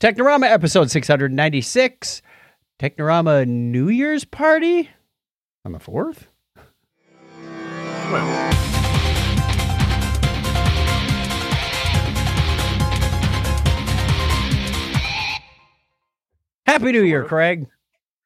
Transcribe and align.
Technorama 0.00 0.48
episode 0.48 0.92
696. 0.92 2.22
Technorama 2.78 3.48
New 3.48 3.88
Year's 3.88 4.24
party 4.24 4.88
on 5.64 5.72
the 5.72 5.80
4th? 5.80 6.26
Well, 8.12 8.52
Happy 16.64 16.92
New 16.92 17.02
Year, 17.02 17.24
Craig. 17.24 17.66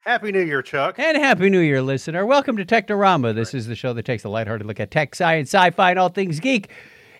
Happy 0.01 0.31
New 0.31 0.43
Year, 0.43 0.61
Chuck. 0.61 0.99
And 0.99 1.17
Happy 1.17 1.49
New 1.49 1.61
Year, 1.61 1.81
listener. 1.81 2.27
Welcome 2.27 2.59
to 2.59 2.67
Technorama. 2.67 3.35
This 3.35 3.55
is 3.55 3.67
the 3.67 3.75
show 3.75 3.95
that 3.95 4.05
takes 4.05 4.25
a 4.25 4.29
lighthearted 4.29 4.67
look 4.67 4.79
at 4.79 4.91
tech, 4.91 5.15
science, 5.15 5.49
sci 5.49 5.71
fi, 5.71 5.89
and 5.89 5.99
all 5.99 6.11
things 6.11 6.39
geek. 6.39 6.69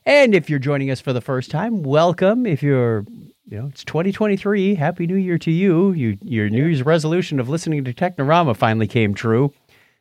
And 0.05 0.35
if 0.35 0.51
you're 0.51 0.59
joining 0.59 0.91
us 0.91 1.01
for 1.01 1.15
the 1.15 1.23
first 1.23 1.51
time, 1.51 1.83
welcome. 1.83 2.45
If 2.45 2.63
you're, 2.63 3.07
you 3.47 3.59
know, 3.59 3.67
it's 3.67 3.85
2023. 3.85 4.75
Happy 4.77 5.07
New 5.07 5.17
Year 5.17 5.39
to 5.39 5.51
you. 5.51 5.93
you 5.93 6.19
your 6.23 6.49
New 6.49 6.65
Year's 6.65 6.83
resolution 6.83 7.41
of 7.41 7.49
listening 7.49 7.85
to 7.85 7.93
Technorama 7.93 8.57
finally 8.57 8.87
came 8.87 9.15
true. 9.15 9.53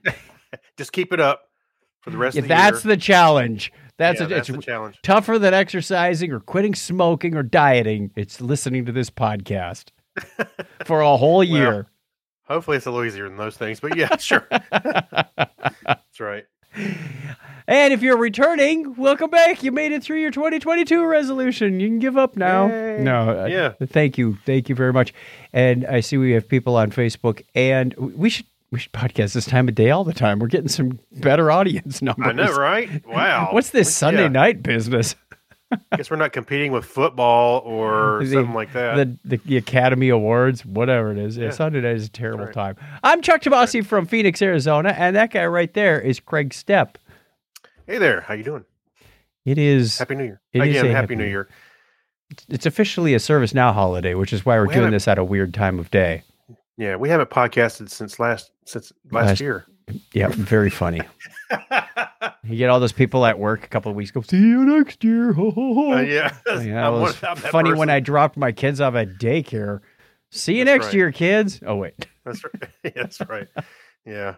Just 0.77 0.91
keep 0.91 1.12
it 1.14 1.20
up 1.20 1.50
for 2.02 2.09
the 2.12 2.17
rest 2.17 2.38
If 2.38 2.44
of 2.44 2.48
the 2.48 2.54
that's 2.54 2.86
year. 2.86 2.95
the 2.95 3.02
challenge, 3.02 3.72
that's, 3.98 4.20
yeah, 4.20 4.26
a, 4.26 4.30
that's 4.30 4.50
it's 4.50 4.58
the 4.58 4.64
challenge. 4.64 5.00
tougher 5.04 5.38
than 5.40 5.54
exercising 5.54 6.31
or 6.31 6.40
quitting 6.40 6.76
smoking 6.76 7.36
or 7.36 7.44
dieting. 7.44 8.12
It's 8.16 8.41
listening 8.41 8.86
to 8.86 8.91
this 8.91 9.09
podcast 9.09 9.89
for 10.86 11.02
a 11.02 11.17
whole 11.17 11.44
year. 11.44 11.88
Hopefully, 12.44 12.78
it's 12.78 12.86
a 12.86 12.92
little 12.92 13.05
easier 13.05 13.28
than 13.30 13.38
those 13.38 13.55
things, 13.58 13.80
but 13.80 13.95
yeah, 13.95 14.17
sure. 14.17 14.45
that's 14.72 16.20
right. 16.20 16.45
And 17.71 17.93
if 17.93 18.02
you're 18.02 18.17
returning, 18.17 18.95
welcome 18.98 19.30
back. 19.30 19.63
You 19.63 19.71
made 19.71 19.93
it 19.93 20.03
through 20.03 20.20
your 20.20 20.30
2022 20.31 21.05
resolution. 21.05 21.80
You 21.80 21.88
can 21.88 21.99
give 21.99 22.17
up 22.17 22.35
now. 22.35 22.67
Yay. 22.67 22.97
No, 22.99 23.44
uh, 23.44 23.45
Yeah. 23.45 23.71
thank 23.88 24.17
you, 24.17 24.38
thank 24.45 24.67
you 24.67 24.75
very 24.75 24.91
much. 24.91 25.13
And 25.53 25.85
I 25.85 26.02
see 26.02 26.17
we 26.17 26.31
have 26.34 26.49
people 26.49 26.75
on 26.75 26.91
Facebook, 26.91 27.44
and 27.55 27.94
we 27.95 28.30
should 28.30 28.45
we 28.72 28.80
should 28.80 28.91
podcast 28.94 29.33
this 29.33 29.45
time 29.45 29.67
of 29.69 29.75
day 29.75 29.89
all 29.89 30.03
the 30.03 30.13
time. 30.13 30.39
We're 30.39 30.47
getting 30.47 30.67
some 30.69 31.00
better 31.13 31.50
audience 31.52 32.02
numbers. 32.02 32.25
I 32.28 32.31
know, 32.33 32.53
right? 32.55 33.05
Wow. 33.08 33.50
What's 33.53 33.69
this 33.69 33.94
Sunday 33.94 34.23
Yeah. 34.23 34.28
night 34.30 34.63
business? 34.63 35.16
I 35.72 35.78
guess 35.97 36.09
we're 36.11 36.16
not 36.17 36.31
competing 36.33 36.72
with 36.73 36.83
football 36.85 37.59
or 37.66 38.19
The- 38.23 38.31
something 38.33 38.53
like 38.53 38.73
that. 38.73 38.95
The, 38.95 39.17
the 39.23 39.38
the 39.45 39.58
Academy 39.58 40.09
Awards, 40.09 40.66
whatever 40.66 41.11
it 41.13 41.17
is. 41.17 41.38
Yeah, 41.38 41.45
Yeah. 41.45 41.52
Sunday 41.52 41.80
night 41.81 41.95
is 41.95 42.08
a 42.08 42.09
terrible 42.09 42.45
right. 42.45 42.53
time. 42.53 42.75
I'm 43.03 43.22
Chuck 43.22 43.41
Tomasi 43.41 43.85
from 43.85 44.06
Phoenix, 44.06 44.41
Arizona, 44.41 44.89
and 44.97 45.16
that 45.16 45.31
guy 45.31 45.45
right 45.45 45.73
there 45.73 46.00
is 46.02 46.19
Craig 46.19 46.50
Stepp. 46.50 46.95
Hey 47.92 47.97
there, 47.97 48.22
how 48.22 48.36
you 48.36 48.44
doing? 48.45 48.64
It 49.44 49.58
is 49.58 49.97
Happy 49.97 50.16
New 50.16 50.23
Year. 50.23 50.42
It 50.53 50.61
is 50.61 50.70
Again, 50.70 50.86
Happy 50.86 50.94
Happy 50.94 51.16
New 51.17 51.25
Year. 51.25 51.50
it's 52.47 52.66
officially 52.66 53.14
a 53.16 53.17
ServiceNow 53.17 53.73
holiday, 53.73 54.14
which 54.14 54.31
is 54.31 54.45
why 54.45 54.58
we're 54.58 54.67
We 54.67 54.75
doing 54.75 54.92
this 54.92 55.09
at 55.09 55.17
a 55.17 55.25
weird 55.25 55.53
time 55.53 55.78
of 55.78 55.92
day. 55.92 56.23
Yeah, 56.78 56.95
we 56.95 57.09
haven't 57.09 57.31
podcasted 57.31 57.89
since 57.89 58.17
last 58.17 58.53
since 58.66 58.94
last, 59.12 59.25
Last- 59.28 59.42
year. 59.42 59.66
Yeah, 60.14 60.30
very 60.30 60.69
funny. 60.69 61.02
You 62.44 62.56
get 62.58 62.69
all 62.69 62.80
those 62.80 62.94
people 62.94 63.25
at 63.25 63.38
work 63.38 63.66
a 63.66 63.67
couple 63.67 63.89
of 63.92 63.95
weeks 63.97 64.09
ago. 64.12 64.22
See 64.22 64.38
you 64.38 64.64
next 64.64 65.03
year. 65.03 65.34
Ho, 65.34 65.52
ho, 65.52 65.73
ho. 65.73 65.94
Uh, 65.97 66.02
yeah, 66.02 66.34
Yeah, 66.62 66.88
I'm 66.89 67.02
was 67.02 67.22
I'm 67.23 67.36
funny 67.36 67.73
when. 67.73 67.89
I 67.89 68.00
dropped 68.00 68.38
my 68.38 68.53
kids 68.53 68.80
off 68.80 68.95
at 68.95 69.17
daycare. 69.19 69.81
See 70.31 70.58
you 70.58 70.64
That's 70.66 70.75
next 70.75 70.86
right. 70.88 70.94
year, 70.95 71.12
kids. 71.12 71.59
Oh 71.66 71.75
wait, 71.75 72.08
That's 72.23 72.42
right. 72.44 72.69
Yeah, 72.86 72.92
That's 72.95 73.19
right. 73.28 73.47
Yeah, 74.06 74.36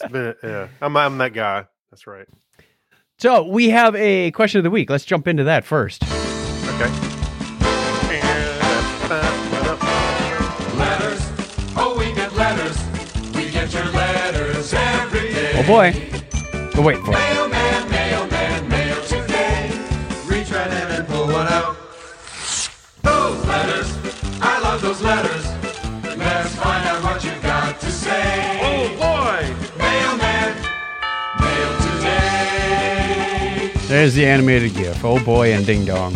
it's 0.00 0.10
been. 0.10 0.34
Yeah, 0.42 0.68
I'm. 0.80 0.96
I'm 0.96 1.18
that 1.18 1.34
guy. 1.34 1.66
That's 1.90 2.06
right. 2.06 2.26
So 3.18 3.44
we 3.44 3.70
have 3.70 3.94
a 3.96 4.30
question 4.32 4.58
of 4.58 4.64
the 4.64 4.70
week. 4.70 4.90
Let's 4.90 5.04
jump 5.04 5.26
into 5.26 5.44
that 5.44 5.64
first. 5.64 6.02
Okay. 6.02 6.90
Letters, 10.76 11.22
oh, 11.76 11.96
we 11.98 12.12
get 12.14 12.32
letters. 12.34 12.76
We 13.34 13.50
get 13.50 13.72
your 13.72 13.84
letters 13.86 14.74
every 14.74 15.32
day. 15.32 15.52
Oh 15.54 15.66
boy, 15.66 15.94
oh 16.76 16.82
wait 16.82 16.98
for 16.98 17.12
it. 17.12 17.18
Mailman, 17.18 17.90
mailman, 17.90 18.68
mail 18.68 19.02
today. 19.04 19.70
Reach 20.26 20.50
right 20.50 20.66
in 20.66 20.72
and 20.72 21.06
pull 21.08 21.26
one 21.26 21.46
out. 21.48 21.76
Those 23.02 23.46
letters, 23.46 23.96
I 24.42 24.60
love 24.60 24.82
those 24.82 25.00
letters. 25.00 25.25
There's 33.96 34.12
the 34.12 34.26
animated 34.26 34.74
GIF. 34.74 35.02
Oh 35.06 35.24
boy, 35.24 35.54
and 35.54 35.64
ding 35.64 35.86
dong. 35.86 36.12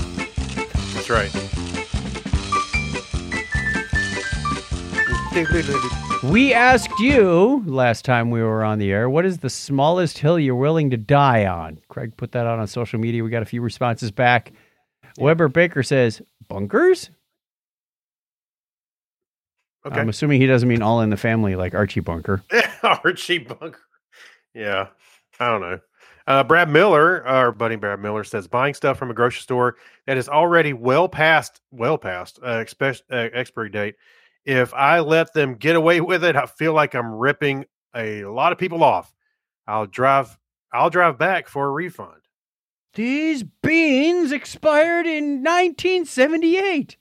That's 0.93 1.09
right. 1.09 1.33
We 6.23 6.53
asked 6.53 6.99
you 6.99 7.65
last 7.65 8.05
time 8.05 8.31
we 8.31 8.43
were 8.43 8.63
on 8.65 8.81
the 8.81 8.93
air, 8.93 9.09
what 9.09 9.25
is 9.25 9.39
the 9.39 9.49
smallest 9.49 10.19
hill 10.19 10.39
you're 10.39 10.55
willing 10.55 10.91
to 10.91 10.99
die 10.99 11.47
on? 11.47 11.79
Craig 11.89 12.15
put 12.19 12.33
that 12.33 12.47
out 12.47 12.59
on 12.59 12.67
social 12.67 13.01
media. 13.01 13.25
We 13.25 13.31
got 13.31 13.41
a 13.41 13.47
few 13.47 13.63
responses 13.63 14.11
back. 14.11 14.53
Weber 15.17 15.49
Baker 15.49 15.83
says, 15.83 16.21
bunkers? 16.49 17.09
Okay. 19.87 19.99
I'm 19.99 20.11
assuming 20.11 20.39
he 20.39 20.47
doesn't 20.47 20.69
mean 20.69 20.83
all 20.83 21.01
in 21.01 21.09
the 21.09 21.17
family 21.17 21.57
like 21.57 21.75
Archie 21.75 22.01
Bunker. 22.01 22.43
Archie 22.83 23.39
Bunker. 23.39 23.81
Yeah, 24.53 24.89
I 25.39 25.49
don't 25.49 25.63
know. 25.63 25.81
Uh, 26.27 26.45
Brad 26.45 26.69
Miller, 26.69 27.27
our 27.27 27.53
buddy 27.53 27.77
Brad 27.77 28.01
Miller, 28.01 28.25
says 28.25 28.47
buying 28.47 28.75
stuff 28.75 28.99
from 28.99 29.11
a 29.11 29.15
grocery 29.15 29.41
store 29.41 29.77
that 30.07 30.17
is 30.17 30.29
already 30.29 30.73
well 30.73 31.09
past, 31.09 31.61
well 31.71 31.99
past 31.99 32.39
uh, 32.43 32.57
expe- 32.57 33.03
uh, 33.11 33.29
expiry 33.33 33.71
date. 33.71 33.97
If 34.45 34.73
I 34.75 35.01
let 35.01 35.33
them 35.33 35.55
get 35.55 35.77
away 35.77 36.01
with 36.01 36.25
it, 36.25 36.37
I 36.37 36.47
feel 36.47 36.73
like 36.73 36.95
I'm 36.95 37.13
ripping 37.13 37.65
a 37.95 38.25
lot 38.25 38.53
of 38.53 38.59
people 38.59 38.85
off. 38.85 39.13
I'll 39.67 39.87
drive. 39.87 40.39
I'll 40.73 40.91
drive 40.91 41.19
back 41.19 41.49
for 41.49 41.67
a 41.67 41.71
refund. 41.71 42.21
These 42.95 43.45
beans 43.63 44.33
expired 44.33 45.07
in 45.07 45.43
1978. 45.43 46.97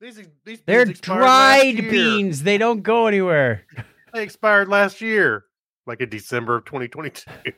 These 0.00 0.20
these 0.44 0.60
They're 0.66 0.86
beans 0.86 0.98
expired 0.98 1.20
last 1.20 1.76
dried 1.76 1.90
beans. 1.90 2.42
They 2.42 2.58
don't 2.58 2.82
go 2.82 3.06
anywhere. 3.06 3.66
They 4.14 4.22
expired 4.24 4.68
last 4.68 5.00
year, 5.00 5.46
like 5.86 6.00
in 6.00 6.08
December 6.08 6.56
of 6.56 6.64
2022. 6.64 7.30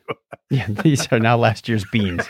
Yeah, 0.51 0.67
these 0.69 1.11
are 1.11 1.19
now 1.19 1.37
last 1.39 1.69
year's 1.69 1.85
beans. 1.91 2.29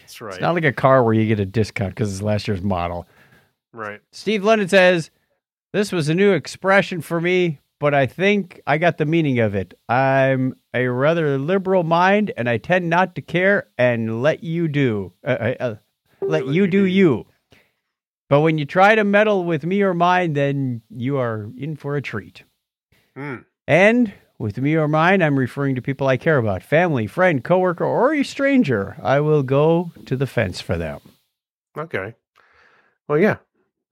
That's 0.00 0.20
right. 0.20 0.34
It's 0.34 0.40
not 0.40 0.54
like 0.54 0.64
a 0.64 0.72
car 0.72 1.02
where 1.04 1.14
you 1.14 1.26
get 1.26 1.38
a 1.40 1.46
discount 1.46 1.94
because 1.94 2.12
it's 2.12 2.22
last 2.22 2.48
year's 2.48 2.60
model. 2.60 3.06
right. 3.72 4.00
Steve 4.12 4.44
London 4.44 4.68
says, 4.68 5.10
This 5.72 5.92
was 5.92 6.08
a 6.08 6.14
new 6.14 6.32
expression 6.32 7.00
for 7.00 7.20
me, 7.20 7.60
but 7.78 7.94
I 7.94 8.06
think 8.06 8.60
I 8.66 8.78
got 8.78 8.98
the 8.98 9.06
meaning 9.06 9.38
of 9.38 9.54
it. 9.54 9.74
I'm 9.88 10.56
a 10.74 10.88
rather 10.88 11.38
liberal 11.38 11.84
mind 11.84 12.32
and 12.36 12.48
I 12.48 12.58
tend 12.58 12.90
not 12.90 13.14
to 13.14 13.22
care 13.22 13.68
and 13.78 14.20
let 14.20 14.42
you 14.42 14.66
do. 14.68 15.12
Uh, 15.24 15.30
uh, 15.30 15.54
uh, 15.60 15.74
let 16.20 16.48
you 16.48 16.66
do 16.66 16.84
you. 16.84 17.26
But 18.28 18.40
when 18.40 18.58
you 18.58 18.64
try 18.64 18.96
to 18.96 19.04
meddle 19.04 19.44
with 19.44 19.64
me 19.64 19.82
or 19.82 19.94
mine, 19.94 20.34
then 20.34 20.82
you 20.90 21.16
are 21.16 21.48
in 21.56 21.76
for 21.76 21.96
a 21.96 22.02
treat. 22.02 22.42
Mm. 23.16 23.44
And 23.66 24.12
with 24.38 24.58
me 24.58 24.74
or 24.74 24.88
mine, 24.88 25.22
I'm 25.22 25.38
referring 25.38 25.74
to 25.74 25.82
people 25.82 26.06
I 26.06 26.16
care 26.16 26.38
about 26.38 26.62
family, 26.62 27.06
friend, 27.06 27.44
coworker, 27.44 27.84
or 27.84 28.14
a 28.14 28.22
stranger. 28.22 28.96
I 29.02 29.20
will 29.20 29.42
go 29.42 29.92
to 30.06 30.16
the 30.16 30.26
fence 30.26 30.60
for 30.60 30.76
them. 30.78 31.00
Okay. 31.76 32.14
Well, 33.06 33.18
yeah. 33.18 33.36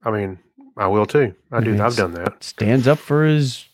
I 0.03 0.11
mean, 0.11 0.39
I 0.77 0.87
will 0.87 1.05
too. 1.05 1.35
I 1.51 1.59
do. 1.61 1.71
Yes. 1.71 1.81
I've 1.81 1.95
done 1.95 2.13
that. 2.13 2.43
Stands 2.43 2.87
up 2.87 2.99
for 2.99 3.25
his 3.25 3.67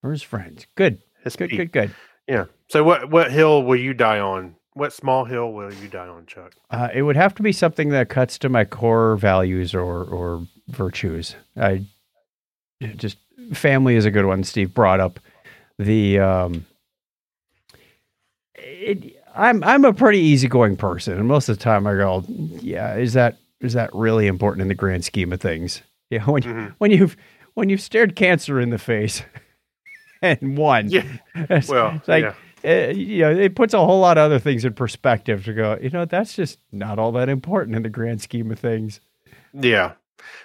for 0.00 0.10
his 0.12 0.22
friends. 0.22 0.66
Good. 0.76 1.02
It's 1.24 1.36
Good, 1.36 1.50
good, 1.50 1.72
good. 1.72 1.94
Yeah. 2.26 2.46
So, 2.68 2.84
what 2.84 3.10
what 3.10 3.30
hill 3.30 3.62
will 3.62 3.76
you 3.76 3.92
die 3.92 4.20
on? 4.20 4.56
What 4.74 4.92
small 4.92 5.24
hill 5.24 5.52
will 5.52 5.72
you 5.74 5.88
die 5.88 6.06
on, 6.06 6.26
Chuck? 6.26 6.54
Uh, 6.70 6.88
it 6.94 7.02
would 7.02 7.16
have 7.16 7.34
to 7.34 7.42
be 7.42 7.52
something 7.52 7.90
that 7.90 8.08
cuts 8.08 8.38
to 8.38 8.48
my 8.48 8.64
core 8.64 9.16
values 9.16 9.74
or 9.74 10.04
or 10.04 10.46
virtues. 10.68 11.34
I 11.56 11.84
just 12.96 13.18
family 13.52 13.96
is 13.96 14.04
a 14.04 14.10
good 14.10 14.26
one. 14.26 14.44
Steve 14.44 14.72
brought 14.74 15.00
up 15.00 15.20
the. 15.78 16.18
Um, 16.18 16.66
it, 18.54 19.16
I'm 19.34 19.62
I'm 19.64 19.84
a 19.84 19.92
pretty 19.92 20.18
easygoing 20.18 20.76
person, 20.76 21.16
and 21.18 21.26
most 21.28 21.48
of 21.48 21.56
the 21.58 21.62
time 21.64 21.86
I 21.86 21.94
go, 21.94 22.24
yeah, 22.28 22.96
is 22.96 23.12
that 23.14 23.36
is 23.60 23.74
that 23.74 23.90
really 23.94 24.26
important 24.26 24.62
in 24.62 24.68
the 24.68 24.74
grand 24.74 25.04
scheme 25.04 25.32
of 25.32 25.40
things? 25.40 25.82
Yeah, 26.10 26.24
when 26.24 26.42
Mhm. 26.42 26.74
when 26.78 26.90
you've 26.90 27.16
when 27.54 27.68
you've 27.68 27.80
stared 27.80 28.16
cancer 28.16 28.58
in 28.58 28.70
the 28.70 28.78
face 28.78 29.22
and 30.22 30.58
won, 30.58 30.88
Yeah. 30.90 31.04
it's, 31.36 31.68
Well, 31.68 31.92
it's 31.94 32.08
like 32.08 32.24
yeah. 32.64 32.88
uh, 32.88 32.90
you 32.90 33.20
know, 33.20 33.30
it 33.30 33.54
puts 33.54 33.74
a 33.74 33.78
whole 33.78 34.00
lot 34.00 34.18
of 34.18 34.22
other 34.24 34.40
things 34.40 34.64
in 34.64 34.72
perspective 34.72 35.44
to 35.44 35.54
go, 35.54 35.78
you 35.80 35.88
know, 35.90 36.04
that's 36.06 36.34
just 36.34 36.58
not 36.72 36.98
all 36.98 37.12
that 37.12 37.28
important 37.28 37.76
in 37.76 37.84
the 37.84 37.88
grand 37.88 38.20
scheme 38.22 38.50
of 38.50 38.58
things. 38.58 39.00
Yeah. 39.54 39.92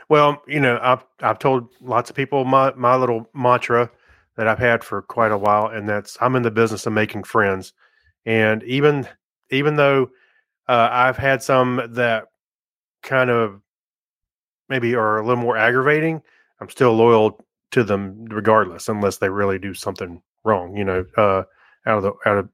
Well, 0.10 0.42
you 0.48 0.60
know, 0.60 0.80
I've 0.81 1.04
I've 1.22 1.39
told 1.39 1.69
lots 1.81 2.10
of 2.10 2.16
people 2.16 2.45
my 2.45 2.74
my 2.75 2.95
little 2.95 3.30
mantra 3.33 3.89
that 4.38 4.48
I've 4.48 4.60
had 4.60 4.83
for 4.83 5.01
quite 5.01 5.31
a 5.31 5.38
while, 5.38 5.68
and 5.68 5.88
that's 5.88 6.18
I'm 6.22 6.36
in 6.36 6.44
the 6.44 6.51
business 6.51 6.86
of 6.86 6.94
making 6.94 7.24
friends. 7.24 7.74
And 8.25 8.63
even 8.63 9.07
even 9.50 9.75
though 9.75 10.10
uh, 10.68 10.89
I've 10.92 11.18
had 11.18 11.44
some 11.44 11.81
that 11.92 12.25
kind 13.04 13.30
of 13.30 13.62
maybe 14.69 14.95
are 14.95 15.19
a 15.19 15.25
little 15.25 15.42
more 15.42 15.57
aggravating, 15.57 16.22
I'm 16.60 16.69
still 16.69 16.94
loyal 16.94 17.39
to 17.72 17.83
them 17.83 18.25
regardless, 18.25 18.89
unless 18.89 19.18
they 19.18 19.30
really 19.30 19.60
do 19.60 19.74
something 19.74 20.22
wrong, 20.44 20.75
you 20.75 20.83
know, 20.83 21.06
uh, 21.18 21.44
out 21.86 21.98
of 21.98 22.04
the 22.04 22.13
out 22.25 22.38
of 22.38 22.50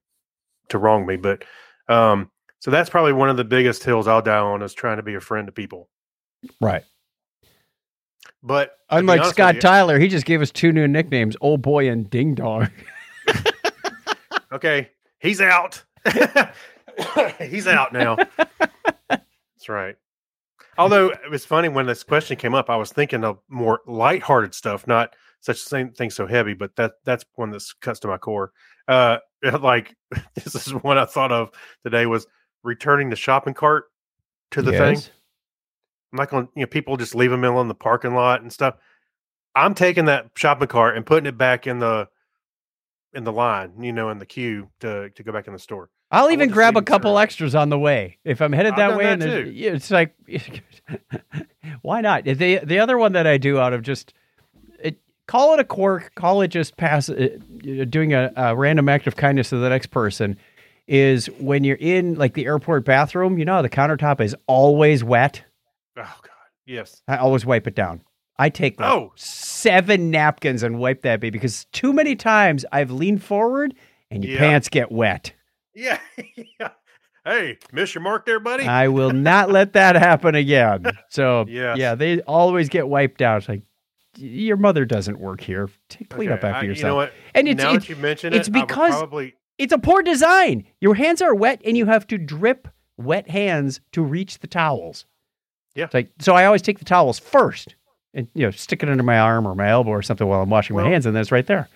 to 0.69 0.77
wrong 0.77 1.05
me. 1.05 1.17
But 1.17 1.43
um, 1.87 2.29
so 2.59 2.71
that's 2.71 2.89
probably 2.89 3.13
one 3.13 3.29
of 3.29 3.37
the 3.37 3.43
biggest 3.43 3.83
hills 3.83 4.07
I'll 4.07 4.21
die 4.21 4.37
on 4.37 4.61
is 4.61 4.73
trying 4.73 4.97
to 4.97 5.03
be 5.03 5.15
a 5.15 5.19
friend 5.19 5.47
to 5.47 5.51
people. 5.51 5.89
Right. 6.59 6.83
But 8.43 8.77
Unlike 8.89 9.25
Scott 9.25 9.55
you- 9.55 9.61
Tyler, 9.61 9.99
he 9.99 10.07
just 10.07 10.25
gave 10.25 10.41
us 10.41 10.51
two 10.51 10.71
new 10.71 10.87
nicknames, 10.87 11.35
Old 11.41 11.61
Boy 11.61 11.89
and 11.89 12.09
Ding 12.09 12.35
Dong. 12.35 12.69
okay, 14.51 14.89
he's 15.19 15.41
out. 15.41 15.83
he's 17.39 17.67
out 17.67 17.93
now. 17.93 18.17
That's 19.07 19.69
right. 19.69 19.95
Although 20.77 21.09
it 21.09 21.29
was 21.29 21.45
funny 21.45 21.69
when 21.69 21.85
this 21.85 22.03
question 22.03 22.37
came 22.37 22.55
up, 22.55 22.69
I 22.69 22.77
was 22.77 22.91
thinking 22.91 23.23
of 23.23 23.39
more 23.49 23.81
lighthearted 23.85 24.55
stuff, 24.55 24.87
not 24.87 25.15
such 25.41 25.57
same 25.57 25.91
thing 25.91 26.09
so 26.09 26.25
heavy, 26.25 26.53
but 26.53 26.75
that 26.77 26.93
that's 27.05 27.25
one 27.35 27.51
that 27.51 27.63
cuts 27.81 27.99
to 28.01 28.07
my 28.07 28.17
core. 28.17 28.51
Uh, 28.87 29.17
like 29.61 29.95
this 30.35 30.55
is 30.55 30.73
one 30.73 30.97
I 30.97 31.05
thought 31.05 31.31
of 31.31 31.51
today 31.83 32.05
was 32.05 32.25
returning 32.63 33.09
the 33.09 33.15
shopping 33.15 33.53
cart 33.53 33.85
to 34.51 34.61
the 34.61 34.71
thing. 34.71 35.01
I'm 36.11 36.17
not 36.17 36.29
going 36.29 36.47
to, 36.47 36.51
you 36.55 36.61
know, 36.61 36.67
people 36.67 36.97
just 36.97 37.15
leave 37.15 37.31
them 37.31 37.43
in 37.43 37.67
the 37.67 37.75
parking 37.75 38.13
lot 38.13 38.41
and 38.41 38.51
stuff. 38.51 38.75
I'm 39.55 39.73
taking 39.75 40.05
that 40.05 40.31
shopping 40.35 40.67
cart 40.67 40.95
and 40.95 41.05
putting 41.05 41.27
it 41.27 41.37
back 41.37 41.67
in 41.67 41.79
the 41.79 42.07
in 43.13 43.23
the 43.25 43.31
line, 43.31 43.81
you 43.81 43.91
know, 43.91 44.09
in 44.09 44.19
the 44.19 44.25
queue 44.25 44.69
to 44.79 45.09
to 45.09 45.23
go 45.23 45.31
back 45.31 45.47
in 45.47 45.53
the 45.53 45.59
store. 45.59 45.89
I'll 46.11 46.31
even 46.31 46.49
grab 46.49 46.75
a 46.75 46.81
couple 46.81 47.15
turn. 47.15 47.23
extras 47.23 47.55
on 47.55 47.69
the 47.69 47.79
way 47.79 48.17
if 48.25 48.41
I'm 48.41 48.51
headed 48.51 48.73
I've 48.73 48.77
that 48.77 48.97
way. 48.97 49.05
that 49.05 49.21
and 49.21 49.21
too. 49.21 49.53
it's 49.55 49.91
like, 49.91 50.13
why 51.81 52.01
not? 52.01 52.25
The 52.25 52.59
the 52.63 52.79
other 52.79 52.97
one 52.97 53.13
that 53.13 53.25
I 53.25 53.37
do 53.37 53.59
out 53.59 53.71
of 53.71 53.81
just 53.81 54.13
it, 54.79 54.99
call 55.27 55.53
it 55.53 55.61
a 55.61 55.63
quirk, 55.63 56.13
call 56.15 56.41
it 56.41 56.49
just 56.49 56.75
pass 56.75 57.09
uh, 57.09 57.37
doing 57.89 58.13
a, 58.13 58.31
a 58.35 58.55
random 58.55 58.89
act 58.89 59.07
of 59.07 59.15
kindness 59.15 59.49
to 59.49 59.57
the 59.57 59.69
next 59.69 59.87
person. 59.87 60.37
Is 60.87 61.27
when 61.39 61.63
you're 61.63 61.77
in 61.77 62.15
like 62.15 62.33
the 62.33 62.45
airport 62.45 62.83
bathroom, 62.83 63.37
you 63.37 63.45
know 63.45 63.53
how 63.53 63.61
the 63.61 63.69
countertop 63.69 64.19
is 64.19 64.35
always 64.47 65.03
wet. 65.05 65.43
Oh 65.97 66.01
God, 66.21 66.31
yes. 66.65 67.01
I 67.07 67.17
always 67.17 67.45
wipe 67.45 67.67
it 67.67 67.75
down. 67.75 68.01
I 68.37 68.49
take 68.49 68.79
like 68.79 68.89
Oh. 68.91 69.11
seven 69.15 70.09
napkins 70.09 70.63
and 70.63 70.79
wipe 70.79 71.01
that 71.03 71.19
baby 71.19 71.31
because 71.31 71.65
too 71.73 71.93
many 71.93 72.15
times 72.15 72.65
I've 72.71 72.91
leaned 72.91 73.23
forward 73.23 73.75
and 74.09 74.23
your 74.23 74.33
Yeah. 74.33 74.39
pants 74.39 74.69
get 74.69 74.91
wet. 74.91 75.33
Yeah, 75.75 75.99
yeah. 76.59 76.69
Hey, 77.23 77.57
miss 77.71 77.93
your 77.93 78.01
mark 78.01 78.25
there, 78.25 78.39
buddy. 78.39 78.65
I 78.65 78.87
will 78.87 79.11
not 79.11 79.51
let 79.51 79.73
that 79.73 79.95
happen 79.95 80.33
again. 80.35 80.85
So 81.09 81.45
Yes. 81.47 81.77
yeah, 81.77 81.93
they 81.95 82.21
always 82.21 82.67
get 82.69 82.87
wiped 82.87 83.21
out. 83.21 83.37
It's 83.39 83.49
like 83.49 83.61
your 84.17 84.57
mother 84.57 84.85
doesn't 84.85 85.19
work 85.19 85.41
here. 85.41 85.69
Take, 85.89 86.09
clean 86.09 86.31
up 86.31 86.43
after 86.43 86.65
I- 86.65 86.69
yourself. 86.69 86.79
You 86.83 86.87
know 86.87 86.95
what? 86.95 87.13
And 87.35 87.47
it's 87.47 87.61
now 87.63 87.73
it's, 87.73 87.85
that 87.87 87.89
you 87.93 88.01
mention 88.01 88.33
it's 88.33 88.47
it, 88.47 88.51
because- 88.51 88.91
probably 88.91 89.35
it's 89.57 89.71
a 89.73 89.77
poor 89.77 90.01
design. 90.01 90.65
Your 90.79 90.95
hands 90.95 91.21
are 91.21 91.35
wet 91.35 91.61
and 91.63 91.77
you 91.77 91.85
have 91.85 92.07
to 92.07 92.17
drip 92.17 92.67
wet 92.97 93.29
hands 93.29 93.79
to 93.91 94.01
reach 94.01 94.39
the 94.39 94.47
towels. 94.47 95.05
Yeah. 95.75 95.85
It's 95.85 95.93
like 95.93 96.11
so 96.19 96.35
I 96.35 96.45
always 96.45 96.61
take 96.61 96.79
the 96.79 96.85
towels 96.85 97.19
first 97.19 97.75
and 98.13 98.27
you 98.33 98.45
know 98.45 98.51
stick 98.51 98.83
it 98.83 98.89
under 98.89 99.03
my 99.03 99.19
arm 99.19 99.47
or 99.47 99.55
my 99.55 99.69
elbow 99.69 99.91
or 99.91 100.01
something 100.01 100.27
while 100.27 100.41
I'm 100.41 100.49
washing 100.49 100.75
my 100.75 100.87
hands 100.87 101.05
and 101.05 101.15
then 101.15 101.21
it's 101.21 101.31
right 101.31 101.45
there. 101.45 101.69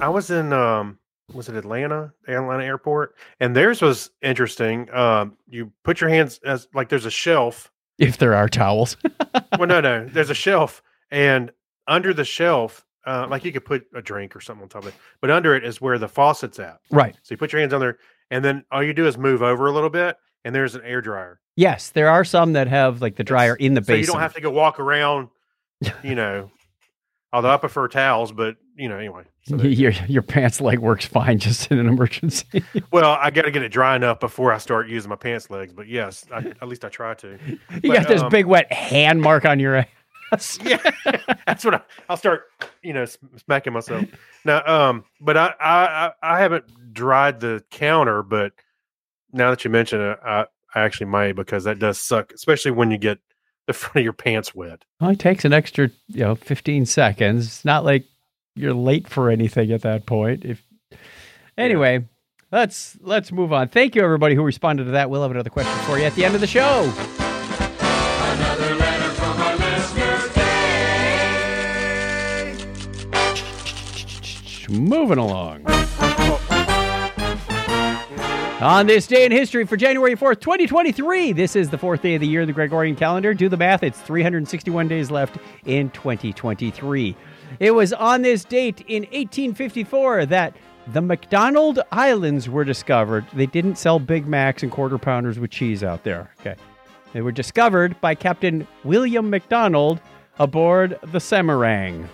I 0.00 0.08
was 0.08 0.30
in 0.30 0.52
um 0.52 0.98
was 1.32 1.48
it 1.48 1.56
Atlanta, 1.56 2.12
Atlanta 2.28 2.64
airport, 2.64 3.14
and 3.40 3.56
theirs 3.56 3.80
was 3.80 4.10
interesting. 4.22 4.92
Um, 4.94 5.36
you 5.48 5.72
put 5.84 6.00
your 6.00 6.10
hands 6.10 6.40
as 6.44 6.68
like 6.74 6.88
there's 6.88 7.06
a 7.06 7.10
shelf. 7.10 7.70
If 7.98 8.18
there 8.18 8.34
are 8.34 8.48
towels. 8.48 8.96
well, 9.58 9.68
no, 9.68 9.80
no, 9.80 10.06
there's 10.06 10.30
a 10.30 10.34
shelf, 10.34 10.82
and 11.10 11.52
under 11.86 12.12
the 12.12 12.24
shelf, 12.24 12.84
uh, 13.06 13.26
like 13.28 13.44
you 13.44 13.52
could 13.52 13.64
put 13.64 13.86
a 13.94 14.02
drink 14.02 14.34
or 14.34 14.40
something 14.40 14.62
on 14.64 14.68
top 14.68 14.82
of 14.82 14.88
it, 14.88 14.94
but 15.20 15.30
under 15.30 15.54
it 15.54 15.64
is 15.64 15.80
where 15.80 15.98
the 15.98 16.08
faucet's 16.08 16.58
at. 16.58 16.80
right. 16.90 17.16
So 17.22 17.32
you 17.32 17.36
put 17.36 17.52
your 17.52 17.60
hands 17.60 17.72
on 17.72 17.80
there, 17.80 17.98
and 18.30 18.44
then 18.44 18.64
all 18.70 18.82
you 18.82 18.92
do 18.92 19.06
is 19.06 19.16
move 19.16 19.42
over 19.42 19.66
a 19.66 19.72
little 19.72 19.90
bit, 19.90 20.16
and 20.44 20.54
there's 20.54 20.74
an 20.74 20.82
air 20.84 21.00
dryer. 21.00 21.40
Yes, 21.56 21.90
there 21.90 22.08
are 22.08 22.24
some 22.24 22.54
that 22.54 22.68
have 22.68 23.02
like 23.02 23.16
the 23.16 23.24
dryer 23.24 23.54
in 23.56 23.74
the 23.74 23.80
base. 23.80 23.88
so 23.88 23.94
you 23.94 24.06
don't 24.06 24.20
have 24.20 24.34
to 24.34 24.40
go 24.40 24.50
walk 24.50 24.78
around. 24.80 25.28
You 26.04 26.14
know, 26.14 26.50
although 27.32 27.50
I 27.50 27.56
prefer 27.56 27.88
towels, 27.88 28.30
but 28.30 28.56
you 28.76 28.88
know, 28.88 28.98
anyway. 28.98 29.24
So 29.42 29.56
your 29.62 29.90
your 30.06 30.22
pants 30.22 30.60
leg 30.60 30.78
works 30.78 31.04
fine 31.04 31.38
just 31.38 31.70
in 31.72 31.78
an 31.80 31.88
emergency. 31.88 32.62
Well, 32.92 33.18
I 33.20 33.30
got 33.30 33.42
to 33.42 33.50
get 33.50 33.62
it 33.62 33.70
dry 33.70 33.96
enough 33.96 34.20
before 34.20 34.52
I 34.52 34.58
start 34.58 34.88
using 34.88 35.08
my 35.08 35.16
pants 35.16 35.50
legs. 35.50 35.72
But 35.72 35.88
yes, 35.88 36.24
I, 36.32 36.38
at 36.38 36.68
least 36.68 36.84
I 36.84 36.88
try 36.88 37.14
to. 37.14 37.38
you 37.48 37.58
But, 37.68 37.82
got 37.82 38.06
this 38.08 38.22
um, 38.22 38.28
big 38.28 38.46
wet 38.46 38.70
hand 38.72 39.20
mark 39.22 39.44
on 39.44 39.58
your 39.58 39.84
ass. 40.32 40.58
Yeah, 40.62 40.78
that's 41.46 41.64
what 41.64 41.74
I, 41.74 41.80
I'll 42.08 42.16
start. 42.16 42.44
You 42.82 42.92
know, 42.92 43.06
smacking 43.44 43.72
myself. 43.72 44.04
Now, 44.44 44.62
um, 44.66 45.04
but 45.20 45.36
I, 45.36 45.54
I 45.58 46.12
I 46.22 46.38
haven't 46.40 46.92
dried 46.94 47.40
the 47.40 47.64
counter. 47.70 48.22
But 48.22 48.52
now 49.32 49.50
that 49.50 49.64
you 49.64 49.70
mention 49.70 50.00
it, 50.00 50.18
I, 50.24 50.46
I 50.74 50.80
actually 50.82 51.06
may 51.06 51.32
because 51.32 51.64
that 51.64 51.78
does 51.78 51.98
suck, 51.98 52.32
especially 52.32 52.70
when 52.70 52.90
you 52.90 52.98
get 52.98 53.18
the 53.66 53.72
front 53.72 53.96
of 53.96 54.04
your 54.04 54.12
pants 54.12 54.54
wet. 54.54 54.84
Well, 55.00 55.10
it 55.10 55.18
takes 55.18 55.44
an 55.44 55.52
extra, 55.52 55.90
you 56.08 56.20
know, 56.20 56.34
15 56.34 56.86
seconds. 56.86 57.46
It's 57.46 57.64
not 57.64 57.84
like 57.84 58.04
you're 58.54 58.74
late 58.74 59.08
for 59.08 59.30
anything 59.30 59.72
at 59.72 59.82
that 59.82 60.06
point. 60.06 60.44
If 60.44 60.62
anyway, 61.56 62.04
let's 62.50 62.96
let's 63.00 63.32
move 63.32 63.52
on. 63.52 63.68
Thank 63.68 63.94
you 63.94 64.02
everybody 64.02 64.34
who 64.34 64.42
responded 64.42 64.84
to 64.84 64.90
that. 64.92 65.10
We'll 65.10 65.22
have 65.22 65.30
another 65.30 65.50
question 65.50 65.76
for 65.84 65.98
you 65.98 66.04
at 66.04 66.14
the 66.14 66.24
end 66.24 66.34
of 66.34 66.40
the 66.40 66.46
show. 66.46 66.92
Another 68.24 68.74
letter 68.76 69.10
from 69.10 69.40
our 69.40 69.56
listener, 69.56 70.28
Moving 74.68 75.18
along. 75.18 75.64
On 78.62 78.86
this 78.86 79.08
day 79.08 79.24
in 79.24 79.32
history 79.32 79.66
for 79.66 79.76
January 79.76 80.14
4th, 80.14 80.38
2023, 80.38 81.32
this 81.32 81.56
is 81.56 81.70
the 81.70 81.78
fourth 81.78 82.00
day 82.00 82.14
of 82.14 82.20
the 82.20 82.28
year 82.28 82.42
in 82.42 82.46
the 82.46 82.52
Gregorian 82.52 82.94
calendar. 82.94 83.34
Do 83.34 83.48
the 83.48 83.56
math, 83.56 83.82
it's 83.82 84.00
361 84.02 84.86
days 84.86 85.10
left 85.10 85.36
in 85.64 85.90
2023. 85.90 87.16
It 87.58 87.72
was 87.72 87.92
on 87.92 88.22
this 88.22 88.44
date 88.44 88.80
in 88.86 89.02
1854 89.02 90.26
that 90.26 90.54
the 90.92 91.00
McDonald 91.00 91.80
Islands 91.90 92.48
were 92.48 92.62
discovered. 92.62 93.26
They 93.32 93.46
didn't 93.46 93.78
sell 93.78 93.98
Big 93.98 94.28
Macs 94.28 94.62
and 94.62 94.70
quarter 94.70 94.96
pounders 94.96 95.40
with 95.40 95.50
cheese 95.50 95.82
out 95.82 96.04
there. 96.04 96.30
Okay. 96.40 96.54
They 97.14 97.20
were 97.20 97.32
discovered 97.32 98.00
by 98.00 98.14
Captain 98.14 98.68
William 98.84 99.28
McDonald 99.28 100.00
aboard 100.38 101.00
the 101.10 101.18
Samarang. 101.18 102.06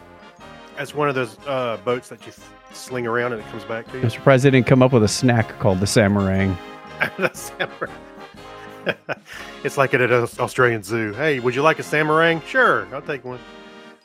That's 0.79 0.95
one 0.95 1.11
of 1.11 1.15
those 1.15 1.37
uh, 1.47 1.77
boats 1.85 2.09
that 2.09 2.25
you 2.25 2.33
sling 2.73 3.07
around 3.07 3.33
and 3.33 3.43
it 3.43 3.49
comes 3.49 3.65
back 3.65 3.87
to 3.89 3.99
you. 3.99 4.03
I'm 4.05 4.11
surprised 4.11 4.45
they 4.45 4.51
didn't 4.51 4.67
come 4.67 4.83
up 4.83 4.93
with 4.93 5.03
a 5.03 5.09
snack 5.09 5.59
called 5.59 5.81
the 5.81 5.87
Samarang. 5.87 6.57
The 7.17 7.29
samarang. 7.29 7.93
it's 9.65 9.77
like 9.77 9.95
at 9.95 10.01
an 10.01 10.29
Australian 10.41 10.83
zoo. 10.83 11.13
Hey, 11.13 11.39
would 11.39 11.55
you 11.55 11.63
like 11.63 11.79
a 11.79 11.83
samarang? 11.83 12.45
Sure, 12.45 12.93
I'll 12.93 13.03
take 13.03 13.25
one. 13.25 13.39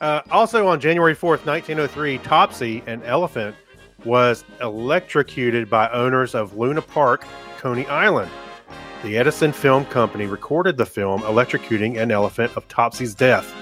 Uh, 0.00 0.20
also 0.30 0.66
on 0.68 0.80
January 0.80 1.14
4th, 1.14 1.44
1903, 1.44 2.18
Topsy, 2.18 2.82
an 2.86 3.02
elephant, 3.02 3.56
was 4.04 4.44
electrocuted 4.60 5.70
by 5.70 5.88
owners 5.90 6.34
of 6.34 6.56
Luna 6.56 6.82
Park, 6.82 7.24
Coney 7.58 7.86
Island. 7.86 8.30
The 9.02 9.16
Edison 9.16 9.52
Film 9.52 9.84
Company 9.86 10.26
recorded 10.26 10.76
the 10.76 10.86
film 10.86 11.22
electrocuting 11.22 11.98
an 12.00 12.10
elephant 12.10 12.56
of 12.56 12.66
Topsy's 12.68 13.14
death. 13.14 13.52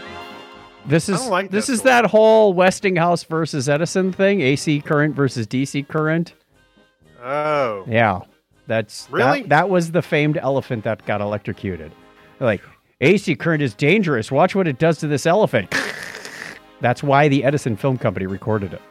This 0.87 1.09
is 1.09 1.27
like 1.29 1.51
this 1.51 1.67
that 1.67 1.73
is 1.75 1.79
story. 1.81 1.91
that 1.93 2.07
whole 2.07 2.53
Westinghouse 2.55 3.23
versus 3.25 3.69
Edison 3.69 4.13
thing, 4.13 4.41
AC 4.41 4.81
current 4.81 5.15
versus 5.15 5.47
DC 5.47 5.87
current. 5.87 6.35
Oh, 7.23 7.85
Yeah, 7.89 8.21
that's 8.67 9.07
that- 9.07 9.13
Really? 9.13 9.43
that, 9.45 9.69
was 9.71 9.93
the 9.93 10.03
famed 10.03 10.37
elephant 10.39 10.85
that 10.85 11.05
got 11.07 11.21
electrocuted. 11.21 11.93
Like 12.41 12.61
AC 13.01 13.37
current 13.37 13.63
is 13.63 13.75
dangerous. 13.75 14.33
Watch 14.33 14.55
what 14.57 14.67
it 14.67 14.79
does 14.79 14.99
to 14.99 15.07
this 15.07 15.27
elephant. 15.27 15.73
That's 16.81 17.01
why 17.01 17.29
the 17.29 17.45
Edison 17.45 17.77
Film 17.77 17.97
Company 17.97 18.27
recorded 18.27 18.73
it. 18.75 18.83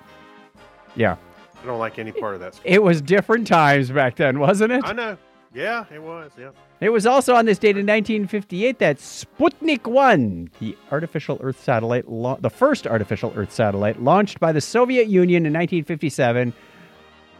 Yeah, 0.95 1.17
I 1.61 1.65
don't 1.65 1.77
like 1.79 1.99
any 1.99 2.13
part 2.13 2.35
of 2.35 2.39
that. 2.39 2.57
it 2.63 2.81
was 2.81 3.01
different 3.01 3.47
times 3.47 3.91
back 3.91 4.15
then, 4.15 4.39
wasn't 4.39 4.71
it? 4.71 4.81
I 4.85 4.93
know. 4.93 5.17
Yeah, 5.53 5.83
it 5.93 6.01
was. 6.01 6.31
Yeah. 6.39 6.51
It 6.81 6.89
was 6.89 7.05
also 7.05 7.35
on 7.35 7.45
this 7.45 7.59
date 7.59 7.77
in 7.77 7.85
1958 7.85 8.79
that 8.79 8.97
Sputnik 8.97 9.85
1, 9.85 10.49
the 10.59 10.75
artificial 10.91 11.37
Earth 11.41 11.61
satellite, 11.63 12.09
la- 12.09 12.37
the 12.37 12.49
first 12.49 12.87
artificial 12.87 13.31
Earth 13.35 13.51
satellite 13.51 14.01
launched 14.01 14.39
by 14.39 14.51
the 14.51 14.61
Soviet 14.61 15.07
Union 15.07 15.45
in 15.45 15.53
1957, 15.53 16.53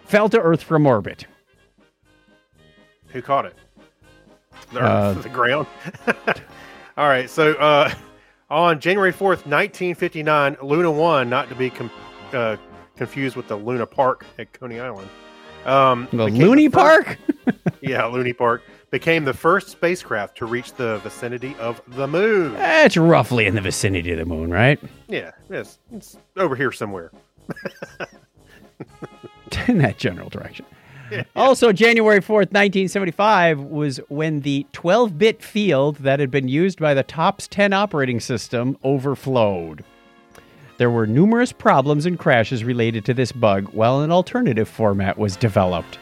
fell 0.05 0.29
to 0.29 0.39
Earth 0.39 0.62
from 0.62 0.86
orbit. 0.86 1.25
Who 3.07 3.21
caught 3.24 3.45
it? 3.48 3.55
The, 4.71 4.79
Uh, 4.79 5.13
earth, 5.15 5.24
the 5.24 5.29
ground. 5.29 5.65
All 6.98 7.07
right. 7.07 7.27
So 7.29 7.53
uh, 7.53 7.91
on 8.51 8.79
January 8.79 9.12
4th, 9.12 9.48
1959, 9.48 10.57
Luna 10.62 10.91
1, 10.91 11.29
not 11.29 11.50
to 11.50 11.55
be 11.55 11.71
com- 11.71 11.89
uh, 12.31 12.57
confused 12.95 13.36
with 13.36 13.48
the 13.48 13.55
Luna 13.55 13.88
Park 13.88 14.24
at 14.38 14.53
Coney 14.53 14.79
Island. 14.79 15.10
Um, 15.65 16.07
The 16.12 16.25
Looney 16.27 16.69
first- 16.69 17.07
Park? 17.07 17.17
Yeah, 17.81 18.05
Looney 18.05 18.33
Park. 18.33 18.62
Became 18.91 19.24
the 19.24 19.33
first 19.33 19.69
spacecraft 19.69 20.38
to 20.38 20.45
reach 20.45 20.74
the 20.74 21.00
vicinity 21.00 21.55
of 21.60 21.81
the 21.88 22.07
moon. 22.07 22.55
It's 22.57 22.98
roughly 22.98 23.48
in 23.48 23.55
the 23.55 23.62
vicinity 23.62 24.12
of 24.12 24.19
the 24.19 24.25
moon, 24.25 24.51
right? 24.51 24.79
Yeah, 25.07 25.31
yes, 25.50 25.79
it's 25.91 26.17
over 26.38 26.55
here 26.55 26.71
somewhere. 26.71 27.12
in 29.67 29.79
that 29.79 29.98
general 29.98 30.29
direction. 30.29 30.65
Also, 31.36 31.74
January 31.74 32.21
4th, 32.21 32.51
1975 32.53 33.60
was 33.60 33.98
when 34.07 34.41
the 34.41 34.65
12 34.71 35.17
bit 35.17 35.43
field 35.43 35.98
that 35.98 36.19
had 36.19 36.31
been 36.31 36.48
used 36.48 36.79
by 36.79 36.93
the 36.93 37.03
TOPS 37.03 37.48
10 37.50 37.74
operating 37.74 38.19
system 38.19 38.77
overflowed. 38.83 39.83
There 40.77 40.89
were 40.89 41.05
numerous 41.05 41.51
problems 41.51 42.05
and 42.05 42.17
crashes 42.17 42.63
related 42.63 43.03
to 43.05 43.13
this 43.13 43.31
bug, 43.31 43.65
while 43.74 44.01
an 44.01 44.12
alternative 44.12 44.69
format 44.69 45.17
was 45.17 45.36
developed. 45.36 46.00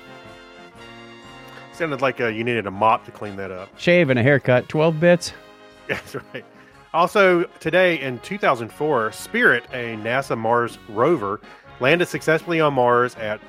Sounded 1.80 2.02
like 2.02 2.20
uh, 2.20 2.28
you 2.28 2.44
needed 2.44 2.68
a 2.68 2.72
mop 2.72 3.06
to 3.06 3.12
clean 3.12 3.38
that 3.38 3.52
up. 3.52 3.70
Shave 3.78 4.10
and 4.10 4.20
a 4.20 4.22
haircut, 4.22 4.68
12 4.68 5.00
bits. 5.00 5.32
That's 5.88 6.14
right. 6.14 6.44
Also, 6.94 7.44
today 7.62 8.02
in 8.02 8.20
2004, 8.20 9.14
Spirit, 9.14 9.64
a 9.72 9.96
NASA 9.96 10.38
Mars 10.38 10.78
rover, 10.90 11.40
landed 11.80 12.08
successfully 12.08 12.60
on 12.60 12.74
Mars 12.74 13.16
at 13.16 13.40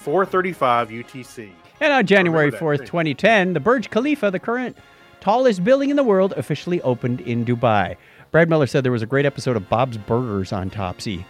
435 0.00 0.90
UTC. 0.90 1.50
And 1.80 1.90
on 1.94 2.04
January 2.06 2.52
4th, 2.52 2.80
2010, 2.80 3.54
the 3.54 3.60
Burj 3.60 3.88
Khalifa, 3.88 4.30
the 4.30 4.38
current 4.38 4.76
tallest 5.20 5.64
building 5.64 5.88
in 5.88 5.96
the 5.96 6.04
world, 6.04 6.34
officially 6.36 6.82
opened 6.82 7.22
in 7.22 7.42
Dubai. 7.42 7.96
Brad 8.32 8.50
Miller 8.50 8.66
said 8.66 8.84
there 8.84 8.92
was 8.92 9.00
a 9.00 9.06
great 9.06 9.24
episode 9.24 9.56
of 9.56 9.70
Bob's 9.70 9.96
Burgers 9.96 10.52
on 10.52 10.68
Topsy. 10.68 11.24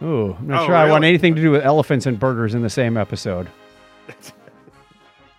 Ooh, 0.00 0.36
I'm 0.38 0.46
not 0.46 0.62
Oh, 0.62 0.66
sure 0.66 0.76
I 0.76 0.88
want 0.88 1.02
anything 1.02 1.34
to 1.34 1.42
do 1.42 1.50
with 1.50 1.64
elephants 1.64 2.06
and 2.06 2.20
burgers 2.20 2.54
in 2.54 2.62
the 2.62 2.70
same 2.70 2.96
episode. 2.96 3.48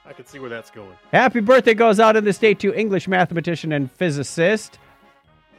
I 0.09 0.13
can 0.13 0.25
see 0.25 0.39
where 0.39 0.49
that's 0.49 0.71
going. 0.71 0.91
Happy 1.13 1.39
birthday 1.39 1.75
goes 1.75 1.99
out 1.99 2.15
in 2.15 2.23
the 2.25 2.33
state 2.33 2.59
to 2.61 2.73
English 2.73 3.07
mathematician 3.07 3.71
and 3.71 3.91
physicist 3.91 4.79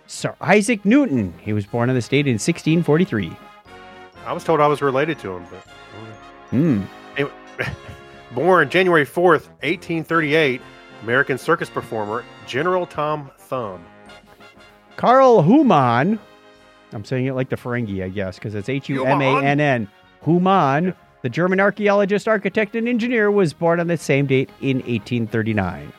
Sir 0.09 0.35
Isaac 0.41 0.85
Newton. 0.85 1.33
He 1.41 1.53
was 1.53 1.67
born 1.67 1.89
in 1.89 1.95
the 1.95 2.03
state 2.03 2.27
in 2.27 2.35
1643. 2.35 3.31
I 4.27 4.33
was 4.33 4.43
told 4.43 4.61
I 4.61 4.67
was 4.67 4.83
related 4.83 5.19
to 5.21 5.37
him, 5.37 5.47
but 5.51 5.63
Hmm. 6.51 6.83
Anyway, 7.17 7.33
born 8.33 8.69
January 8.69 9.07
4th, 9.07 9.47
1838, 9.63 10.61
American 11.03 11.39
circus 11.39 11.71
performer 11.71 12.25
General 12.45 12.87
Tom 12.87 13.31
Thumb. 13.39 13.85
Carl 14.97 15.43
Humann. 15.43 16.19
I'm 16.93 17.05
saying 17.05 17.27
it 17.27 17.35
like 17.35 17.51
the 17.51 17.57
Ferengi, 17.57 18.03
I 18.03 18.09
guess, 18.09 18.35
because 18.35 18.57
it's 18.57 18.69
H 18.69 18.89
U 18.89 19.07
M 19.07 19.23
A 19.23 19.45
N 19.45 19.61
N. 19.61 19.89
Humann, 20.25 20.95
the 21.23 21.29
German 21.29 21.61
archaeologist, 21.61 22.29
architect, 22.29 22.75
and 22.75 22.89
engineer, 22.89 23.31
was 23.31 23.53
born 23.53 23.81
on 23.81 23.87
the 23.87 23.97
same 23.97 24.27
date 24.27 24.51
in 24.61 24.79
1839. 24.79 25.93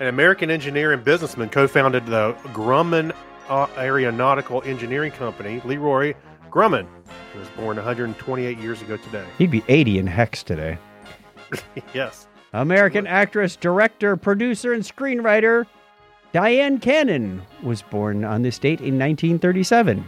An 0.00 0.06
American 0.06 0.50
engineer 0.50 0.92
and 0.92 1.04
businessman 1.04 1.48
co-founded 1.48 2.06
the 2.06 2.32
Grumman 2.52 3.14
Aeronautical 3.50 4.62
Engineering 4.64 5.12
Company, 5.12 5.60
Leroy 5.64 6.14
Grumman, 6.50 6.86
who 7.32 7.38
was 7.38 7.48
born 7.50 7.76
128 7.76 8.58
years 8.58 8.80
ago 8.82 8.96
today. 8.96 9.26
He'd 9.38 9.50
be 9.50 9.62
80 9.68 9.98
in 9.98 10.06
Hex 10.06 10.42
today. 10.42 10.78
yes. 11.94 12.26
American 12.52 13.06
actress, 13.06 13.56
director, 13.56 14.16
producer, 14.16 14.72
and 14.72 14.82
screenwriter 14.82 15.66
Dyan 16.32 16.80
Cannon 16.80 17.42
was 17.64 17.82
born 17.82 18.24
on 18.24 18.42
this 18.42 18.58
date 18.58 18.80
in 18.80 18.98
1937. 18.98 20.04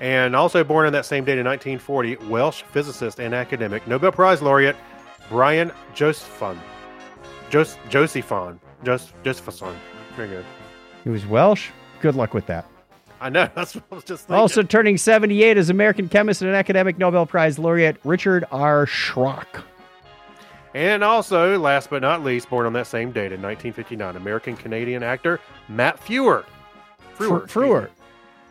And 0.00 0.34
also 0.34 0.64
born 0.64 0.86
on 0.86 0.92
that 0.92 1.06
same 1.06 1.24
date 1.24 1.38
in 1.38 1.46
1940, 1.46 2.16
Welsh 2.28 2.62
physicist 2.62 3.20
and 3.20 3.32
academic, 3.34 3.86
Nobel 3.86 4.12
Prize 4.12 4.42
laureate 4.42 4.76
Brian 5.28 5.72
Josephson. 5.94 6.58
Jos- 7.50 7.78
Josephson. 7.88 8.60
Jos- 8.82 9.12
Josephson. 9.22 9.74
Very 10.16 10.28
good. 10.28 10.44
He 11.04 11.10
was 11.10 11.26
Welsh. 11.26 11.70
Good 12.00 12.16
luck 12.16 12.34
with 12.34 12.46
that. 12.46 12.66
I 13.20 13.30
know. 13.30 13.48
That's 13.54 13.74
what 13.74 13.84
I 13.90 13.94
was 13.94 14.04
just 14.04 14.24
thinking. 14.26 14.40
Also 14.40 14.62
turning 14.62 14.98
78 14.98 15.56
is 15.56 15.70
American 15.70 16.08
chemist 16.08 16.42
and 16.42 16.54
academic 16.54 16.98
Nobel 16.98 17.24
Prize 17.26 17.58
laureate 17.58 17.96
Richard 18.04 18.44
R. 18.50 18.86
Schrock. 18.86 19.62
And 20.74 21.04
also, 21.04 21.56
last 21.56 21.88
but 21.88 22.02
not 22.02 22.24
least, 22.24 22.50
born 22.50 22.66
on 22.66 22.72
that 22.72 22.88
same 22.88 23.12
date 23.12 23.30
in 23.30 23.40
1959, 23.40 24.16
American 24.16 24.56
Canadian 24.56 25.04
actor 25.04 25.38
Matt 25.68 26.00
Frewer. 26.04 26.44
Frewer. 27.16 27.46
Frewer. 27.48 27.88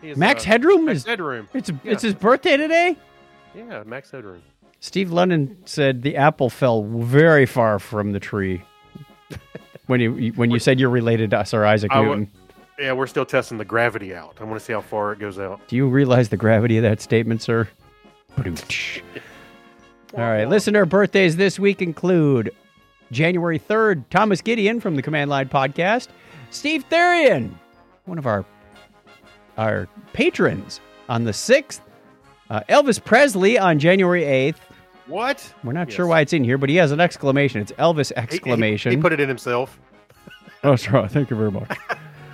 Is, 0.03 0.17
Max 0.17 0.43
uh, 0.43 0.47
Headroom 0.47 0.85
Max 0.85 0.97
is 0.99 1.05
Headroom. 1.05 1.47
it's 1.53 1.69
Yeah. 1.69 1.75
it's 1.85 2.03
his 2.03 2.13
birthday 2.13 2.57
today. 2.57 2.97
Yeah, 3.55 3.83
Max 3.85 4.11
Headroom. 4.11 4.41
Steve 4.79 5.11
London 5.11 5.57
said 5.65 6.01
the 6.01 6.17
apple 6.17 6.49
fell 6.49 6.83
very 6.83 7.45
far 7.45 7.79
from 7.79 8.11
the 8.11 8.19
tree. 8.19 8.63
when 9.87 10.01
you 10.01 10.33
when 10.35 10.51
you 10.51 10.59
said 10.59 10.79
you're 10.79 10.89
related 10.89 11.31
to 11.31 11.45
Sir 11.45 11.65
Isaac 11.65 11.91
I 11.93 12.01
Newton, 12.03 12.29
Yeah, 12.77 12.91
we're 12.93 13.07
still 13.07 13.25
testing 13.25 13.57
the 13.57 13.65
gravity 13.65 14.13
out. 14.13 14.35
I 14.41 14.43
want 14.43 14.59
to 14.59 14.65
see 14.65 14.73
how 14.73 14.81
far 14.81 15.13
it 15.13 15.19
goes 15.19 15.39
out. 15.39 15.65
do 15.67 15.75
you 15.77 15.87
realize 15.87 16.29
the 16.29 16.37
gravity 16.37 16.77
of 16.77 16.83
that 16.83 16.99
statement, 16.99 17.41
sir? 17.41 17.67
All 18.37 18.43
right, 20.15 20.45
listener 20.45 20.85
birthdays 20.85 21.37
this 21.37 21.57
week 21.59 21.81
include 21.81 22.51
January 23.11 23.59
3rd, 23.59 24.03
Thomas 24.09 24.41
Gideon 24.41 24.79
from 24.79 24.95
the 24.95 25.01
Command 25.01 25.29
Line 25.29 25.49
podcast, 25.49 26.07
Steve 26.49 26.83
Therian, 26.89 27.51
one 28.05 28.17
of 28.17 28.27
our 28.27 28.45
our 29.57 29.87
patrons 30.13 30.79
on 31.09 31.23
the 31.23 31.31
6th, 31.31 31.81
uh, 32.49 32.61
Elvis 32.69 33.03
Presley 33.03 33.57
on 33.57 33.79
January 33.79 34.23
8th. 34.23 34.57
What? 35.07 35.53
We're 35.63 35.73
not 35.73 35.87
Yes. 35.89 35.95
sure 35.95 36.07
why 36.07 36.21
it's 36.21 36.33
in 36.33 36.43
here, 36.43 36.57
but 36.57 36.69
he 36.69 36.75
has 36.77 36.91
an 36.91 36.99
exclamation. 36.99 37.59
It's 37.61 37.71
Elvis 37.73 38.09
He- 38.09 38.15
he- 38.15 38.21
exclamation. 38.21 38.91
He, 38.91 38.97
put 38.97 39.11
it 39.13 39.19
in 39.19 39.27
himself. 39.29 39.79
Oh, 40.65 40.77
sorry. 40.77 41.09
Thank 41.09 41.29
you 41.29 41.35
very 41.35 41.51
much. 41.51 41.77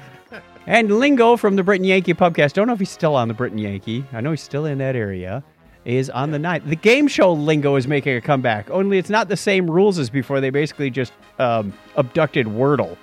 and 0.67 0.99
Lingo 0.99 1.35
from 1.35 1.55
the 1.55 1.63
Britain 1.63 1.83
Yankee 1.85 2.13
podcast. 2.13 2.53
Don't 2.53 2.67
know 2.67 2.73
if 2.73 2.79
he's 2.79 2.91
still 2.91 3.15
on 3.15 3.27
the 3.27 3.33
Britain 3.33 3.57
Yankee. 3.57 4.05
I 4.13 4.21
know 4.21 4.29
he's 4.29 4.41
still 4.43 4.65
in 4.65 4.77
that 4.77 4.95
area. 4.95 5.43
Is 5.83 6.11
on 6.11 6.29
the 6.29 6.37
night. 6.37 6.67
The 6.67 6.75
game 6.75 7.07
show 7.07 7.33
Lingo 7.33 7.75
is 7.75 7.87
making 7.87 8.15
a 8.15 8.21
comeback. 8.21 8.69
Only 8.69 8.99
it's 8.99 9.09
not 9.09 9.29
the 9.29 9.37
same 9.37 9.67
rules 9.71 9.97
as 9.97 10.11
before. 10.11 10.39
They 10.41 10.51
basically 10.51 10.91
just 10.91 11.11
um, 11.39 11.73
abducted 11.95 12.45
Wordle. 12.45 12.97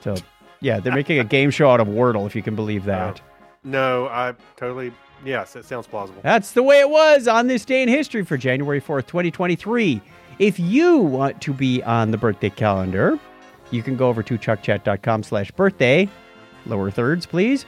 So, 0.00 0.14
yeah, 0.60 0.80
they're 0.80 0.94
making 0.94 1.18
a 1.18 1.24
game 1.24 1.50
show 1.50 1.70
out 1.70 1.80
of 1.80 1.88
Wordle, 1.88 2.26
if 2.26 2.34
you 2.34 2.42
can 2.42 2.54
believe 2.56 2.84
that. 2.84 3.20
No, 3.64 4.06
I 4.06 4.34
totally. 4.56 4.92
Yes, 5.24 5.56
it 5.56 5.64
sounds 5.64 5.86
plausible. 5.86 6.20
That's 6.22 6.52
the 6.52 6.62
way 6.62 6.80
it 6.80 6.88
was 6.88 7.26
on 7.26 7.48
this 7.48 7.64
day 7.64 7.82
in 7.82 7.88
history 7.88 8.24
for 8.24 8.36
January 8.36 8.80
4th, 8.80 9.06
2023. 9.06 10.00
If 10.38 10.60
you 10.60 10.98
want 10.98 11.40
to 11.42 11.52
be 11.52 11.82
on 11.82 12.12
the 12.12 12.16
birthday 12.18 12.50
calendar, 12.50 13.18
you 13.70 13.82
can 13.82 13.96
go 13.96 14.08
over 14.08 14.22
to 14.22 14.38
chuckchat.com 14.38 15.24
slash 15.24 15.50
birthday, 15.50 16.08
lower 16.66 16.90
thirds, 16.90 17.26
please. 17.26 17.66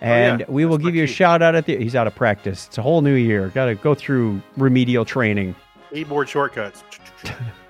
Oh, 0.00 0.06
and 0.06 0.40
yeah, 0.40 0.46
we 0.48 0.64
will 0.64 0.78
that's 0.78 0.86
give 0.86 0.94
you 0.94 1.04
a 1.04 1.06
key. 1.06 1.12
shout 1.12 1.42
out 1.42 1.54
at 1.54 1.66
the. 1.66 1.76
He's 1.76 1.94
out 1.94 2.06
of 2.06 2.14
practice. 2.14 2.66
It's 2.66 2.78
a 2.78 2.82
whole 2.82 3.02
new 3.02 3.14
year. 3.14 3.48
Got 3.50 3.66
to 3.66 3.74
go 3.74 3.94
through 3.94 4.42
remedial 4.56 5.04
training. 5.04 5.54
Keyboard 5.92 6.28
shortcuts. 6.28 6.82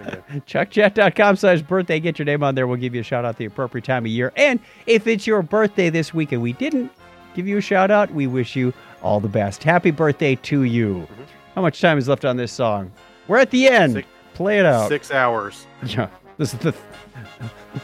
Okay. 0.00 0.20
Chuckchat.com 0.46 1.36
slash 1.36 1.62
birthday. 1.62 2.00
Get 2.00 2.18
your 2.18 2.26
name 2.26 2.42
on 2.42 2.54
there. 2.54 2.66
We'll 2.66 2.76
give 2.76 2.94
you 2.94 3.00
a 3.00 3.04
shout 3.04 3.24
out 3.24 3.36
the 3.38 3.44
appropriate 3.44 3.84
time 3.84 4.04
of 4.04 4.10
year. 4.10 4.32
And 4.36 4.60
if 4.86 5.06
it's 5.06 5.26
your 5.26 5.42
birthday 5.42 5.90
this 5.90 6.12
week 6.12 6.32
and 6.32 6.42
we 6.42 6.52
didn't 6.52 6.90
give 7.34 7.46
you 7.46 7.58
a 7.58 7.62
shout 7.62 7.90
out, 7.90 8.12
we 8.12 8.26
wish 8.26 8.56
you 8.56 8.72
all 9.02 9.20
the 9.20 9.28
best. 9.28 9.62
Happy 9.62 9.90
birthday 9.90 10.34
to 10.36 10.62
you. 10.64 11.06
Mm-hmm. 11.10 11.22
How 11.54 11.62
much 11.62 11.80
time 11.80 11.98
is 11.98 12.08
left 12.08 12.24
on 12.24 12.36
this 12.36 12.52
song? 12.52 12.90
We're 13.28 13.38
at 13.38 13.50
the 13.50 13.68
end. 13.68 13.94
Six- 13.94 14.08
Play 14.34 14.58
it 14.58 14.66
out. 14.66 14.88
Six 14.88 15.10
hours. 15.10 15.66
Yeah. 15.86 16.08
This 16.38 16.52
is 16.52 16.60
the 16.60 16.74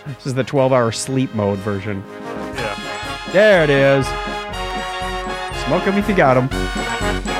this 0.07 0.27
is 0.27 0.35
the 0.35 0.45
12 0.45 0.73
hour 0.75 0.93
sleep 0.93 1.35
mode 1.35 1.59
version. 1.61 2.05
Yeah. 2.55 3.29
There 3.33 3.65
it 3.65 3.71
is. 3.71 4.05
Smoke 5.65 5.87
'em 5.87 5.97
if 5.97 6.07
you 6.09 6.15
got 6.15 6.35
got 6.35 6.53
'em. 6.53 7.32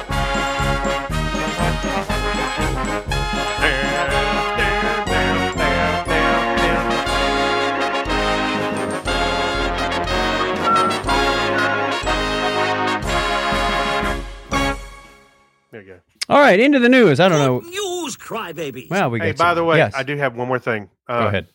All 16.33 16.41
right, 16.41 16.59
into 16.59 16.79
the 16.79 16.89
news. 16.89 17.21
I 17.21 17.29
don't 17.29 17.39
know. 17.39 17.61
News, 17.69 18.17
crybaby. 18.17 18.89
Well, 18.89 19.11
we 19.11 19.19
Hey, 19.21 19.27
get 19.27 19.39
by 19.39 19.49
some- 19.51 19.57
the 19.57 19.65
way, 19.65 19.77
yes. 19.77 19.93
I 19.95 20.03
do 20.03 20.17
have 20.17 20.35
one 20.35 20.49
more 20.49 20.59
thing. 20.59 20.89
Uh, 21.09 21.21
Go 21.25 21.27
ahead. 21.29 21.49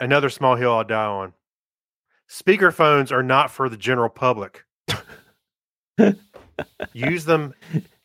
Another 0.00 0.28
small 0.28 0.56
hill 0.56 0.72
I'll 0.74 0.82
die 0.84 1.04
on. 1.06 1.32
Speakerphones 2.28 3.12
are 3.12 3.22
not 3.22 3.50
for 3.52 3.68
the 3.68 3.76
general 3.76 4.08
public. 4.08 4.64
Use 6.92 7.24
them 7.24 7.54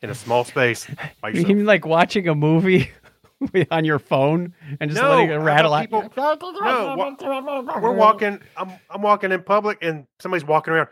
in 0.02 0.10
a 0.10 0.16
small 0.16 0.44
space 0.44 0.88
by 1.22 1.30
You 1.30 1.46
mean 1.46 1.66
like 1.66 1.86
watching 1.86 2.28
a 2.28 2.36
movie 2.36 2.92
on 3.72 3.86
your 3.86 3.98
phone 4.00 4.54
and 4.80 4.92
just 4.92 5.02
No, 5.02 5.10
letting 5.10 5.32
it 5.32 5.36
rattle 5.38 5.74
about 5.74 5.94
out? 5.94 6.12
people- 6.16 6.62
No, 6.64 6.96
wa- 6.96 7.80
we're 7.82 7.92
walking. 7.94 8.40
I'm 8.56 8.72
I'm 8.90 9.02
walking 9.02 9.32
in 9.32 9.42
public, 9.44 9.80
and 9.82 10.06
somebody's 10.20 10.46
walking 10.46 10.74
around. 10.74 10.90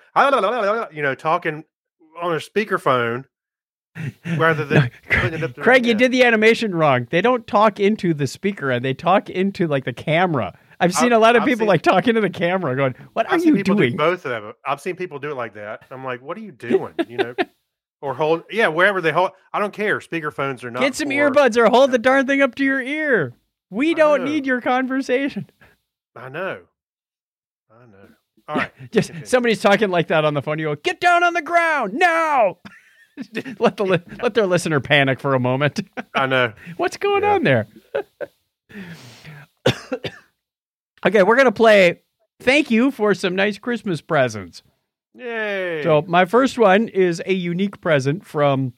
You 0.93 1.03
know, 1.03 1.13
talking 1.15 1.63
on 2.21 2.31
their 2.31 2.39
speakerphone, 2.39 3.25
rather 4.37 4.65
than 4.65 4.89
putting 5.09 5.33
it 5.33 5.43
up 5.43 5.55
to 5.55 5.61
Craig, 5.61 5.85
you 5.85 5.93
did 5.93 6.11
the 6.11 6.23
animation 6.23 6.73
wrong. 6.75 7.07
They 7.09 7.21
don't 7.21 7.45
talk 7.47 7.79
into 7.79 8.13
the 8.13 8.27
speaker 8.27 8.71
and 8.71 8.83
they 8.83 8.93
talk 8.93 9.29
into 9.29 9.67
like 9.67 9.85
the 9.85 9.93
camera. 9.93 10.57
I've 10.79 10.93
seen 10.93 11.07
I've- 11.07 11.15
a 11.15 11.19
lot 11.19 11.35
of 11.35 11.41
I've 11.41 11.47
people 11.47 11.59
seen- 11.63 11.67
like 11.67 11.81
talking 11.81 12.15
to 12.15 12.21
the 12.21 12.29
camera 12.29 12.75
going, 12.75 12.95
What 13.13 13.25
are 13.25 13.33
I've 13.33 13.41
seen 13.41 13.49
you 13.49 13.55
people 13.55 13.75
doing? 13.75 13.91
do 13.91 13.97
both 13.97 14.25
of 14.25 14.31
them. 14.43 14.53
I've 14.65 14.79
seen 14.79 14.95
people 14.95 15.19
do 15.19 15.29
it 15.31 15.35
like 15.35 15.53
that. 15.55 15.83
I'm 15.91 16.05
like, 16.05 16.21
what 16.21 16.37
are 16.37 16.41
you 16.41 16.51
doing? 16.51 16.93
You 17.07 17.17
know, 17.17 17.35
or 18.01 18.13
hold, 18.13 18.43
yeah, 18.49 18.67
wherever 18.67 19.01
they 19.01 19.11
hold. 19.11 19.31
I 19.51 19.59
don't 19.59 19.73
care. 19.73 19.99
Speakerphones 19.99 20.63
are 20.63 20.71
not. 20.71 20.79
Get 20.81 20.95
some 20.95 21.09
for- 21.09 21.13
earbuds 21.13 21.57
or 21.57 21.67
hold 21.69 21.91
the 21.91 21.97
darn 21.99 22.27
thing 22.27 22.41
up 22.41 22.55
to 22.55 22.63
your 22.63 22.81
ear. 22.81 23.33
We 23.69 23.93
don't 23.93 24.23
need 24.23 24.45
your 24.45 24.61
conversation. 24.61 25.49
I 26.15 26.29
know. 26.29 26.61
I 27.71 27.85
know. 27.85 28.07
All 28.47 28.55
right. 28.55 28.71
Just 28.91 29.09
continue. 29.09 29.27
somebody's 29.27 29.61
talking 29.61 29.89
like 29.89 30.07
that 30.07 30.25
on 30.25 30.33
the 30.33 30.41
phone. 30.41 30.57
You 30.59 30.65
go, 30.67 30.75
get 30.77 30.99
down 30.99 31.23
on 31.23 31.33
the 31.33 31.41
ground 31.41 31.93
now. 31.93 32.57
let 33.59 33.77
the 33.77 33.85
li- 33.85 34.01
let 34.21 34.33
their 34.33 34.45
listener 34.47 34.79
panic 34.79 35.19
for 35.19 35.33
a 35.35 35.39
moment. 35.39 35.81
I 36.15 36.25
know. 36.25 36.53
What's 36.77 36.97
going 36.97 37.23
Yeah. 37.23 37.33
on 37.33 37.43
there? 37.43 37.67
okay, 41.05 41.23
we're 41.23 41.35
gonna 41.35 41.51
play. 41.51 42.01
Thank 42.41 42.71
you 42.71 42.91
for 42.91 43.13
some 43.13 43.35
nice 43.35 43.57
Christmas 43.57 44.01
presents. 44.01 44.63
Yay. 45.15 45.81
So 45.83 46.03
my 46.07 46.25
first 46.25 46.57
one 46.57 46.87
is 46.87 47.21
a 47.25 47.33
unique 47.33 47.81
present 47.81 48.25
from 48.25 48.73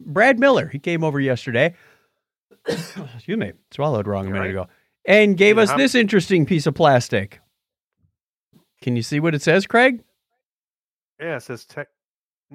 Brad 0.00 0.38
Miller. 0.38 0.68
He 0.68 0.78
came 0.78 1.04
over 1.04 1.20
yesterday. 1.20 1.74
Excuse 2.66 3.36
me, 3.38 3.52
swallowed 3.70 4.06
wrong 4.06 4.26
a 4.26 4.30
minute 4.30 4.40
Right. 4.40 4.50
ago, 4.50 4.66
and 5.06 5.36
gave 5.36 5.56
Yeah, 5.56 5.64
us 5.64 5.70
how- 5.70 5.76
this 5.76 5.94
interesting 5.94 6.46
piece 6.46 6.66
of 6.66 6.74
plastic. 6.74 7.40
Can 8.80 8.96
you 8.96 9.02
see 9.02 9.20
what 9.20 9.34
it 9.34 9.42
says, 9.42 9.66
Craig? 9.66 10.02
yeah, 11.20 11.36
it 11.36 11.42
says 11.42 11.64
tech. 11.64 11.88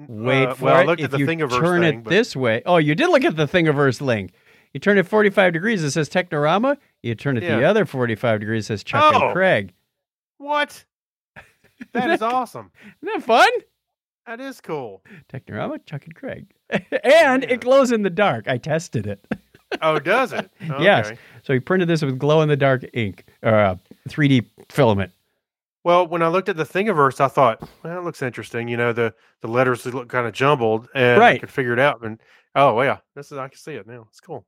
Wait 0.08 0.46
uh, 0.46 0.54
for 0.54 0.64
well, 0.66 0.76
it. 0.76 0.82
I 0.82 0.84
looked 0.84 1.00
if 1.00 1.06
at 1.06 1.10
the 1.12 1.18
you 1.18 1.26
Thingiverse 1.26 1.60
turn 1.60 1.80
thing, 1.82 1.98
it 1.98 2.04
but- 2.04 2.10
this 2.10 2.34
way, 2.36 2.62
oh, 2.66 2.76
you 2.78 2.94
did 2.94 3.08
look 3.10 3.24
at 3.24 3.36
the 3.36 3.46
Thingiverse 3.46 4.00
link. 4.00 4.32
You 4.72 4.78
turn 4.80 4.98
it 4.98 5.06
45 5.06 5.52
degrees, 5.52 5.82
it 5.82 5.90
says 5.90 6.08
Technorama. 6.08 6.76
You 7.02 7.14
turn 7.16 7.36
it 7.36 7.40
the 7.40 7.64
other 7.64 7.84
45 7.84 8.40
degrees, 8.40 8.64
it 8.64 8.66
says 8.68 8.84
Chuck 8.84 9.14
Oh. 9.14 9.26
and 9.26 9.32
Craig. 9.34 9.72
What? 10.38 10.84
That 11.92 12.10
is 12.10 12.20
awesome. 12.22 12.70
Isn't 13.02 13.20
that 13.20 13.22
fun? 13.26 13.48
That 14.26 14.38
is 14.38 14.60
cool. 14.60 15.02
Technorama, 15.32 15.84
Chuck 15.86 16.04
and 16.04 16.14
Craig. 16.14 16.46
and 16.70 16.82
Yeah. 17.02 17.36
it 17.48 17.60
glows 17.62 17.90
in 17.90 18.02
the 18.02 18.10
dark. 18.10 18.46
I 18.46 18.58
tested 18.58 19.06
it. 19.06 19.26
Oh, 19.80 19.98
does 19.98 20.32
it? 20.32 20.50
Okay. 20.62 20.84
Yes. 20.84 21.12
So 21.42 21.52
he 21.54 21.58
printed 21.60 21.88
this 21.88 22.02
with 22.02 22.18
glow 22.18 22.42
in 22.42 22.48
the 22.48 22.56
dark 22.56 22.84
ink, 22.92 23.24
or 23.42 23.54
uh, 23.54 23.76
3D 24.08 24.44
filament. 24.68 25.12
Well, 25.82 26.06
when 26.06 26.22
I 26.22 26.28
looked 26.28 26.48
at 26.50 26.56
the 26.56 26.64
Thingiverse, 26.64 27.20
I 27.20 27.28
thought, 27.28 27.60
well, 27.82 27.94
that 27.94 28.04
looks 28.04 28.20
interesting. 28.22 28.68
You 28.68 28.76
know, 28.76 28.92
the 28.92 29.14
the 29.40 29.48
letters 29.48 29.86
look 29.86 30.08
kind 30.08 30.26
of 30.26 30.32
jumbled, 30.34 30.88
and 30.94 31.16
I 31.16 31.18
Right. 31.18 31.40
could 31.40 31.50
figure 31.50 31.72
it 31.72 31.78
out. 31.78 32.02
And 32.02 32.20
oh, 32.54 32.80
yeah, 32.82 32.98
this 33.14 33.32
is 33.32 33.38
I 33.38 33.48
can 33.48 33.58
see 33.58 33.72
it 33.74 33.86
now. 33.86 34.06
It's 34.10 34.20
cool. 34.20 34.44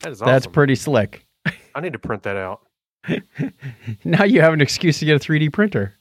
That 0.00 0.12
is 0.12 0.22
awesome. 0.22 0.32
That's 0.32 0.46
pretty 0.46 0.74
slick. 0.76 1.26
I 1.74 1.80
need 1.80 1.92
to 1.94 1.98
print 1.98 2.22
that 2.24 2.36
out. 2.36 2.60
now 4.04 4.24
you 4.24 4.40
have 4.40 4.52
an 4.52 4.60
excuse 4.60 4.98
to 5.00 5.04
get 5.04 5.16
a 5.16 5.18
3D 5.18 5.52
printer. 5.52 5.94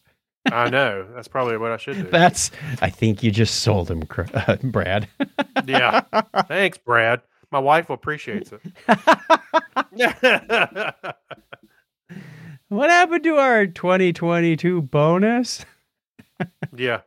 I 0.51 0.69
know. 0.69 1.07
That's 1.15 1.27
probably 1.27 1.57
what 1.57 1.71
I 1.71 1.77
should 1.77 1.95
do. 2.03 2.03
That's, 2.03 2.51
I 2.81 2.89
think 2.89 3.23
you 3.23 3.31
just 3.31 3.61
sold 3.61 3.89
him, 3.89 4.03
uh, 4.33 4.57
Brad. 4.63 5.07
yeah. 5.65 6.01
Thanks, 6.47 6.77
Brad. 6.77 7.21
My 7.51 7.59
wife 7.59 7.89
appreciates 7.89 8.51
it. 8.51 8.61
What 12.69 12.89
happened 12.89 13.23
to 13.23 13.35
our 13.37 13.65
2022 13.67 14.81
bonus? 14.83 15.65
yeah. 16.75 17.01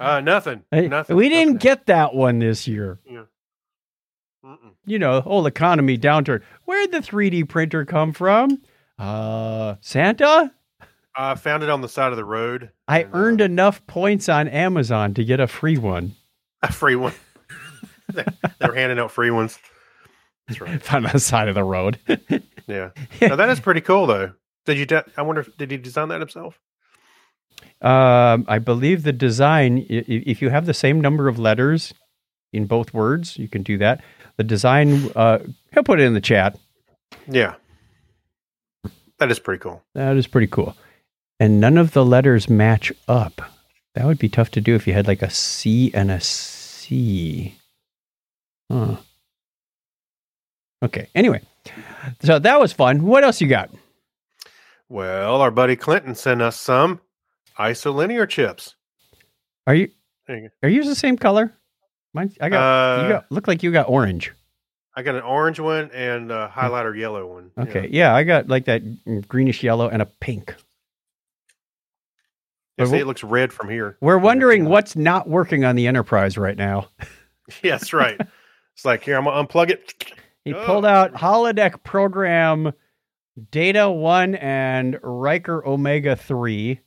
Uh, 0.00 0.20
nothing. 0.20 0.62
Nothing. 0.72 1.16
we 1.16 1.28
didn't 1.28 1.54
Nothing. 1.54 1.58
get 1.58 1.86
that 1.86 2.14
one 2.14 2.40
this 2.40 2.66
year. 2.66 2.98
Mm-mm. 4.44 4.56
You 4.84 4.98
know, 4.98 5.20
whole 5.20 5.46
economy 5.46 5.96
downturn. 5.96 6.42
Where'd 6.64 6.90
the 6.92 6.98
3D 6.98 7.48
printer 7.48 7.84
come 7.84 8.12
from? 8.12 8.60
Uh, 8.98 9.76
Santa? 9.80 10.52
I 11.16 11.36
found 11.36 11.62
it 11.62 11.70
on 11.70 11.80
the 11.80 11.88
side 11.88 12.10
of 12.10 12.16
the 12.16 12.24
road. 12.24 12.70
I 12.88 13.02
and, 13.02 13.14
uh, 13.14 13.16
earned 13.16 13.40
enough 13.40 13.86
points 13.86 14.28
on 14.28 14.48
Amazon 14.48 15.14
to 15.14 15.24
get 15.24 15.38
a 15.40 15.46
free 15.46 15.78
one. 15.78 16.14
a 16.62 16.72
free 16.72 16.96
one. 16.96 17.14
they 18.12 18.24
they 18.58 18.66
were 18.68 18.74
handing 18.74 18.98
out 18.98 19.12
free 19.12 19.30
ones. 19.30 19.58
That's 20.48 20.60
right. 20.60 20.82
Found 20.82 21.06
on 21.06 21.12
the 21.12 21.20
side 21.20 21.48
of 21.48 21.54
the 21.54 21.64
road. 21.64 21.98
Yeah. 22.66 22.90
Now, 23.20 23.36
that 23.36 23.48
is 23.48 23.60
pretty 23.60 23.80
cool, 23.80 24.06
though. 24.06 24.32
Did 24.66 24.78
you? 24.78 24.86
De- 24.86 25.04
I 25.16 25.22
wonder, 25.22 25.42
if, 25.42 25.56
did 25.56 25.70
he 25.70 25.76
design 25.76 26.08
that 26.08 26.20
himself? 26.20 26.58
Um, 27.80 28.44
I 28.48 28.58
believe 28.58 29.02
the 29.02 29.12
design, 29.12 29.84
if 29.88 30.40
you 30.42 30.50
have 30.50 30.66
the 30.66 30.74
same 30.74 31.00
number 31.00 31.28
of 31.28 31.38
letters 31.38 31.92
in 32.52 32.66
both 32.66 32.94
words, 32.94 33.38
you 33.38 33.48
can 33.48 33.62
do 33.62 33.78
that. 33.78 34.02
The 34.36 34.44
design, 34.44 35.10
uh, 35.14 35.38
he'll 35.72 35.84
put 35.84 36.00
it 36.00 36.04
in 36.04 36.14
the 36.14 36.20
chat. 36.20 36.58
Yeah. 37.28 37.54
That 39.18 39.30
is 39.30 39.38
pretty 39.38 39.60
cool. 39.60 39.82
That 39.94 40.16
is 40.16 40.26
pretty 40.26 40.48
cool. 40.48 40.76
And 41.38 41.60
none 41.60 41.78
of 41.78 41.92
the 41.92 42.04
letters 42.04 42.48
match 42.48 42.92
up. 43.06 43.42
That 43.94 44.06
would 44.06 44.18
be 44.18 44.28
tough 44.28 44.50
to 44.52 44.60
do 44.60 44.74
if 44.74 44.86
you 44.86 44.92
had 44.92 45.06
like 45.06 45.22
a 45.22 45.30
C 45.30 45.92
and 45.94 46.10
a 46.10 46.20
C. 46.20 47.56
Huh. 48.70 48.96
Okay. 50.82 51.08
Anyway, 51.14 51.42
so 52.22 52.38
that 52.38 52.58
was 52.58 52.72
fun. 52.72 53.04
What 53.04 53.24
else 53.24 53.40
you 53.40 53.46
got? 53.46 53.70
Well, 54.88 55.40
our 55.40 55.50
buddy 55.50 55.76
Clinton 55.76 56.14
sent 56.14 56.42
us 56.42 56.58
some 56.60 57.00
isolinear 57.58 58.28
chips. 58.28 58.74
Are 59.66 59.74
you 59.74 59.88
you 60.28 60.50
are 60.62 60.68
yours 60.68 60.86
the 60.86 60.94
same 60.94 61.16
color? 61.16 61.52
Mine. 62.12 62.32
I 62.40 62.48
go. 62.48 62.56
got. 62.56 62.96
you 62.98 63.04
Uh, 63.04 63.08
got. 63.20 63.32
Look 63.32 63.48
like 63.48 63.62
you 63.62 63.72
got 63.72 63.88
orange. 63.88 64.32
I 64.96 65.02
got 65.02 65.16
an 65.16 65.22
orange 65.22 65.58
one 65.58 65.90
and 65.92 66.30
a 66.30 66.48
highlighter 66.54 66.96
yellow 66.96 67.26
one. 67.26 67.50
Okay. 67.58 67.88
Yeah, 67.90 68.14
I 68.14 68.22
got 68.22 68.48
like 68.48 68.66
that 68.66 68.82
greenish 69.26 69.62
yellow 69.62 69.88
and 69.88 70.00
a 70.00 70.06
pink. 70.06 70.54
Yeah, 72.78 72.86
see, 72.86 72.96
it 72.98 73.06
looks 73.06 73.22
red 73.24 73.52
from 73.52 73.68
here. 73.68 73.96
We're 74.00 74.18
wondering 74.18 74.64
what's 74.66 74.96
not 74.96 75.28
working 75.28 75.64
on 75.64 75.76
the 75.76 75.86
Enterprise 75.86 76.36
right 76.36 76.56
now. 76.56 76.88
yes, 77.62 77.92
right. 77.92 78.20
it's 78.74 78.84
like 78.84 79.04
here, 79.04 79.16
I'm 79.16 79.24
gonna 79.24 79.46
unplug 79.46 79.70
it. 79.70 80.12
He 80.44 80.52
Oh. 80.54 80.64
pulled 80.66 80.84
out 80.84 81.14
holodeck 81.14 81.82
program 81.84 82.72
Data 83.50 83.90
1 83.90 84.36
and 84.36 84.98
Riker 85.02 85.66
Omega 85.66 86.14
3 86.14 86.80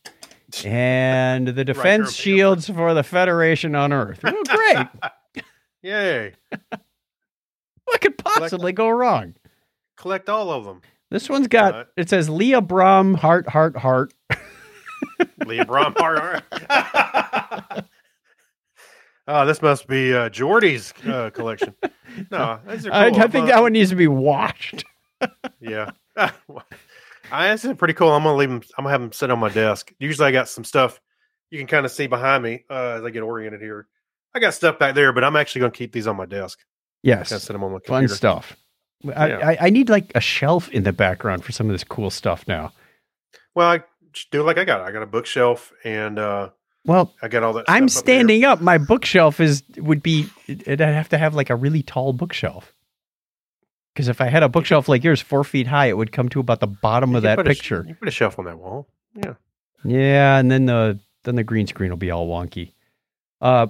and 0.64 1.48
the 1.48 1.66
defense 1.66 2.14
shields 2.14 2.70
for 2.70 2.94
the 2.94 3.04
Federation 3.04 3.76
on 3.76 3.92
Earth. 3.92 4.20
Oh, 4.24 4.44
great. 5.34 5.44
Yay! 5.82 6.34
what 7.86 8.02
could 8.02 8.18
possibly 8.18 8.72
go 8.72 8.90
wrong? 8.90 9.36
Collect 9.98 10.30
all 10.30 10.52
of 10.52 10.64
them. 10.64 10.82
This 11.10 11.30
one's 11.30 11.48
got, 11.48 11.74
Uh, 11.74 11.84
it 11.98 12.10
says 12.10 12.30
Leah 12.30 12.62
Brahms, 12.62 13.20
heart, 13.20 13.48
heart, 13.50 13.76
heart. 13.78 14.14
Leah 15.46 15.66
Brahms, 15.66 15.96
heart, 15.98 16.44
heart. 16.52 17.86
oh, 19.28 19.46
this 19.46 19.62
must 19.62 19.88
be 19.88 20.14
uh, 20.14 20.30
Geordi's 20.30 20.94
uh, 21.06 21.30
collection. 21.32 21.76
No, 22.32 22.60
these 22.68 22.86
are 22.86 22.90
cool. 22.90 23.22
I, 23.22 23.24
I 23.24 23.28
think 23.28 23.48
that 23.48 23.62
one 23.62 23.74
needs 23.74 23.90
to 23.90 23.96
be 23.96 24.08
washed. 24.08 24.84
Yeah. 25.60 25.92
I 27.32 27.50
this 27.50 27.66
is 27.66 27.74
pretty 27.76 27.94
cool. 27.94 28.12
I'm 28.12 28.24
gonna 28.24 28.38
leave 28.38 28.50
them. 28.50 28.62
I'm 28.78 28.84
gonna 28.84 28.92
have 28.92 29.02
them 29.02 29.12
sit 29.12 29.32
on 29.32 29.40
my 29.40 29.50
desk. 29.50 29.94
Usually, 30.00 30.28
I 30.28 30.32
got 30.32 30.50
some 30.50 30.64
stuff 30.64 31.00
you 31.50 31.58
can 31.58 31.68
kind 31.68 31.86
of 31.86 31.92
see 31.92 32.08
behind 32.08 32.44
me 32.44 32.64
uh, 32.70 32.98
as 33.00 33.04
I 33.04 33.10
get 33.10 33.22
oriented 33.22 33.62
here. 33.62 33.88
I 34.36 34.40
got 34.40 34.54
stuff 34.54 34.78
back 34.78 34.96
there, 34.96 35.14
but 35.14 35.24
I'm 35.24 35.36
actually 35.36 35.62
gonna 35.62 35.72
keep 35.72 35.94
these 35.94 36.08
on 36.08 36.16
my 36.16 36.26
desk. 36.26 36.60
Yes. 37.04 37.32
Of 37.32 37.42
set 37.42 37.54
them 37.54 37.64
on 37.64 37.72
my 37.72 37.80
Fun 37.86 38.08
stuff. 38.08 38.56
I, 39.16 39.28
Yeah. 39.28 39.48
I, 39.48 39.58
I 39.62 39.70
need 39.70 39.90
like 39.90 40.12
a 40.16 40.22
shelf 40.22 40.70
in 40.70 40.84
the 40.84 40.94
background 40.94 41.44
for 41.46 41.52
some 41.52 41.68
of 41.68 41.74
this 41.74 41.84
cool 41.84 42.10
stuff 42.10 42.48
now. 42.48 42.74
Well, 43.56 43.68
I 43.70 43.84
do 44.32 44.44
like 44.44 44.58
I 44.58 44.66
got. 44.66 44.82
I 44.82 44.92
got 44.92 45.04
a 45.04 45.08
bookshelf, 45.08 45.72
and 45.84 46.20
uh, 46.20 46.50
Well, 46.86 47.14
I 47.22 47.28
got 47.28 47.44
all 47.44 47.54
that. 47.54 47.66
I'm 47.68 47.86
up 47.86 47.90
there. 47.90 47.98
standing 48.00 48.44
up. 48.44 48.62
My 48.62 48.78
bookshelf 48.78 49.40
is 49.40 49.64
would 49.78 50.04
be. 50.04 50.28
I'd 50.48 50.80
have 50.80 51.10
to 51.10 51.18
have 51.18 51.36
like 51.36 51.50
a 51.50 51.56
really 51.56 51.84
tall 51.84 52.14
bookshelf. 52.14 52.74
Because 53.98 54.10
if 54.10 54.22
I 54.22 54.28
had 54.28 54.44
a 54.44 54.48
bookshelf 54.50 54.88
like 54.88 55.04
yours, 55.04 55.22
four 55.22 55.44
feet 55.44 55.66
high, 55.66 55.88
it 55.88 55.98
would 55.98 56.12
come 56.12 56.30
to 56.30 56.40
about 56.40 56.60
the 56.60 56.68
bottom 56.68 57.10
You 57.12 57.18
of 57.18 57.24
that 57.24 57.36
put 57.38 57.48
a 57.48 57.50
picture. 57.50 57.84
you 57.88 57.96
put 57.96 58.08
a 58.08 58.12
shelf 58.12 58.38
on 58.38 58.46
that 58.46 58.60
wall. 58.60 58.88
Yeah. 59.16 59.34
Yeah, 59.84 60.38
and 60.38 60.52
then 60.52 60.68
the 60.68 61.00
then 61.24 61.34
the 61.34 61.44
green 61.44 61.66
screen 61.66 61.90
will 61.90 61.98
be 61.98 62.12
all 62.12 62.28
wonky. 62.28 62.74
Uh, 63.42 63.66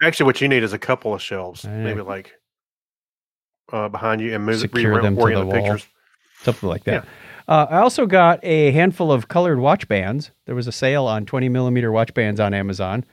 Actually, 0.00 0.26
what 0.26 0.40
you 0.40 0.46
need 0.46 0.62
is 0.62 0.72
a 0.72 0.78
couple 0.78 1.12
of 1.12 1.20
shelves, 1.20 1.64
know. 1.64 1.72
maybe 1.72 2.02
like 2.02 2.34
uh, 3.72 3.88
behind 3.88 4.20
you, 4.20 4.32
and 4.32 4.46
move 4.46 4.60
Secure 4.60 5.02
them 5.02 5.16
to 5.16 5.22
the 5.24 5.34
the 5.40 5.44
wall. 5.46 5.52
pictures. 5.52 5.86
something 6.42 6.68
like 6.68 6.84
that. 6.84 7.04
Uh, 7.48 7.66
I 7.68 7.78
also 7.78 8.06
got 8.06 8.38
a 8.44 8.70
handful 8.70 9.10
of 9.10 9.26
colored 9.26 9.58
watch 9.58 9.88
bands. 9.88 10.30
There 10.46 10.54
was 10.54 10.68
a 10.68 10.72
sale 10.72 11.06
on 11.06 11.26
20 11.26 11.48
millimeter 11.48 11.90
watch 11.90 12.14
bands 12.14 12.38
on 12.38 12.54
Amazon. 12.54 13.04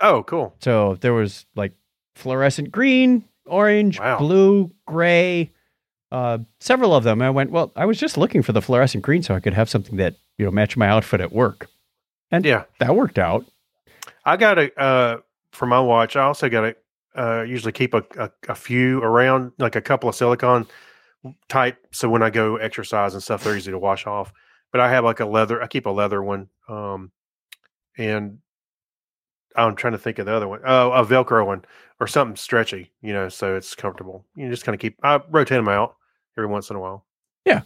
Oh, 0.00 0.22
cool. 0.22 0.54
So 0.60 0.94
there 1.00 1.14
was 1.14 1.46
like 1.56 1.72
fluorescent 2.14 2.70
green, 2.70 3.24
orange, 3.44 3.98
Wow. 3.98 4.18
blue, 4.18 4.70
gray, 4.86 5.50
uh, 6.12 6.38
several 6.60 6.94
of 6.94 7.04
them. 7.04 7.20
I 7.22 7.30
went, 7.30 7.50
well, 7.50 7.72
I 7.76 7.84
was 7.84 7.98
just 7.98 8.16
looking 8.16 8.42
for 8.42 8.52
the 8.52 8.62
fluorescent 8.62 9.02
green 9.02 9.22
so 9.22 9.34
I 9.34 9.40
could 9.40 9.54
have 9.54 9.68
something 9.68 9.96
that, 9.96 10.14
you 10.38 10.44
know, 10.44 10.50
matched 10.50 10.76
my 10.76 10.88
outfit 10.88 11.20
at 11.20 11.32
work. 11.32 11.68
And 12.30 12.44
Yeah. 12.44 12.64
that 12.80 12.94
worked 12.94 13.18
out. 13.18 13.44
I 14.24 14.36
got 14.36 14.58
a 14.58 14.80
uh, 14.80 15.18
for 15.52 15.66
my 15.66 15.80
watch. 15.80 16.16
I 16.16 16.22
also 16.22 16.48
got 16.48 16.64
a 16.64 16.74
uh, 17.20 17.42
usually 17.42 17.72
keep 17.72 17.94
a, 17.94 18.04
a, 18.18 18.30
a 18.48 18.54
few 18.54 19.00
around, 19.02 19.52
like 19.58 19.74
a 19.76 19.80
couple 19.80 20.08
of 20.08 20.14
silicone 20.14 20.66
type. 21.48 21.78
So 21.92 22.08
when 22.10 22.22
I 22.22 22.30
go 22.30 22.56
exercise 22.56 23.14
and 23.14 23.22
stuff, 23.22 23.42
they're 23.42 23.56
easy 23.56 23.70
to 23.70 23.78
wash 23.78 24.06
off. 24.06 24.32
But 24.72 24.80
I 24.80 24.90
have 24.90 25.04
like 25.04 25.20
a 25.20 25.26
leather. 25.26 25.62
I 25.62 25.66
keep 25.68 25.86
a 25.86 25.90
leather 25.90 26.22
one, 26.22 26.48
um, 26.68 27.10
and 27.96 28.38
I'm 29.56 29.76
trying 29.76 29.92
to 29.94 29.98
think 29.98 30.18
of 30.18 30.26
the 30.26 30.34
other 30.34 30.48
one. 30.48 30.60
Oh, 30.66 30.92
a 30.92 31.06
Velcro 31.06 31.46
one 31.46 31.64
or 32.00 32.06
something 32.06 32.36
stretchy. 32.36 32.92
You 33.02 33.12
know, 33.12 33.28
so 33.28 33.56
it's 33.56 33.74
comfortable. 33.74 34.24
You 34.34 34.48
just 34.50 34.64
kind 34.64 34.74
of 34.74 34.80
keep. 34.80 34.96
I 35.02 35.20
rotate 35.30 35.56
them 35.58 35.68
out 35.68 35.96
every 36.36 36.48
once 36.48 36.70
in 36.70 36.76
a 36.76 36.80
while. 36.80 37.04
Yeah. 37.44 37.62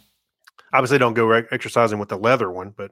Obviously, 0.73 0.97
don't 0.99 1.13
go 1.13 1.25
re- 1.25 1.47
exercising 1.51 1.99
with 1.99 2.09
the 2.09 2.17
leather 2.17 2.49
one, 2.49 2.73
but 2.75 2.91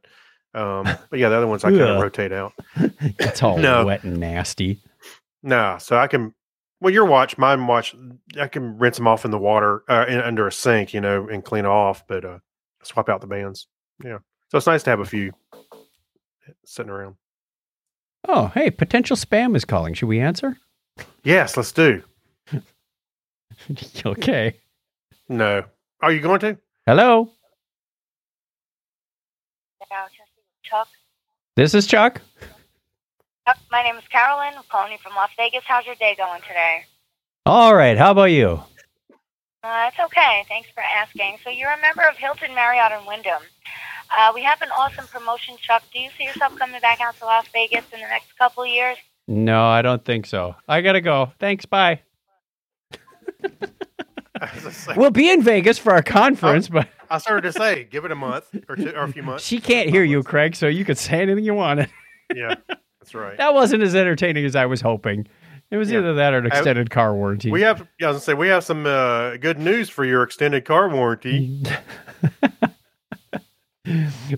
um, 0.53 0.83
but 1.09 1.19
yeah, 1.19 1.29
the 1.29 1.37
other 1.37 1.47
ones 1.47 1.63
I 1.63 1.69
kind 1.69 1.81
of 1.81 2.01
rotate 2.01 2.31
out. 2.31 2.53
it's 2.75 3.41
all 3.43 3.57
No. 3.57 3.85
wet 3.85 4.03
and 4.03 4.17
nasty. 4.17 4.81
Nah, 5.43 5.77
so 5.77 5.97
I 5.97 6.07
can. 6.07 6.33
Well, 6.81 6.93
your 6.93 7.03
watch, 7.05 7.37
mine 7.37 7.67
watch, 7.67 7.93
I 8.39 8.47
can 8.47 8.77
rinse 8.77 8.95
them 8.95 9.07
off 9.07 9.25
in 9.25 9.31
the 9.31 9.37
water 9.37 9.83
uh, 9.89 10.05
in, 10.07 10.19
under 10.21 10.47
a 10.47 10.51
sink, 10.51 10.93
you 10.93 11.01
know, 11.01 11.27
and 11.27 11.43
clean 11.43 11.65
off, 11.65 12.07
but 12.07 12.23
uh, 12.23 12.39
swap 12.83 13.09
out 13.09 13.19
the 13.19 13.27
bands. 13.27 13.67
Yeah, 14.01 14.19
so 14.49 14.57
it's 14.57 14.65
nice 14.67 14.83
to 14.83 14.89
have 14.89 15.01
a 15.01 15.05
few 15.05 15.33
sitting 16.65 16.89
around. 16.89 17.15
Oh, 18.27 18.47
hey, 18.47 18.71
potential 18.71 19.17
spam 19.17 19.55
is 19.57 19.65
calling. 19.65 19.93
Should 19.93 20.07
we 20.07 20.19
answer? 20.21 20.57
Yes, 21.23 21.57
let's 21.57 21.71
do. 21.71 22.01
okay. 24.05 24.55
No, 25.27 25.63
are 26.01 26.11
you 26.11 26.21
going 26.21 26.39
to? 26.41 26.57
Hello, 26.85 27.29
Yeah, 29.91 30.05
Chuck. 30.63 30.87
this 31.55 31.73
is 31.73 31.85
Chuck. 31.87 32.21
Chuck, 33.47 33.57
my 33.71 33.83
name 33.83 33.95
is 33.97 34.03
Carolyn. 34.11 34.53
I'm 34.57 34.63
calling 34.69 34.91
you 34.93 34.97
from 34.99 35.13
Las 35.15 35.29
Vegas. 35.37 35.63
How's 35.67 35.85
your 35.85 35.95
day 35.95 36.15
going 36.17 36.41
today? 36.41 36.83
All 37.45 37.75
right, 37.75 37.97
how 37.97 38.11
about 38.11 38.25
you? 38.31 38.61
Uh, 39.61 39.89
it's 39.91 39.99
okay. 39.99 40.45
Thanks 40.47 40.69
for 40.73 40.81
asking. 40.81 41.37
So 41.43 41.49
you're 41.49 41.71
a 41.71 41.81
member 41.81 42.03
of 42.07 42.15
Hilton, 42.17 42.55
Marriott, 42.55 42.91
and 42.93 43.05
Wyndham. 43.05 43.41
Uh, 44.17 44.31
we 44.33 44.41
have 44.41 44.61
an 44.61 44.69
awesome 44.77 45.05
promotion, 45.07 45.55
Chuck. 45.61 45.83
Do 45.93 45.99
you 45.99 46.09
see 46.17 46.23
yourself 46.23 46.55
coming 46.57 46.79
back 46.81 47.01
out 47.01 47.17
to 47.19 47.25
Las 47.25 47.45
Vegas 47.53 47.83
in 47.93 47.99
the 47.99 48.07
next 48.07 48.35
couple 48.37 48.63
of 48.63 48.69
years? 48.69 48.97
No, 49.31 49.63
I 49.63 49.83
don't 49.83 50.03
think 50.03 50.25
so. 50.25 50.55
I 50.67 50.81
gotta 50.81 51.01
go. 51.01 51.31
Thanks. 51.37 51.65
Bye. 51.67 52.01
I 54.41 54.49
like- 54.87 54.97
We'll 54.97 55.11
be 55.11 55.29
in 55.29 55.43
Vegas 55.43 55.77
for 55.77 55.91
our 55.93 56.01
conference, 56.01 56.67
but 56.67 56.87
I 57.11 57.19
started 57.19 57.41
to 57.43 57.53
say, 57.53 57.83
give 57.83 58.05
it 58.05 58.11
a 58.11 58.15
month 58.15 58.45
or 58.67 58.75
two 58.75 58.89
or 58.89 59.03
a 59.03 59.11
few 59.11 59.21
months. 59.21 59.43
she 59.45 59.59
can't 59.61 59.89
hear 59.89 60.03
you, 60.03 60.23
Craig. 60.23 60.55
So 60.55 60.67
you 60.67 60.83
could 60.83 60.97
say 60.97 61.21
anything 61.21 61.43
you 61.45 61.53
wanted. 61.53 61.89
Yeah, 62.35 62.53
that's 62.99 63.15
right. 63.15 63.37
That 63.37 63.55
wasn't 63.55 63.81
as 63.81 63.95
entertaining 63.95 64.45
as 64.45 64.55
I 64.55 64.67
was 64.67 64.81
hoping. 64.81 65.27
It 65.71 65.77
was 65.77 65.89
Yeah. 65.91 65.97
either 65.97 66.13
that 66.13 66.33
or 66.35 66.37
an 66.37 66.45
I- 66.45 66.55
extended 66.55 66.91
car 66.91 67.15
warranty. 67.15 67.49
We 67.51 67.61
have, 67.61 67.87
yeah, 67.99 68.05
I 68.07 68.11
was 68.11 68.17
gonna 68.17 68.21
say, 68.23 68.33
we 68.35 68.47
have 68.49 68.63
some 68.63 68.85
uh, 68.85 69.37
good 69.37 69.57
news 69.57 69.89
for 69.89 70.05
your 70.05 70.21
extended 70.21 70.63
car 70.63 70.89
warranty. 70.89 71.63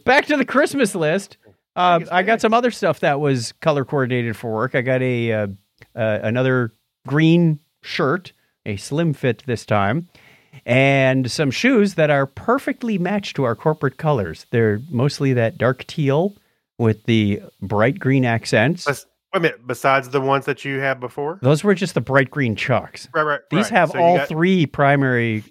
Back 0.05 0.25
to 0.27 0.37
the 0.37 0.45
Christmas 0.45 0.95
list. 0.95 1.35
Uh, 1.75 2.01
I 2.11 2.23
got 2.23 2.41
some 2.41 2.53
other 2.53 2.71
stuff 2.71 2.99
that 2.99 3.19
was 3.19 3.53
color 3.61 3.85
coordinated 3.85 4.35
for 4.35 4.51
work. 4.51 4.75
I 4.75 4.81
got 4.81 5.01
a 5.01 5.31
uh, 5.31 5.47
uh, 5.95 6.19
another 6.21 6.73
green 7.07 7.59
shirt, 7.81 8.33
a 8.65 8.75
slim 8.77 9.13
fit 9.13 9.43
this 9.45 9.65
time, 9.65 10.09
and 10.65 11.31
some 11.31 11.49
shoes 11.51 11.95
that 11.95 12.09
are 12.09 12.25
perfectly 12.25 12.97
matched 12.97 13.35
to 13.37 13.43
our 13.43 13.55
corporate 13.55 13.97
colors. 13.97 14.45
They're 14.51 14.81
mostly 14.89 15.33
that 15.33 15.57
dark 15.57 15.85
teal 15.87 16.35
with 16.77 17.03
the 17.05 17.41
bright 17.61 17.99
green 17.99 18.25
accents. 18.25 18.85
Bes- 18.85 19.05
Wait 19.33 19.37
a 19.37 19.39
minute. 19.41 19.65
Besides 19.67 20.09
the 20.09 20.19
ones 20.21 20.45
that 20.45 20.65
you 20.65 20.79
had 20.79 20.99
before, 20.99 21.39
Those 21.41 21.63
were 21.63 21.73
just 21.73 21.93
the 21.93 22.01
bright 22.01 22.29
green 22.29 22.55
chucks. 22.55 23.07
right, 23.13 23.23
right. 23.23 23.39
These 23.49 23.65
right. 23.65 23.71
have 23.79 23.91
So 23.91 23.99
all 23.99 24.17
got- 24.17 24.27
three 24.27 24.65
primary 24.65 25.43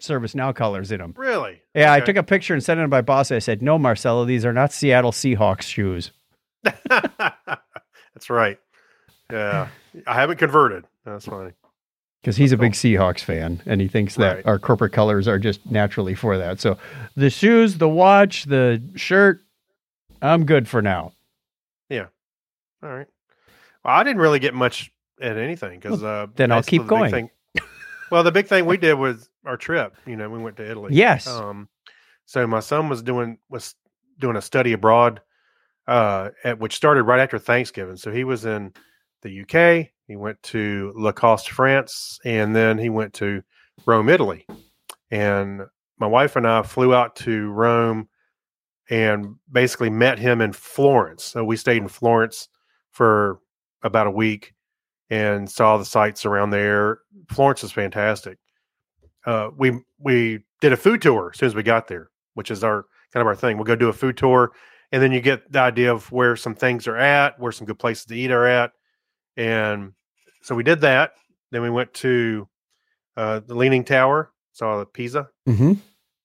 ServiceNow 0.00 0.54
colors 0.54 0.90
in 0.90 0.98
them. 0.98 1.14
Really? 1.16 1.62
Yeah, 1.74 1.92
I 1.92 2.00
took 2.00 2.16
a 2.16 2.22
picture 2.24 2.52
and 2.54 2.62
sent 2.64 2.80
it 2.80 2.82
to 2.82 2.88
my 2.88 3.00
boss. 3.00 3.30
I 3.30 3.38
said, 3.38 3.62
"No, 3.62 3.78
Marcelo, 3.78 4.24
these 4.24 4.44
are 4.44 4.52
not 4.52 4.72
Seattle 4.72 5.12
Seahawks 5.12 5.62
shoes." 5.62 6.10
That's 6.64 8.30
right. 8.30 8.58
Yeah, 9.30 9.68
I 10.06 10.14
haven't 10.14 10.38
converted. 10.38 10.84
That's 11.04 11.26
funny. 11.26 11.52
because 12.20 12.36
he's 12.36 12.50
a 12.52 12.56
big 12.56 12.72
Seahawks 12.72 13.20
fan 13.20 13.62
and 13.66 13.80
he 13.80 13.86
thinks 13.88 14.16
that 14.16 14.36
Right. 14.36 14.46
our 14.46 14.58
corporate 14.58 14.92
colors 14.92 15.28
are 15.28 15.38
just 15.38 15.64
naturally 15.70 16.14
for 16.14 16.36
that. 16.38 16.60
So 16.60 16.76
the 17.14 17.30
shoes, 17.30 17.78
the 17.78 17.88
watch, 17.88 18.44
the 18.44 18.82
shirt, 18.96 19.40
I'm 20.20 20.44
good 20.44 20.66
for 20.68 20.82
now. 20.82 21.12
Yeah. 21.88 22.06
All 22.82 22.90
right. 22.90 23.06
Well, 23.88 23.96
I 23.96 24.04
didn't 24.04 24.20
really 24.20 24.38
get 24.38 24.52
much 24.52 24.92
at 25.18 25.38
anything 25.38 25.80
because 25.80 26.04
uh, 26.04 26.26
then 26.36 26.52
I'll 26.52 26.62
keep 26.62 26.82
the 26.82 26.88
going. 26.88 27.10
thing- 27.10 27.30
well, 28.10 28.22
the 28.22 28.30
big 28.30 28.46
thing 28.46 28.66
we 28.66 28.76
did 28.76 28.92
was 28.92 29.30
our 29.46 29.56
trip. 29.56 29.96
You 30.04 30.14
know, 30.14 30.28
we 30.28 30.38
went 30.38 30.58
to 30.58 30.70
Italy. 30.70 30.90
Yes. 30.92 31.26
Um, 31.26 31.70
so 32.26 32.46
my 32.46 32.60
son 32.60 32.90
was 32.90 33.00
doing 33.00 33.38
was 33.48 33.74
doing 34.18 34.36
a 34.36 34.42
study 34.42 34.74
abroad, 34.74 35.22
uh, 35.86 36.28
at 36.44 36.58
which 36.58 36.76
started 36.76 37.04
right 37.04 37.18
after 37.18 37.38
Thanksgiving. 37.38 37.96
So 37.96 38.12
he 38.12 38.24
was 38.24 38.44
in 38.44 38.74
the 39.22 39.40
UK. 39.40 39.88
He 40.06 40.16
went 40.16 40.42
to 40.42 40.92
Lacoste, 40.94 41.48
France, 41.48 42.20
and 42.26 42.54
then 42.54 42.76
he 42.76 42.90
went 42.90 43.14
to 43.14 43.42
Rome, 43.86 44.10
Italy. 44.10 44.46
And 45.10 45.62
my 45.98 46.06
wife 46.06 46.36
and 46.36 46.46
I 46.46 46.60
flew 46.60 46.92
out 46.92 47.16
to 47.16 47.48
Rome 47.52 48.10
and 48.90 49.36
basically 49.50 49.88
met 49.88 50.18
him 50.18 50.42
in 50.42 50.52
Florence. 50.52 51.24
So 51.24 51.42
we 51.42 51.56
stayed 51.56 51.80
in 51.80 51.88
Florence 51.88 52.48
for 52.90 53.40
about 53.82 54.06
a 54.06 54.10
week 54.10 54.54
and 55.10 55.50
saw 55.50 55.76
the 55.76 55.84
sights 55.84 56.26
around 56.26 56.50
there. 56.50 57.00
Florence 57.30 57.64
is 57.64 57.72
fantastic. 57.72 58.38
Uh, 59.26 59.50
we 59.56 59.72
we 59.98 60.40
did 60.60 60.72
a 60.72 60.76
food 60.76 61.02
tour 61.02 61.30
as 61.32 61.38
soon 61.38 61.46
as 61.48 61.54
we 61.54 61.62
got 61.62 61.88
there, 61.88 62.10
which 62.34 62.50
is 62.50 62.64
our 62.64 62.84
kind 63.12 63.20
of 63.20 63.26
our 63.26 63.36
thing. 63.36 63.56
We'll 63.56 63.64
go 63.64 63.76
do 63.76 63.88
a 63.88 63.92
food 63.92 64.16
tour, 64.16 64.52
and 64.92 65.02
then 65.02 65.12
you 65.12 65.20
get 65.20 65.50
the 65.50 65.60
idea 65.60 65.92
of 65.92 66.10
where 66.12 66.36
some 66.36 66.54
things 66.54 66.86
are 66.86 66.96
at, 66.96 67.38
where 67.38 67.52
some 67.52 67.66
good 67.66 67.78
places 67.78 68.04
to 68.06 68.14
eat 68.16 68.30
are 68.30 68.46
at, 68.46 68.72
and 69.36 69.92
so 70.42 70.54
we 70.54 70.62
did 70.62 70.80
that. 70.82 71.12
Then 71.50 71.62
we 71.62 71.70
went 71.70 71.92
to 71.94 72.48
uh, 73.16 73.40
the 73.40 73.54
Leaning 73.54 73.84
Tower, 73.84 74.32
saw 74.52 74.78
the 74.78 74.86
Pisa, 74.86 75.28
Mm-hmm. 75.48 75.72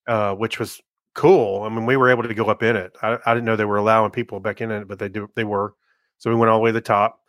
uh, 0.07 0.35
which 0.35 0.59
was 0.59 0.81
cool. 1.15 1.63
I 1.63 1.69
mean, 1.69 1.85
we 1.85 1.97
were 1.97 2.09
able 2.09 2.23
to 2.23 2.33
go 2.33 2.45
up 2.45 2.63
in 2.63 2.75
it. 2.75 2.95
I, 3.01 3.17
I 3.25 3.33
didn't 3.33 3.45
know 3.45 3.55
they 3.55 3.65
were 3.65 3.77
allowing 3.77 4.11
people 4.11 4.39
back 4.39 4.61
in 4.61 4.71
it, 4.71 4.87
but 4.87 4.99
they 4.99 5.09
do. 5.09 5.29
They 5.35 5.43
were. 5.45 5.73
So 6.17 6.29
we 6.29 6.35
went 6.35 6.49
all 6.49 6.59
the 6.59 6.63
way 6.63 6.69
to 6.69 6.73
the 6.73 6.81
top, 6.81 7.19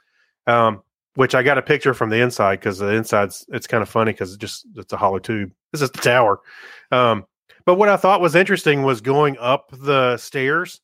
um, 0.47 0.83
which 1.15 1.35
I 1.35 1.43
got 1.43 1.59
a 1.59 1.63
picture 1.63 1.95
from 1.95 2.11
the 2.11 2.21
inside 2.21 2.57
because 2.61 2.79
the 2.79 2.93
inside's 2.93 3.47
it's 3.49 3.67
kind 3.67 3.83
of 3.83 3.89
funny 3.89 4.13
because 4.13 4.35
it 4.35 4.41
just 4.41 4.67
it's 4.77 4.93
a 4.93 4.97
hollow 4.97 5.19
tube. 5.19 5.53
This 5.73 5.83
is 5.83 5.91
the 5.91 5.99
tower. 6.01 6.41
Um, 6.91 7.25
but 7.65 7.77
what 7.77 7.89
I 7.89 7.97
thought 7.97 8.21
was 8.21 8.35
interesting 8.35 8.83
was 8.83 9.01
going 9.01 9.37
up 9.39 9.71
the 9.73 10.17
stairs 10.19 10.81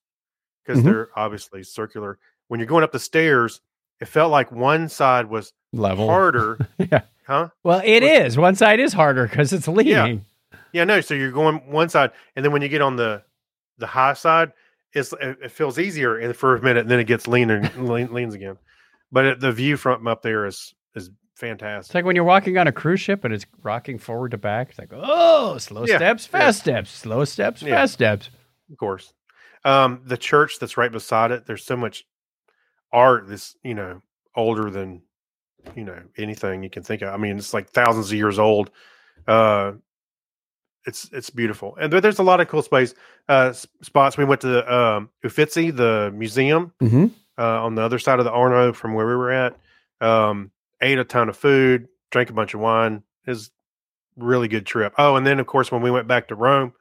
because 0.65 0.81
Mhm. 0.83 0.85
they're 0.85 1.09
obviously 1.17 1.63
circular. 1.63 2.19
When 2.49 2.59
you're 2.61 2.67
going 2.67 2.85
up 2.85 2.93
the 2.93 2.99
stairs, 2.99 3.61
it 4.01 4.07
felt 4.09 4.31
like 4.31 4.51
one 4.51 4.89
side 4.89 5.27
was 5.27 5.53
Level. 5.73 6.07
harder, 6.09 6.59
yeah. 6.79 7.03
huh? 7.27 7.49
Well, 7.63 7.83
it 7.85 8.03
Was- 8.03 8.33
is. 8.33 8.39
One 8.39 8.55
side 8.55 8.81
is 8.81 8.93
harder 8.93 9.27
because 9.27 9.53
it's 9.53 9.69
leaning. 9.69 10.25
Yeah, 10.73 10.85
no. 10.85 11.01
So 11.01 11.15
you're 11.15 11.33
going 11.33 11.57
one 11.71 11.89
side, 11.89 12.13
and 12.37 12.45
then 12.45 12.53
when 12.53 12.63
you 12.63 12.69
get 12.69 12.81
on 12.83 12.97
the 12.97 13.23
the 13.79 13.87
high 13.89 14.13
side, 14.15 14.53
it's 14.93 15.13
it, 15.15 15.39
it 15.43 15.51
feels 15.51 15.79
easier 15.79 16.17
and 16.17 16.35
for 16.37 16.55
a 16.57 16.63
minute, 16.63 16.81
and 16.83 16.91
then 16.91 17.01
it 17.01 17.05
gets 17.05 17.27
leaner, 17.29 17.61
lean, 17.77 18.13
leans 18.13 18.35
again. 18.35 18.57
But 19.13 19.25
it, 19.25 19.41
the 19.41 19.53
view 19.53 19.77
from 19.77 20.07
up 20.07 20.23
there 20.23 20.47
is 20.47 20.75
is 20.95 21.11
fantastic. 21.35 21.89
It's 21.91 21.95
like 21.95 22.05
when 22.05 22.15
you're 22.17 22.25
walking 22.25 22.59
on 22.59 22.67
a 22.67 22.73
cruise 22.73 23.01
ship 23.01 23.25
and 23.25 23.33
it's 23.35 23.47
rocking 23.63 23.99
forward 23.99 24.31
to 24.33 24.39
back. 24.39 24.71
It's 24.71 24.79
like, 24.79 24.91
oh, 24.93 25.59
slow 25.59 25.85
Yeah, 25.87 25.97
steps, 25.97 26.29
yeah. 26.33 26.39
fast 26.41 26.61
steps, 26.61 26.91
slow 26.91 27.25
steps, 27.25 27.63
Yeah. 27.63 27.75
fast 27.77 27.95
steps. 27.95 28.31
Of 28.71 28.79
course, 28.79 29.13
um, 29.65 30.03
the 30.05 30.17
church 30.17 30.59
that's 30.61 30.77
right 30.77 30.93
beside 30.93 31.31
it. 31.33 31.47
There's 31.47 31.65
so 31.65 31.77
much 31.77 32.05
art 32.93 33.29
that's 33.29 33.57
you 33.65 33.75
know 33.75 34.03
older 34.37 34.71
than 34.71 35.03
you 35.75 35.85
know 35.85 35.99
anything 36.17 36.63
you 36.63 36.71
can 36.71 36.83
think 36.83 37.03
of. 37.03 37.13
I 37.13 37.17
mean, 37.17 37.37
it's 37.37 37.53
like 37.53 37.69
thousands 37.71 38.13
of 38.13 38.17
years 38.17 38.39
old. 38.39 38.71
Uh, 39.27 39.73
it's 40.87 41.11
it's 41.13 41.31
beautiful, 41.31 41.77
and 41.81 41.93
there, 41.93 42.01
there's 42.01 42.21
a 42.21 42.23
lot 42.23 42.41
of 42.41 42.49
cool 42.49 42.63
space 42.63 42.95
uh, 43.29 43.53
spots. 43.83 44.17
We 44.17 44.25
went 44.25 44.41
to 44.43 44.47
the 44.49 44.75
um, 44.75 45.11
Uffizi, 45.25 45.71
the 45.75 46.11
museum. 46.15 46.73
Mm-hmm. 46.81 47.07
Uh, 47.41 47.65
on 47.65 47.75
the 47.75 47.83
other 47.83 47.99
side 47.99 48.19
of 48.19 48.27
the 48.27 48.31
Arno 48.31 48.73
from 48.73 48.95
where 48.95 49.07
we 49.07 49.17
were 49.17 49.33
at. 49.33 49.59
Um, 50.01 50.51
ate 50.83 50.99
a 50.99 51.05
ton 51.05 51.29
of 51.29 51.37
food, 51.37 51.89
drank 52.11 52.31
a 52.31 52.35
bunch 52.35 52.55
of 52.55 52.61
wine. 52.61 53.03
A 53.27 53.37
really 54.17 54.49
good 54.49 54.67
trip. 54.67 54.93
Oh, 54.99 55.17
and 55.17 55.27
then 55.27 55.41
of 55.41 55.47
course 55.47 55.73
when 55.73 55.83
we 55.83 55.91
went 55.91 56.09
back 56.09 56.29
to 56.29 56.35
Rome, 56.35 56.73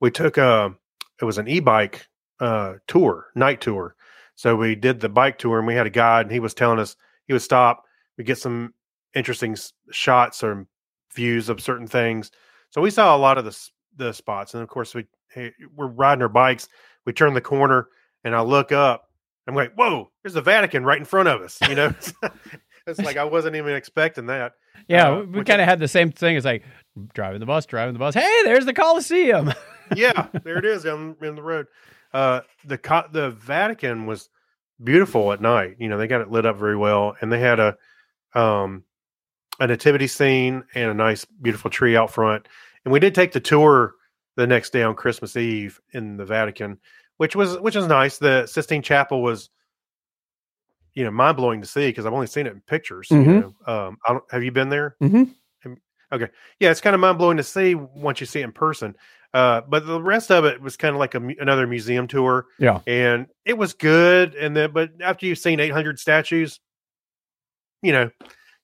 we 0.00 0.10
took 0.10 0.38
a 0.38 0.74
it 1.20 1.24
was 1.24 1.38
an 1.38 1.48
e-bike 1.48 2.06
uh, 2.40 2.74
tour, 2.86 3.26
night 3.34 3.60
tour. 3.60 3.94
So 4.36 4.54
we 4.54 4.74
did 4.74 5.00
the 5.00 5.08
bike 5.08 5.38
tour, 5.38 5.58
and 5.58 5.66
we 5.66 5.74
had 5.74 5.86
a 5.86 5.90
guide, 5.90 6.26
and 6.26 6.32
he 6.32 6.40
was 6.40 6.54
telling 6.54 6.78
us 6.78 6.94
he 7.26 7.32
would 7.32 7.42
stop, 7.42 7.84
we 8.18 8.24
get 8.24 8.38
some 8.38 8.74
interesting 9.14 9.56
shots 9.90 10.44
or 10.44 10.66
views 11.14 11.48
of 11.48 11.60
certain 11.60 11.86
things. 11.86 12.30
So 12.70 12.80
we 12.80 12.90
saw 12.90 13.16
a 13.16 13.18
lot 13.18 13.38
of 13.38 13.44
the 13.44 13.70
the 13.96 14.12
spots, 14.12 14.54
and 14.54 14.62
of 14.62 14.68
course 14.68 14.94
we 14.94 15.06
we're 15.74 15.88
riding 15.88 16.22
our 16.22 16.28
bikes. 16.28 16.68
We 17.06 17.12
turn 17.12 17.34
the 17.34 17.40
corner, 17.40 17.88
and 18.24 18.34
I 18.34 18.42
look 18.42 18.72
up. 18.72 19.05
I'm 19.46 19.54
like, 19.54 19.74
whoa, 19.74 20.10
there's 20.22 20.34
the 20.34 20.40
Vatican 20.42 20.84
right 20.84 20.98
in 20.98 21.04
front 21.04 21.28
of 21.28 21.40
us, 21.40 21.58
you 21.68 21.74
know? 21.74 21.94
it's 22.86 22.98
like 23.00 23.16
I 23.16 23.24
wasn't 23.24 23.56
even 23.56 23.74
expecting 23.74 24.26
that. 24.26 24.52
Yeah, 24.88 25.10
Uh, 25.10 25.18
we- 25.20 25.38
we 25.38 25.44
kind 25.44 25.60
of 25.60 25.68
had 25.68 25.78
the 25.78 25.88
same 25.88 26.10
thing. 26.12 26.36
It's 26.36 26.44
like 26.46 26.64
driving 27.14 27.40
the 27.40 27.46
bus, 27.46 27.66
driving 27.66 27.92
the 27.92 27.98
bus. 27.98 28.14
Hey, 28.14 28.42
there's 28.44 28.64
the 28.66 28.72
Coliseum. 28.74 29.52
yeah, 29.96 30.28
there 30.44 30.58
it 30.58 30.64
is 30.64 30.82
down 30.84 31.16
in 31.22 31.34
the 31.36 31.42
road. 31.42 31.66
Uh, 32.12 32.40
the 32.64 32.78
co- 32.78 33.06
the 33.12 33.30
Vatican 33.30 34.06
was 34.06 34.28
beautiful 34.82 35.32
at 35.32 35.40
night. 35.40 35.76
You 35.78 35.88
know, 35.88 35.98
they 35.98 36.06
got 36.06 36.20
it 36.22 36.30
lit 36.30 36.46
up 36.46 36.56
very 36.56 36.76
well, 36.76 37.14
and 37.20 37.32
they 37.32 37.40
had 37.40 37.60
a 37.60 37.76
um 38.34 38.84
a 39.60 39.66
nativity 39.66 40.06
scene 40.06 40.64
and 40.74 40.90
a 40.90 40.94
nice, 40.94 41.24
beautiful 41.24 41.70
tree 41.70 41.96
out 41.96 42.10
front. 42.10 42.46
And 42.84 42.92
we 42.92 43.00
did 43.00 43.14
take 43.14 43.32
the 43.32 43.40
tour 43.40 43.94
the 44.36 44.46
next 44.46 44.70
day 44.72 44.82
on 44.82 44.94
Christmas 44.94 45.36
Eve 45.36 45.80
in 45.92 46.16
the 46.18 46.26
Vatican, 46.26 46.78
which 47.18 47.34
was 47.36 47.58
which 47.58 47.76
is 47.76 47.86
nice. 47.86 48.18
The 48.18 48.46
Sistine 48.46 48.82
Chapel 48.82 49.22
was, 49.22 49.50
you 50.94 51.04
know, 51.04 51.10
mind 51.10 51.36
blowing 51.36 51.60
to 51.60 51.66
see 51.66 51.88
because 51.88 52.06
I've 52.06 52.12
only 52.12 52.26
seen 52.26 52.46
it 52.46 52.52
in 52.52 52.60
pictures. 52.62 53.08
Mhm. 53.08 53.26
You 53.26 53.54
know, 53.66 53.72
um, 53.72 53.98
I 54.06 54.12
don't, 54.12 54.24
have 54.30 54.42
you 54.44 54.52
been 54.52 54.68
there? 54.68 54.96
Mhm. 55.02 55.34
Okay, 56.12 56.28
yeah, 56.60 56.70
it's 56.70 56.80
kind 56.80 56.94
of 56.94 57.00
mind 57.00 57.18
blowing 57.18 57.36
to 57.38 57.42
see 57.42 57.74
once 57.74 58.20
you 58.20 58.26
see 58.26 58.40
it 58.40 58.44
in 58.44 58.52
person. 58.52 58.96
Uh, 59.34 59.60
but 59.68 59.84
the 59.86 60.00
rest 60.00 60.30
of 60.30 60.44
it 60.44 60.62
was 60.62 60.76
kind 60.76 60.94
of 60.94 61.00
like 61.00 61.14
a, 61.16 61.18
another 61.40 61.66
museum 61.66 62.06
tour. 62.06 62.46
Yeah. 62.58 62.80
and 62.86 63.26
it 63.44 63.58
was 63.58 63.74
good. 63.74 64.34
And 64.36 64.56
then, 64.56 64.70
but 64.72 64.90
after 65.02 65.26
you've 65.26 65.38
seen 65.38 65.58
800 65.58 65.98
statues, 65.98 66.60
you 67.82 67.92
know, 67.92 68.08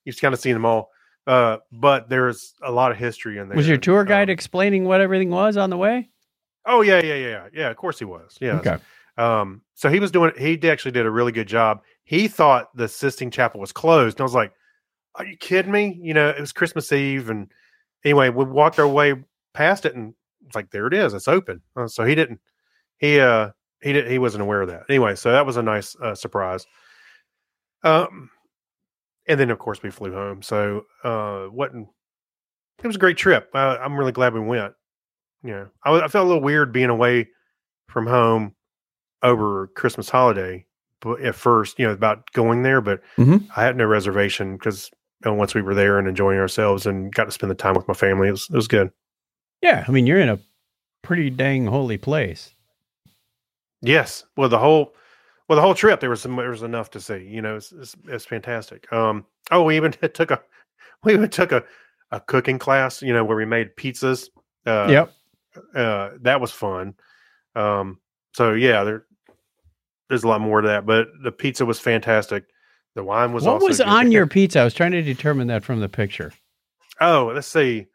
you've 0.05 0.21
kind 0.21 0.33
of 0.33 0.41
seen 0.41 0.55
them 0.55 0.65
all. 0.65 0.91
Uh, 1.27 1.59
but 1.73 2.09
there's 2.09 2.55
a 2.63 2.71
lot 2.71 2.91
of 2.93 2.97
history 2.97 3.39
in 3.39 3.49
there. 3.49 3.57
Was 3.57 3.69
your 3.69 3.77
tour 3.77 4.05
guide 4.05 4.29
um, 4.29 4.33
explaining 4.33 4.85
what 4.85 5.01
everything 5.01 5.31
was 5.31 5.57
on 5.57 5.69
the 5.69 5.77
way? 5.77 6.11
Oh 6.65 6.83
yeah, 6.83 7.03
yeah, 7.03 7.15
yeah, 7.15 7.49
yeah. 7.53 7.71
Of 7.71 7.77
course 7.77 7.99
he 7.99 8.05
was. 8.05 8.39
Yeah. 8.41 8.55
Okay. 8.55 8.79
Um, 9.17 9.63
so 9.75 9.89
he 9.89 10.01
was 10.01 10.11
doing. 10.11 10.33
He 10.39 10.59
actually 10.69 10.93
did 10.93 11.07
a 11.07 11.11
really 11.11 11.33
good 11.33 11.49
job. 11.49 11.83
He 12.05 12.29
thought 12.29 12.75
the 12.77 12.89
Sistine 12.89 13.31
Chapel 13.31 13.61
was 13.61 13.73
closed, 13.73 14.17
and 14.17 14.23
I 14.23 14.25
was 14.25 14.35
like, 14.35 14.53
"Are 15.17 15.27
you 15.27 15.37
kidding 15.37 15.73
me?" 15.73 15.99
You 16.01 16.15
know, 16.15 16.29
it 16.31 16.41
was 16.41 16.53
Christmas 16.53 16.93
Eve, 16.93 17.31
and 17.31 17.53
anyway, 18.05 18.29
we 18.31 18.45
walked 18.45 18.79
our 18.79 18.89
way 18.89 19.15
past 19.55 19.87
it, 19.87 19.95
and 19.95 20.15
it's 20.47 20.55
like, 20.57 20.71
"There 20.71 20.87
it 20.87 20.95
is. 20.95 21.15
It's 21.15 21.29
open." 21.29 21.63
Uh, 21.77 21.89
so 21.89 22.05
he 22.05 22.15
didn't. 22.15 22.41
He 22.99 23.21
uh 23.21 23.51
he 23.83 23.93
did. 23.93 24.11
He 24.11 24.19
wasn't 24.19 24.43
aware 24.43 24.63
of 24.63 24.69
that. 24.69 24.85
Anyway, 24.89 25.17
so 25.17 25.33
that 25.33 25.47
was 25.47 25.57
a 25.57 25.63
nice 25.63 25.97
uh, 25.97 26.15
surprise. 26.15 26.67
Um, 27.85 28.31
and 29.27 29.39
then 29.39 29.51
of 29.51 29.59
course 29.59 29.83
we 29.83 29.91
flew 29.91 30.13
home. 30.13 30.43
So 30.43 30.87
uh, 31.05 31.49
wasn't. 31.51 31.89
It 32.83 32.87
was 32.87 32.97
a 32.97 33.01
great 33.01 33.17
trip. 33.17 33.51
Uh, 33.55 33.79
I'm 33.81 33.97
really 33.97 34.13
glad 34.13 34.35
we 34.35 34.41
went. 34.41 34.75
Yeah, 35.45 35.67
I, 35.85 35.93
I 36.01 36.09
felt 36.09 36.25
a 36.25 36.29
little 36.29 36.43
weird 36.43 36.73
being 36.73 36.91
away 36.91 37.29
from 37.89 38.07
home 38.07 38.55
over 39.23 39.69
Christmas 39.77 40.09
holiday, 40.09 40.65
but 41.01 41.21
at 41.21 41.35
first, 41.35 41.79
you 41.79 41.87
know, 41.87 41.93
about 41.93 42.31
going 42.33 42.63
there, 42.63 42.81
but 42.81 43.01
Mhm. 43.19 43.47
I 43.57 43.65
had 43.65 43.77
no 43.77 43.85
reservation 43.85 44.57
because 44.57 44.91
once 45.25 45.55
we 45.55 45.63
were 45.63 45.75
there 45.75 45.99
and 45.99 46.09
enjoying 46.09 46.39
ourselves 46.39 46.87
and 46.87 47.15
got 47.15 47.25
to 47.25 47.31
spend 47.31 47.51
the 47.51 47.55
time 47.55 47.75
with 47.75 47.87
my 47.87 47.95
family, 47.95 48.29
it 48.29 48.33
was, 48.33 48.49
it 48.51 48.57
was 48.57 48.69
good. 48.69 48.91
Yeah, 49.63 49.85
I 49.87 49.91
mean 49.93 50.07
you're 50.07 50.19
in 50.21 50.29
a 50.29 50.41
pretty 51.03 51.31
dang 51.31 51.67
holy 51.67 51.99
place. 51.99 52.53
Yes, 53.81 54.25
well, 54.37 54.49
the 54.49 54.59
whole 54.59 54.95
well, 55.49 55.57
the 55.57 55.63
whole 55.63 55.75
trip 55.75 56.01
there 56.01 56.11
was 56.11 56.21
some 56.21 56.37
there 56.37 56.51
was 56.51 56.63
enough 56.63 56.91
to 56.91 57.01
see. 57.01 57.27
You 57.29 57.43
know, 57.43 57.57
it's 57.57 57.73
it's, 57.73 57.97
it's 58.09 58.25
fantastic. 58.25 58.91
Um, 58.93 59.25
oh, 59.51 59.63
we 59.65 59.77
even 59.77 59.93
took 60.15 60.31
a 60.31 60.41
we 61.05 61.13
even 61.13 61.29
took 61.31 61.53
a 61.53 61.65
a 62.11 62.21
cooking 62.21 62.59
class. 62.59 63.03
You 63.03 63.13
know, 63.13 63.25
where 63.25 63.37
we 63.37 63.45
made 63.45 63.77
pizzas. 63.77 64.29
Uh, 64.67 64.87
yep. 64.91 65.13
Uh, 65.75 66.11
that 66.23 66.41
was 66.41 66.51
fun. 66.53 66.95
Um, 67.55 67.99
so 68.35 68.53
yeah, 68.55 68.85
there 68.85 69.05
there's 70.09 70.25
a 70.25 70.29
lot 70.29 70.41
more 70.41 70.61
to 70.61 70.69
that, 70.69 70.87
but 70.87 71.09
the 71.23 71.33
pizza 71.33 71.65
was 71.67 71.79
fantastic. 71.81 72.45
The 72.95 73.03
wine 73.05 73.33
was 73.33 73.45
What 73.45 73.63
was 73.63 73.79
good. 73.79 73.87
on 73.87 74.13
your 74.13 74.27
pizza? 74.29 74.61
I 74.61 74.65
was 74.65 74.75
trying 74.75 74.93
to 74.93 75.03
determine 75.03 75.47
that 75.49 75.65
from 75.65 75.81
the 75.81 75.89
picture. 75.89 76.33
Oh, 77.01 77.31
let's 77.35 77.47
see. 77.47 77.87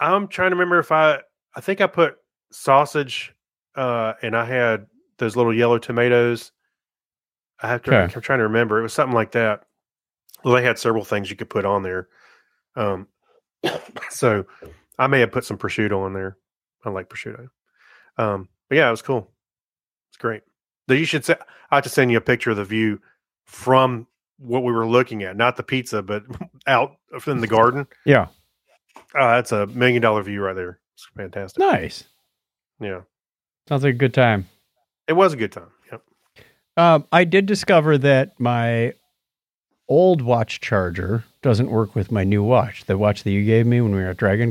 I'm 0.00 0.28
trying 0.28 0.50
to 0.50 0.56
remember 0.56 0.78
if 0.78 0.90
I 0.92 1.20
I 1.54 1.60
think 1.60 1.80
I 1.80 1.86
put 1.86 2.16
sausage 2.52 3.34
uh 3.76 4.14
and 4.22 4.36
I 4.36 4.44
had 4.44 4.86
those 5.18 5.36
little 5.36 5.52
yellow 5.54 5.78
tomatoes. 5.78 6.52
I 7.62 7.68
have 7.68 7.82
to 7.82 7.90
Okay. 7.94 8.14
I'm 8.14 8.20
trying 8.22 8.38
to 8.40 8.44
remember. 8.44 8.78
It 8.78 8.82
was 8.82 8.92
something 8.92 9.14
like 9.14 9.32
that. 9.32 9.64
Well, 10.44 10.54
they 10.54 10.62
had 10.62 10.78
several 10.78 11.04
things 11.04 11.30
you 11.30 11.36
could 11.36 11.50
put 11.50 11.64
on 11.64 11.82
there. 11.82 12.08
Um 12.76 13.08
so 14.10 14.44
I 14.98 15.06
may 15.06 15.20
have 15.20 15.32
put 15.32 15.44
some 15.44 15.58
prosciutto 15.58 15.98
on 16.00 16.12
there. 16.12 16.36
I 16.84 16.90
like 16.90 17.08
prosciutto. 17.08 17.48
Um 18.18 18.48
but 18.68 18.76
yeah, 18.76 18.88
it 18.88 18.92
was 18.92 19.02
cool. 19.02 19.30
It's 20.10 20.18
great. 20.18 20.42
Though 20.86 20.94
you 20.94 21.04
should 21.04 21.24
say 21.24 21.36
I 21.70 21.76
have 21.76 21.84
to 21.84 21.90
send 21.90 22.10
you 22.10 22.18
a 22.18 22.22
picture 22.22 22.50
of 22.50 22.56
the 22.56 22.64
view 22.64 23.00
from 23.44 24.06
what 24.38 24.64
we 24.64 24.72
were 24.72 24.86
looking 24.86 25.22
at, 25.22 25.36
not 25.36 25.56
the 25.56 25.62
pizza, 25.62 26.02
but 26.02 26.24
out 26.66 26.96
in 27.26 27.40
the 27.40 27.46
garden. 27.46 27.86
Yeah. 28.04 28.28
Oh, 29.14 29.28
that's 29.28 29.52
a 29.52 29.66
million 29.68 30.02
dollar 30.02 30.22
view 30.22 30.40
right 30.42 30.54
there. 30.54 30.78
It's 30.94 31.06
fantastic. 31.16 31.58
Nice. 31.58 32.04
Yeah. 32.80 33.02
Sounds 33.68 33.84
like 33.84 33.94
a 33.94 33.98
good 33.98 34.14
time. 34.14 34.48
It 35.06 35.14
was 35.14 35.32
a 35.32 35.36
good 35.36 35.52
time. 35.52 35.70
Yep. 35.90 36.02
Um, 36.76 37.06
I 37.12 37.24
did 37.24 37.46
discover 37.46 37.98
that 37.98 38.38
my 38.38 38.94
old 39.88 40.22
watch 40.22 40.60
charger 40.60 41.24
doesn't 41.42 41.70
work 41.70 41.94
with 41.94 42.10
my 42.10 42.24
new 42.24 42.42
watch. 42.42 42.84
The 42.84 42.98
watch 42.98 43.22
that 43.22 43.30
you 43.30 43.44
gave 43.44 43.66
me 43.66 43.80
when 43.80 43.94
we 43.94 44.02
were 44.02 44.10
at 44.10 44.16
Dragon 44.16 44.50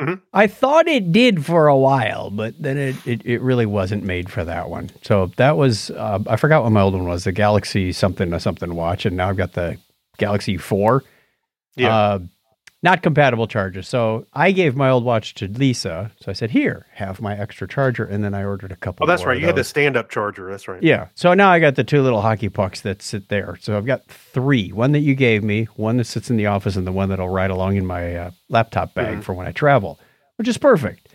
Mhm. 0.00 0.20
I 0.32 0.46
thought 0.46 0.86
it 0.86 1.10
did 1.12 1.44
for 1.44 1.66
a 1.66 1.76
while, 1.76 2.30
but 2.30 2.54
then 2.60 2.76
it, 2.78 2.94
it, 3.06 3.22
it 3.26 3.40
really 3.40 3.66
wasn't 3.66 4.04
made 4.04 4.30
for 4.30 4.44
that 4.44 4.70
one. 4.70 4.90
So 5.02 5.32
that 5.36 5.56
was, 5.56 5.90
uh, 5.90 6.20
I 6.28 6.36
forgot 6.36 6.62
what 6.62 6.70
my 6.70 6.80
old 6.82 6.94
one 6.94 7.08
was 7.08 7.24
the 7.24 7.32
Galaxy 7.32 7.92
something 7.92 8.32
or 8.32 8.38
something 8.38 8.74
watch. 8.76 9.06
And 9.06 9.16
now 9.16 9.28
I've 9.28 9.36
got 9.36 9.54
the 9.54 9.76
Galaxy 10.18 10.56
4. 10.56 11.02
Yeah. 11.76 11.96
Uh, 11.96 12.18
not 12.82 13.02
compatible 13.02 13.46
chargers. 13.48 13.88
So 13.88 14.26
I 14.32 14.52
gave 14.52 14.76
my 14.76 14.88
old 14.88 15.02
watch 15.04 15.34
to 15.34 15.48
Lisa. 15.48 16.12
So 16.20 16.30
I 16.30 16.32
said, 16.32 16.50
here, 16.52 16.86
have 16.92 17.20
my 17.20 17.36
extra 17.36 17.66
charger. 17.66 18.04
And 18.04 18.22
then 18.22 18.34
I 18.34 18.44
ordered 18.44 18.70
a 18.70 18.76
couple 18.76 19.04
Oh, 19.04 19.06
that's 19.08 19.24
right. 19.24 19.38
You 19.40 19.46
had 19.46 19.56
the 19.56 19.64
stand 19.64 19.96
up 19.96 20.10
charger. 20.10 20.48
That's 20.50 20.68
right. 20.68 20.80
Yeah. 20.82 21.08
So 21.16 21.34
now 21.34 21.50
I 21.50 21.58
got 21.58 21.74
the 21.74 21.82
two 21.82 22.02
little 22.02 22.20
hockey 22.20 22.48
pucks 22.48 22.80
that 22.82 23.02
sit 23.02 23.28
there. 23.30 23.56
So 23.60 23.76
I've 23.76 23.86
got 23.86 24.04
three 24.06 24.70
one 24.72 24.92
that 24.92 25.00
you 25.00 25.14
gave 25.16 25.42
me, 25.42 25.64
one 25.74 25.96
that 25.96 26.04
sits 26.04 26.30
in 26.30 26.36
the 26.36 26.46
office, 26.46 26.76
and 26.76 26.86
the 26.86 26.92
one 26.92 27.08
that'll 27.08 27.28
ride 27.28 27.50
along 27.50 27.76
in 27.76 27.84
my 27.84 28.14
uh, 28.14 28.30
laptop 28.48 28.94
bag 28.94 29.18
Mhm. 29.18 29.22
for 29.24 29.34
when 29.34 29.46
I 29.48 29.52
travel, 29.52 29.98
which 30.36 30.46
is 30.48 30.56
perfect. 30.58 31.08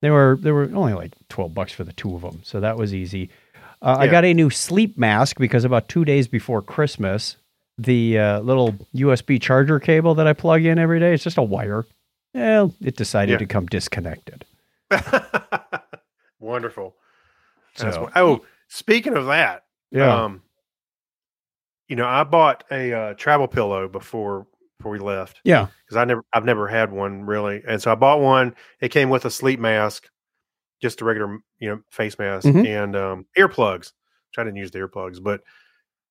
They 0.00 0.10
were 0.10 0.38
they 0.40 0.52
were 0.52 0.70
only 0.74 0.94
like 0.94 1.12
12 1.28 1.52
bucks 1.54 1.72
for 1.72 1.84
the 1.84 1.92
two 1.92 2.14
of 2.14 2.22
them. 2.22 2.40
So 2.44 2.60
that 2.60 2.76
was 2.78 2.94
easy. 2.94 3.28
Uh, 3.82 3.96
I 3.98 4.06
got 4.06 4.24
a 4.24 4.32
new 4.32 4.48
sleep 4.48 4.96
mask 4.96 5.36
because 5.38 5.64
about 5.66 5.88
two 5.90 6.06
days 6.06 6.28
before 6.28 6.62
Christmas, 6.62 7.36
the 7.78 8.18
uh, 8.18 8.40
little 8.40 8.74
USB 8.94 9.40
charger 9.40 9.78
cable 9.80 10.14
that 10.14 10.26
I 10.26 10.32
plug 10.32 10.64
in 10.64 10.78
every 10.78 11.00
day, 11.00 11.14
it's 11.14 11.24
just 11.24 11.38
a 11.38 11.42
wire. 11.42 11.84
Well, 12.34 12.74
it 12.80 12.96
decided 12.96 13.32
Yeah. 13.32 13.38
to 13.38 13.46
come 13.46 13.66
disconnected. 13.66 14.44
Wonderful. 16.40 16.94
So- 17.76 18.10
oh, 18.14 18.44
speaking 18.68 19.16
of 19.16 19.26
that, 19.26 19.64
Yeah. 19.90 20.24
um, 20.24 20.42
you 21.88 21.96
know, 21.96 22.06
I 22.06 22.24
bought 22.24 22.64
a 22.70 22.92
uh, 22.92 23.14
travel 23.14 23.48
pillow 23.48 23.88
before 23.88 24.46
before 24.78 24.90
we 24.92 24.98
left 24.98 25.40
yeah. 25.44 25.68
because 25.84 25.96
I 25.96 26.04
never 26.04 26.24
I've 26.32 26.44
never 26.44 26.66
had 26.66 26.92
one 26.92 27.24
really, 27.24 27.62
and 27.66 27.80
so 27.80 27.92
I 27.92 27.94
bought 27.94 28.20
one. 28.20 28.54
It 28.80 28.88
came 28.90 29.08
with 29.10 29.24
a 29.24 29.30
sleep 29.30 29.60
mask, 29.60 30.08
just 30.82 31.00
a 31.00 31.04
regular 31.04 31.38
you 31.58 31.68
know 31.70 31.80
face 31.90 32.18
mask 32.18 32.46
Mhm. 32.46 32.66
and 32.66 32.96
um, 32.96 33.26
earplugs. 33.38 33.92
Which 34.30 34.38
I 34.38 34.44
didn't 34.44 34.56
use 34.56 34.70
the 34.72 34.80
earplugs, 34.80 35.22
but 35.22 35.42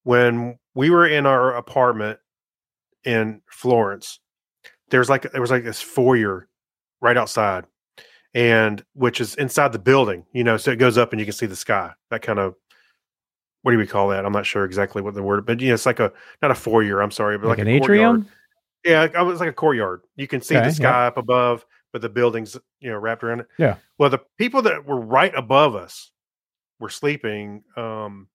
when 0.03 0.57
we 0.75 0.89
were 0.89 1.07
in 1.07 1.25
our 1.25 1.55
apartment 1.55 2.19
in 3.03 3.41
Florence, 3.49 4.19
there's 4.89 5.09
like 5.09 5.31
there 5.31 5.41
was 5.41 5.51
like 5.51 5.63
this 5.63 5.81
foyer 5.81 6.47
right 7.01 7.17
outside, 7.17 7.65
and 8.33 8.83
which 8.93 9.19
is 9.19 9.35
inside 9.35 9.71
the 9.71 9.79
building. 9.79 10.25
You 10.33 10.43
know, 10.43 10.57
so 10.57 10.71
it 10.71 10.77
goes 10.77 10.97
up 10.97 11.11
and 11.11 11.19
you 11.19 11.25
can 11.25 11.33
see 11.33 11.45
the 11.45 11.55
sky. 11.55 11.91
That 12.09 12.21
kind 12.21 12.39
of 12.39 12.55
what 13.63 13.71
do 13.71 13.77
we 13.77 13.87
call 13.87 14.09
that? 14.09 14.25
I'm 14.25 14.33
not 14.33 14.45
sure 14.45 14.65
exactly 14.65 15.01
what 15.01 15.13
the 15.13 15.23
word, 15.23 15.45
but 15.45 15.59
yeah, 15.61 15.73
it's 15.73 15.85
like 15.85 15.99
a 15.99 16.11
not 16.41 16.51
a 16.51 16.55
foyer. 16.55 17.01
I'm 17.01 17.11
sorry, 17.11 17.37
but 17.37 17.47
Like, 17.47 17.57
like, 17.57 17.67
an 17.67 17.73
a 17.73 17.77
atrium? 17.77 18.27
Yeah, 18.83 19.05
it 19.05 19.25
was 19.25 19.39
like 19.39 19.49
a 19.49 19.53
courtyard. 19.53 20.01
You 20.17 20.27
can 20.27 20.41
see 20.41 20.57
Okay, 20.57 20.67
the 20.67 20.73
sky 20.73 21.07
up 21.07 21.17
above, 21.17 21.65
but 21.93 22.01
the 22.01 22.09
buildings, 22.09 22.57
you 22.81 22.89
know, 22.89 22.97
wrapped 22.97 23.23
around 23.23 23.39
it. 23.39 23.47
Yeah. 23.57 23.77
Well, 23.97 24.09
the 24.09 24.19
people 24.37 24.61
that 24.63 24.85
were 24.85 24.99
right 24.99 25.33
above 25.33 25.75
us 25.75 26.11
were 26.79 26.89
sleeping. 26.89 27.63
Um, 27.77 28.27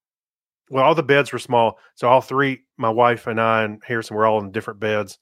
well, 0.69 0.83
all 0.83 0.95
the 0.95 1.03
beds 1.03 1.31
were 1.33 1.39
small, 1.39 1.79
so 1.95 2.07
all 2.07 2.21
three, 2.21 2.61
my 2.77 2.89
wife 2.89 3.27
and 3.27 3.39
I 3.41 3.63
and 3.63 3.81
Harrison, 3.85 4.15
were 4.15 4.25
all 4.25 4.39
in 4.39 4.51
different 4.51 4.79
beds. 4.79 5.17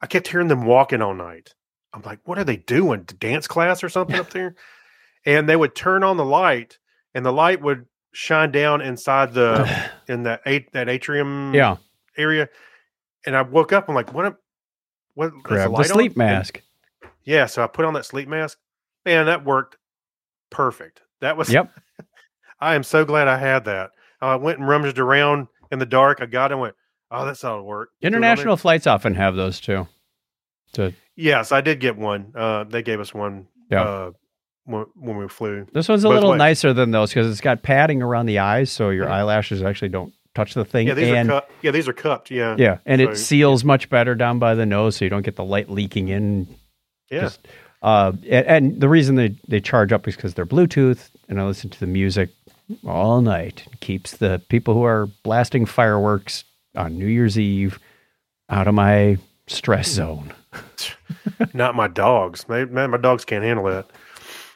I 0.00 0.06
kept 0.06 0.28
hearing 0.28 0.48
them 0.48 0.64
walking 0.64 1.02
all 1.02 1.14
night. 1.14 1.54
I'm 1.92 2.02
like, 2.02 2.20
what 2.24 2.38
are 2.38 2.44
they 2.44 2.56
doing? 2.58 3.04
Dance 3.18 3.46
class 3.48 3.82
or 3.82 3.88
something 3.88 4.16
up 4.16 4.30
there? 4.30 4.54
And 5.24 5.48
they 5.48 5.56
would 5.56 5.74
turn 5.74 6.04
on 6.04 6.16
the 6.16 6.24
light, 6.24 6.78
and 7.14 7.24
the 7.24 7.32
light 7.32 7.60
would 7.62 7.86
shine 8.12 8.50
down 8.52 8.80
inside 8.80 9.32
the 9.34 9.90
in 10.08 10.22
that 10.24 10.42
a- 10.46 10.66
that 10.72 10.88
atrium 10.88 11.52
yeah. 11.54 11.76
area. 12.16 12.48
And 13.26 13.36
I 13.36 13.42
woke 13.42 13.72
up. 13.72 13.88
I'm 13.88 13.94
like, 13.94 14.12
what? 14.14 14.26
am- 14.26 14.36
what 15.14 15.32
Grab 15.42 15.70
the 15.72 15.76
on? 15.78 15.84
sleep 15.84 16.12
And- 16.12 16.18
mask. 16.18 16.62
yeah. 17.24 17.46
So 17.46 17.62
I 17.62 17.66
put 17.66 17.84
on 17.84 17.94
that 17.94 18.04
sleep 18.06 18.28
mask. 18.28 18.58
Man, 19.04 19.26
that 19.26 19.44
worked 19.44 19.76
perfect. 20.50 21.02
That 21.20 21.36
was. 21.36 21.50
Yep. 21.50 21.72
I 22.60 22.74
am 22.74 22.82
so 22.82 23.04
glad 23.04 23.28
I 23.28 23.38
had 23.38 23.64
that. 23.64 23.90
I 24.20 24.36
went 24.36 24.58
and 24.58 24.68
rummaged 24.68 24.98
around 24.98 25.48
in 25.70 25.78
the 25.78 25.86
dark. 25.86 26.18
I 26.20 26.26
got 26.26 26.50
it 26.50 26.54
and 26.54 26.60
went, 26.60 26.74
Oh, 27.10 27.24
that's 27.24 27.40
how 27.42 27.58
it 27.58 27.64
work. 27.64 27.90
International 28.02 28.56
flights 28.56 28.86
often 28.86 29.14
have 29.14 29.34
those 29.34 29.60
too. 29.60 29.86
So 30.74 30.92
Yes, 31.16 31.50
I 31.52 31.60
did 31.60 31.80
get 31.80 31.96
one. 31.96 32.32
Uh, 32.36 32.64
they 32.64 32.82
gave 32.82 33.00
us 33.00 33.12
one. 33.14 33.48
Yeah. 33.70 33.82
Uh, 33.82 34.10
when, 34.64 34.84
when 34.96 35.16
we 35.16 35.28
flew. 35.28 35.66
this 35.72 35.88
one's 35.88 36.04
a 36.04 36.08
Both 36.08 36.14
little 36.16 36.30
ways. 36.32 36.38
nicer 36.38 36.72
than 36.74 36.90
those 36.90 37.08
because 37.10 37.30
it's 37.30 37.40
got 37.40 37.62
padding 37.62 38.02
around 38.02 38.26
the 38.26 38.38
eyes, 38.40 38.70
so 38.70 38.90
your 38.90 39.06
Mhm. 39.06 39.12
eyelashes 39.12 39.62
actually 39.62 39.88
don't 39.88 40.12
touch 40.34 40.52
the 40.52 40.64
thing. 40.64 40.88
Yeah, 40.88 40.94
these 40.94 41.08
and, 41.08 41.30
are 41.30 41.40
cup. 41.40 41.50
Yeah, 41.62 41.70
these 41.70 41.88
are 41.88 41.94
cupped. 41.94 42.30
Yeah. 42.30 42.54
Yeah, 42.58 42.78
and 42.84 43.00
So- 43.00 43.08
it 43.08 43.16
seals 43.16 43.64
much 43.64 43.88
better 43.88 44.14
down 44.14 44.38
by 44.38 44.54
the 44.54 44.66
nose, 44.66 44.96
so 44.96 45.06
you 45.06 45.08
don't 45.08 45.22
get 45.24 45.36
the 45.36 45.44
light 45.44 45.70
leaking 45.70 46.08
in. 46.08 46.48
Yeah. 47.10 47.20
Just, 47.22 47.48
uh, 47.82 48.12
and, 48.28 48.46
and 48.46 48.80
the 48.80 48.90
reason 48.90 49.14
they, 49.14 49.34
they 49.48 49.60
charge 49.60 49.90
up 49.90 50.06
is 50.06 50.16
because 50.16 50.34
they're 50.34 50.44
Bluetooth, 50.46 51.08
and 51.30 51.40
I 51.40 51.44
listen 51.46 51.70
to 51.70 51.80
the 51.80 51.86
music 51.86 52.28
all 52.86 53.20
night. 53.20 53.64
It 53.72 53.80
keeps 53.80 54.12
the 54.16 54.40
people 54.48 54.74
who 54.74 54.82
are 54.84 55.06
blasting 55.22 55.66
fireworks 55.66 56.44
on 56.76 56.98
New 56.98 57.06
Year's 57.06 57.38
Eve 57.38 57.78
out 58.50 58.68
of 58.68 58.74
my 58.74 59.18
stress 59.46 59.88
zone. 59.88 60.32
Not 61.54 61.74
my 61.74 61.88
dogs. 61.88 62.48
Man, 62.48 62.72
man, 62.72 62.90
my 62.90 62.96
dogs 62.98 63.24
can't 63.24 63.44
handle 63.44 63.64
that. 63.66 63.86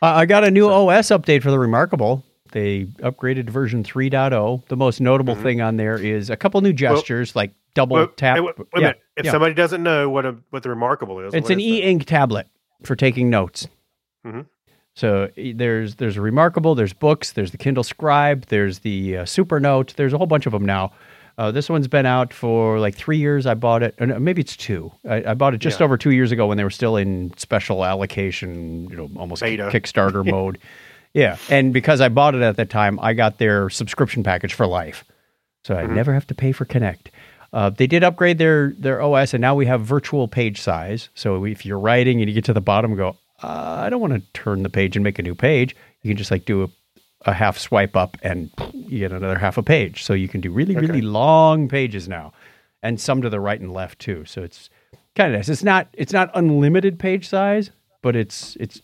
Uh, 0.00 0.06
I 0.06 0.26
got 0.26 0.44
a 0.44 0.50
new 0.50 0.68
OS 0.68 1.08
update 1.08 1.42
for 1.42 1.50
the 1.50 1.58
Remarkable. 1.58 2.24
They 2.52 2.84
upgraded 3.00 3.46
to 3.46 3.52
version 3.52 3.82
3.0. 3.82 4.66
The 4.68 4.76
most 4.76 5.00
notable 5.00 5.34
Mhm. 5.36 5.42
thing 5.42 5.60
on 5.62 5.76
there 5.76 5.96
is 5.96 6.28
a 6.28 6.36
couple 6.36 6.60
new 6.60 6.72
gestures 6.72 7.34
like 7.34 7.52
double 7.74 7.94
Well, 7.96 8.06
tap. 8.08 8.36
hey, 8.36 8.40
wait, 8.40 8.58
wait 8.58 8.66
a 8.74 8.78
Yeah, 8.80 8.80
minute. 8.88 9.00
If 9.16 9.24
yeah. 9.24 9.30
somebody 9.30 9.54
doesn't 9.54 9.82
know 9.82 10.10
what 10.10 10.26
a 10.26 10.36
what 10.50 10.62
the 10.62 10.68
remarkable 10.68 11.18
is, 11.20 11.32
It's 11.32 11.48
an 11.50 11.60
e-ink 11.60 12.04
tablet 12.04 12.46
for 12.84 12.94
taking 12.94 13.30
notes. 13.30 13.68
Mhm. 14.26 14.46
So 14.94 15.30
there's 15.36 15.94
there's 15.96 16.18
remarkable, 16.18 16.74
there's 16.74 16.92
Boox, 16.92 17.32
there's 17.34 17.50
the 17.50 17.58
Kindle 17.58 17.82
Scribe, 17.84 18.46
there's 18.46 18.80
the 18.80 19.18
uh, 19.18 19.24
Supernote, 19.24 19.94
there's 19.94 20.12
a 20.12 20.18
whole 20.18 20.26
bunch 20.26 20.46
of 20.46 20.52
them 20.52 20.66
now. 20.66 20.92
Uh, 21.38 21.50
this 21.50 21.70
one's 21.70 21.88
been 21.88 22.04
out 22.04 22.30
for 22.34 22.78
like 22.78 22.94
three 22.94 23.16
years. 23.16 23.46
I 23.46 23.54
bought 23.54 23.82
it, 23.82 23.94
or 23.98 24.06
no, 24.06 24.18
maybe 24.18 24.42
it's 24.42 24.54
two. 24.54 24.92
I, 25.08 25.30
I 25.30 25.34
bought 25.34 25.54
it 25.54 25.58
just 25.58 25.80
Yeah. 25.80 25.84
over 25.84 25.96
two 25.96 26.10
years 26.10 26.30
ago 26.30 26.46
when 26.46 26.58
they 26.58 26.64
were 26.64 26.68
still 26.70 26.96
in 26.96 27.32
special 27.38 27.86
allocation, 27.86 28.86
you 28.90 28.96
know, 28.96 29.10
almost 29.16 29.40
Beta. 29.42 29.70
Kickstarter 29.72 30.24
mode. 30.30 30.58
Yeah, 31.14 31.38
and 31.48 31.72
because 31.72 32.02
I 32.02 32.10
bought 32.10 32.34
it 32.34 32.42
at 32.42 32.56
that 32.56 32.68
time, 32.68 32.98
I 33.00 33.14
got 33.14 33.38
their 33.38 33.70
subscription 33.70 34.22
package 34.22 34.52
for 34.52 34.66
life, 34.66 35.04
so 35.64 35.74
I 35.74 35.84
Mhm. 35.84 35.94
never 35.94 36.12
have 36.12 36.26
to 36.26 36.34
pay 36.34 36.52
for 36.52 36.66
Connect. 36.66 37.10
Uh, 37.54 37.70
they 37.70 37.86
did 37.86 38.04
upgrade 38.04 38.36
their 38.38 38.74
their 38.78 39.00
OS, 39.02 39.32
and 39.34 39.40
now 39.40 39.54
we 39.54 39.64
have 39.66 39.80
virtual 39.82 40.28
page 40.28 40.60
size. 40.60 41.08
So 41.14 41.44
if 41.46 41.64
you're 41.66 41.78
writing 41.78 42.20
and 42.20 42.28
you 42.28 42.34
get 42.34 42.44
to 42.44 42.52
the 42.54 42.60
bottom, 42.62 42.94
go, 42.94 43.16
uh, 43.42 43.82
I 43.84 43.90
don't 43.90 44.00
want 44.00 44.12
to 44.14 44.20
turn 44.32 44.62
the 44.62 44.70
page 44.70 44.96
and 44.96 45.04
make 45.04 45.18
a 45.18 45.22
new 45.22 45.34
page. 45.34 45.74
You 46.02 46.10
can 46.10 46.16
just 46.16 46.30
like 46.30 46.44
do 46.44 46.64
a, 46.64 46.68
a 47.30 47.32
half 47.32 47.58
swipe 47.58 47.96
up, 47.96 48.16
and 48.22 48.50
you 48.72 48.98
get 49.00 49.12
another 49.12 49.38
half 49.38 49.56
a 49.58 49.62
page. 49.62 50.02
So 50.04 50.12
you 50.14 50.28
can 50.28 50.40
do 50.40 50.50
really 50.50 50.76
Okay. 50.76 50.86
really 50.86 51.02
long 51.02 51.68
pages 51.68 52.08
now, 52.08 52.32
and 52.82 53.00
some 53.00 53.22
to 53.22 53.30
the 53.30 53.40
right 53.40 53.60
and 53.60 53.72
left 53.72 53.98
too. 53.98 54.24
So 54.24 54.42
it's 54.42 54.70
kind 55.14 55.32
of 55.32 55.38
nice. 55.38 55.48
It's 55.48 55.62
not 55.64 55.88
it's 55.92 56.12
not 56.12 56.30
unlimited 56.34 56.98
page 56.98 57.28
size, 57.28 57.70
but 58.02 58.16
it's 58.16 58.56
it's 58.60 58.80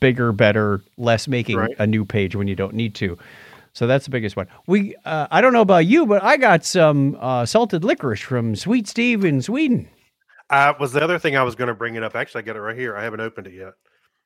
bigger, 0.00 0.32
better, 0.32 0.80
less 0.96 1.28
making 1.28 1.56
Right. 1.58 1.74
a 1.78 1.86
new 1.86 2.04
page 2.04 2.34
when 2.34 2.48
you 2.48 2.54
don't 2.54 2.74
need 2.74 2.94
to. 2.96 3.18
So 3.74 3.86
that's 3.86 4.04
the 4.04 4.10
biggest 4.10 4.36
one. 4.36 4.46
We 4.66 4.94
uh, 5.04 5.26
I 5.30 5.40
don't 5.40 5.52
know 5.54 5.62
about 5.62 5.86
you, 5.86 6.06
but 6.06 6.22
I 6.22 6.36
got 6.36 6.64
some 6.64 7.16
uh, 7.20 7.46
salted 7.46 7.84
licorice 7.84 8.20
from 8.20 8.54
Sweet 8.56 8.86
Steve 8.86 9.24
in 9.24 9.40
Sweden. 9.42 9.88
Uh, 10.50 10.74
was 10.78 10.92
the 10.92 11.02
other 11.02 11.18
thing 11.18 11.36
I 11.36 11.42
was 11.42 11.54
going 11.54 11.68
to 11.68 11.74
bring 11.74 11.94
it 11.94 12.02
up. 12.02 12.14
Actually, 12.14 12.40
I 12.40 12.44
got 12.44 12.56
it 12.56 12.60
right 12.60 12.76
here. 12.76 12.94
I 12.94 13.02
haven't 13.02 13.20
opened 13.20 13.46
it 13.46 13.54
yet. 13.54 13.72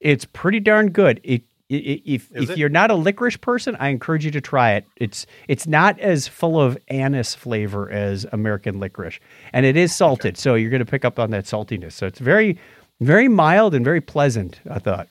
It's 0.00 0.24
pretty 0.24 0.60
darn 0.60 0.90
good. 0.90 1.20
It, 1.24 1.42
i 1.70 1.74
i 1.74 2.02
if 2.04 2.30
Is 2.32 2.44
if 2.44 2.50
it? 2.50 2.58
you're 2.58 2.68
not 2.68 2.90
a 2.90 2.94
licorice 2.94 3.36
person, 3.36 3.76
I 3.80 3.88
encourage 3.88 4.24
you 4.24 4.30
to 4.30 4.40
try 4.40 4.72
it. 4.74 4.84
It's 4.96 5.26
it's 5.48 5.66
not 5.66 5.98
as 5.98 6.28
full 6.28 6.60
of 6.60 6.78
anise 6.88 7.34
flavor 7.34 7.90
as 7.90 8.24
American 8.32 8.78
licorice, 8.78 9.18
and 9.52 9.66
it 9.66 9.76
is 9.76 9.94
salted, 9.94 10.36
so 10.38 10.54
you're 10.54 10.70
going 10.70 10.84
to 10.84 10.90
pick 10.90 11.04
up 11.04 11.18
on 11.18 11.30
that 11.30 11.44
saltiness. 11.44 11.92
So 11.92 12.06
it's 12.06 12.20
very 12.20 12.58
very 13.00 13.28
mild 13.28 13.74
and 13.74 13.84
very 13.84 14.00
pleasant. 14.00 14.60
I 14.70 14.78
thought. 14.78 15.08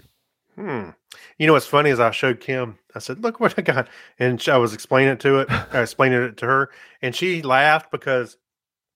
Hmm. 0.55 0.91
You 1.37 1.47
know 1.47 1.53
what's 1.53 1.67
funny 1.67 1.89
is 1.89 1.99
I 1.99 2.11
showed 2.11 2.39
Kim. 2.39 2.77
I 2.95 2.99
said, 2.99 3.21
"Look 3.21 3.41
what 3.41 3.55
I 3.57 3.61
got," 3.61 3.89
and 4.17 4.41
I 4.47 4.57
was 4.57 4.73
explaining 4.73 5.11
it 5.13 5.19
to 5.21 5.39
it. 5.39 5.51
I 5.73 5.81
explaining 5.81 6.21
it 6.23 6.37
to 6.37 6.45
her, 6.45 6.69
and 7.01 7.13
she 7.15 7.41
laughed 7.41 7.91
because. 7.91 8.37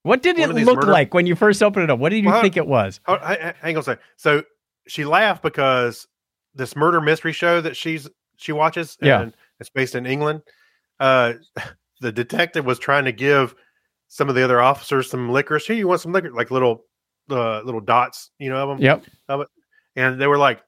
What 0.04 0.22
did 0.24 0.40
it 0.40 0.50
look 0.52 0.78
murder- 0.78 0.92
like 0.94 1.14
when 1.14 1.26
you 1.26 1.36
first 1.36 1.62
opened 1.62 1.84
it 1.84 1.90
up? 1.90 2.00
What 2.00 2.10
did 2.10 2.24
you 2.24 2.30
Well, 2.30 2.42
think 2.42 2.56
it 2.56 2.66
was? 2.66 3.02
I, 3.06 3.14
I, 3.16 3.54
hang 3.60 3.76
on 3.76 3.82
a 3.82 3.84
second. 3.84 4.02
So 4.16 4.44
she 4.90 5.06
laughed 5.06 5.42
because 5.44 6.08
this 6.56 6.76
murder 6.76 7.00
mystery 7.00 7.32
show 7.34 7.62
that 7.62 7.78
she's 7.78 8.10
she 8.38 8.52
watches, 8.52 8.98
Yeah. 9.02 9.22
and 9.22 9.34
it's 9.60 9.70
based 9.70 9.96
in 9.96 10.06
England. 10.06 10.42
Uh, 11.00 11.34
the 12.02 12.12
detective 12.12 12.66
was 12.66 12.80
trying 12.80 13.06
to 13.06 13.12
give 13.12 13.54
some 14.08 14.30
of 14.30 14.36
the 14.36 14.44
other 14.44 14.60
officers 14.62 15.10
some 15.10 15.30
licorice. 15.32 15.68
Here, 15.68 15.76
you 15.76 15.88
want 15.88 16.02
some 16.02 16.12
liquor, 16.14 16.32
like 16.32 16.50
little, 16.52 16.86
uh, 17.30 17.62
little 17.62 17.82
dots, 17.82 18.32
you 18.40 18.50
know, 18.50 18.58
of 18.58 18.70
them. 18.80 18.82
Yep. 18.82 19.48
And 19.96 20.20
they 20.20 20.28
were 20.28 20.38
like, 20.38 20.62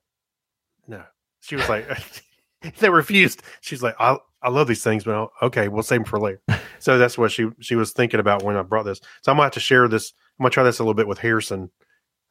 "No." 0.88 1.04
She 1.42 1.56
was 1.56 1.68
like, 1.70 1.88
they 2.80 2.90
refused. 2.90 3.42
She's 3.62 3.82
like, 3.82 3.96
"I 4.00 4.18
I 4.44 4.50
love 4.50 4.68
these 4.68 4.84
things, 4.84 5.04
but 5.04 5.16
I'll- 5.16 5.32
okay, 5.44 5.68
we'll 5.70 5.84
save 5.84 6.00
them 6.02 6.06
for 6.06 6.20
later." 6.20 6.42
so 6.80 6.98
that's 6.98 7.18
what 7.18 7.32
she 7.32 7.50
she 7.62 7.76
was 7.76 7.94
thinking 7.94 8.20
about 8.20 8.44
when 8.44 8.56
I 8.58 8.62
brought 8.62 8.84
this. 8.86 9.00
So 9.22 9.32
I'm 9.32 9.38
gonna 9.38 9.46
have 9.46 9.54
to 9.54 9.60
share 9.60 9.88
this. 9.88 10.14
I'm 10.40 10.44
gonna 10.44 10.52
try 10.52 10.64
this 10.64 10.80
a 10.80 10.84
little 10.84 10.94
bit 10.94 11.08
with 11.08 11.18
Harrison, 11.20 11.72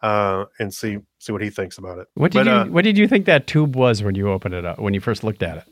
uh, 0.03 0.45
and 0.59 0.73
see 0.73 0.99
see 1.19 1.33
what 1.33 1.43
he 1.43 1.51
thinks 1.51 1.79
about 1.79 1.99
it. 1.99 2.09
What 2.15 2.33
did 2.33 2.45
But, 2.45 2.47
you 2.47 2.53
uh, 2.53 2.65
What 2.67 2.85
did 2.85 2.97
you 2.99 3.07
think 3.09 3.27
that 3.27 3.47
tube 3.47 3.77
was 3.77 4.03
when 4.03 4.15
you 4.15 4.31
opened 4.31 4.55
it 4.55 4.65
up? 4.65 4.79
When 4.79 4.95
you 4.95 5.01
first 5.01 5.23
looked 5.25 5.43
at 5.43 5.59
it? 5.59 5.65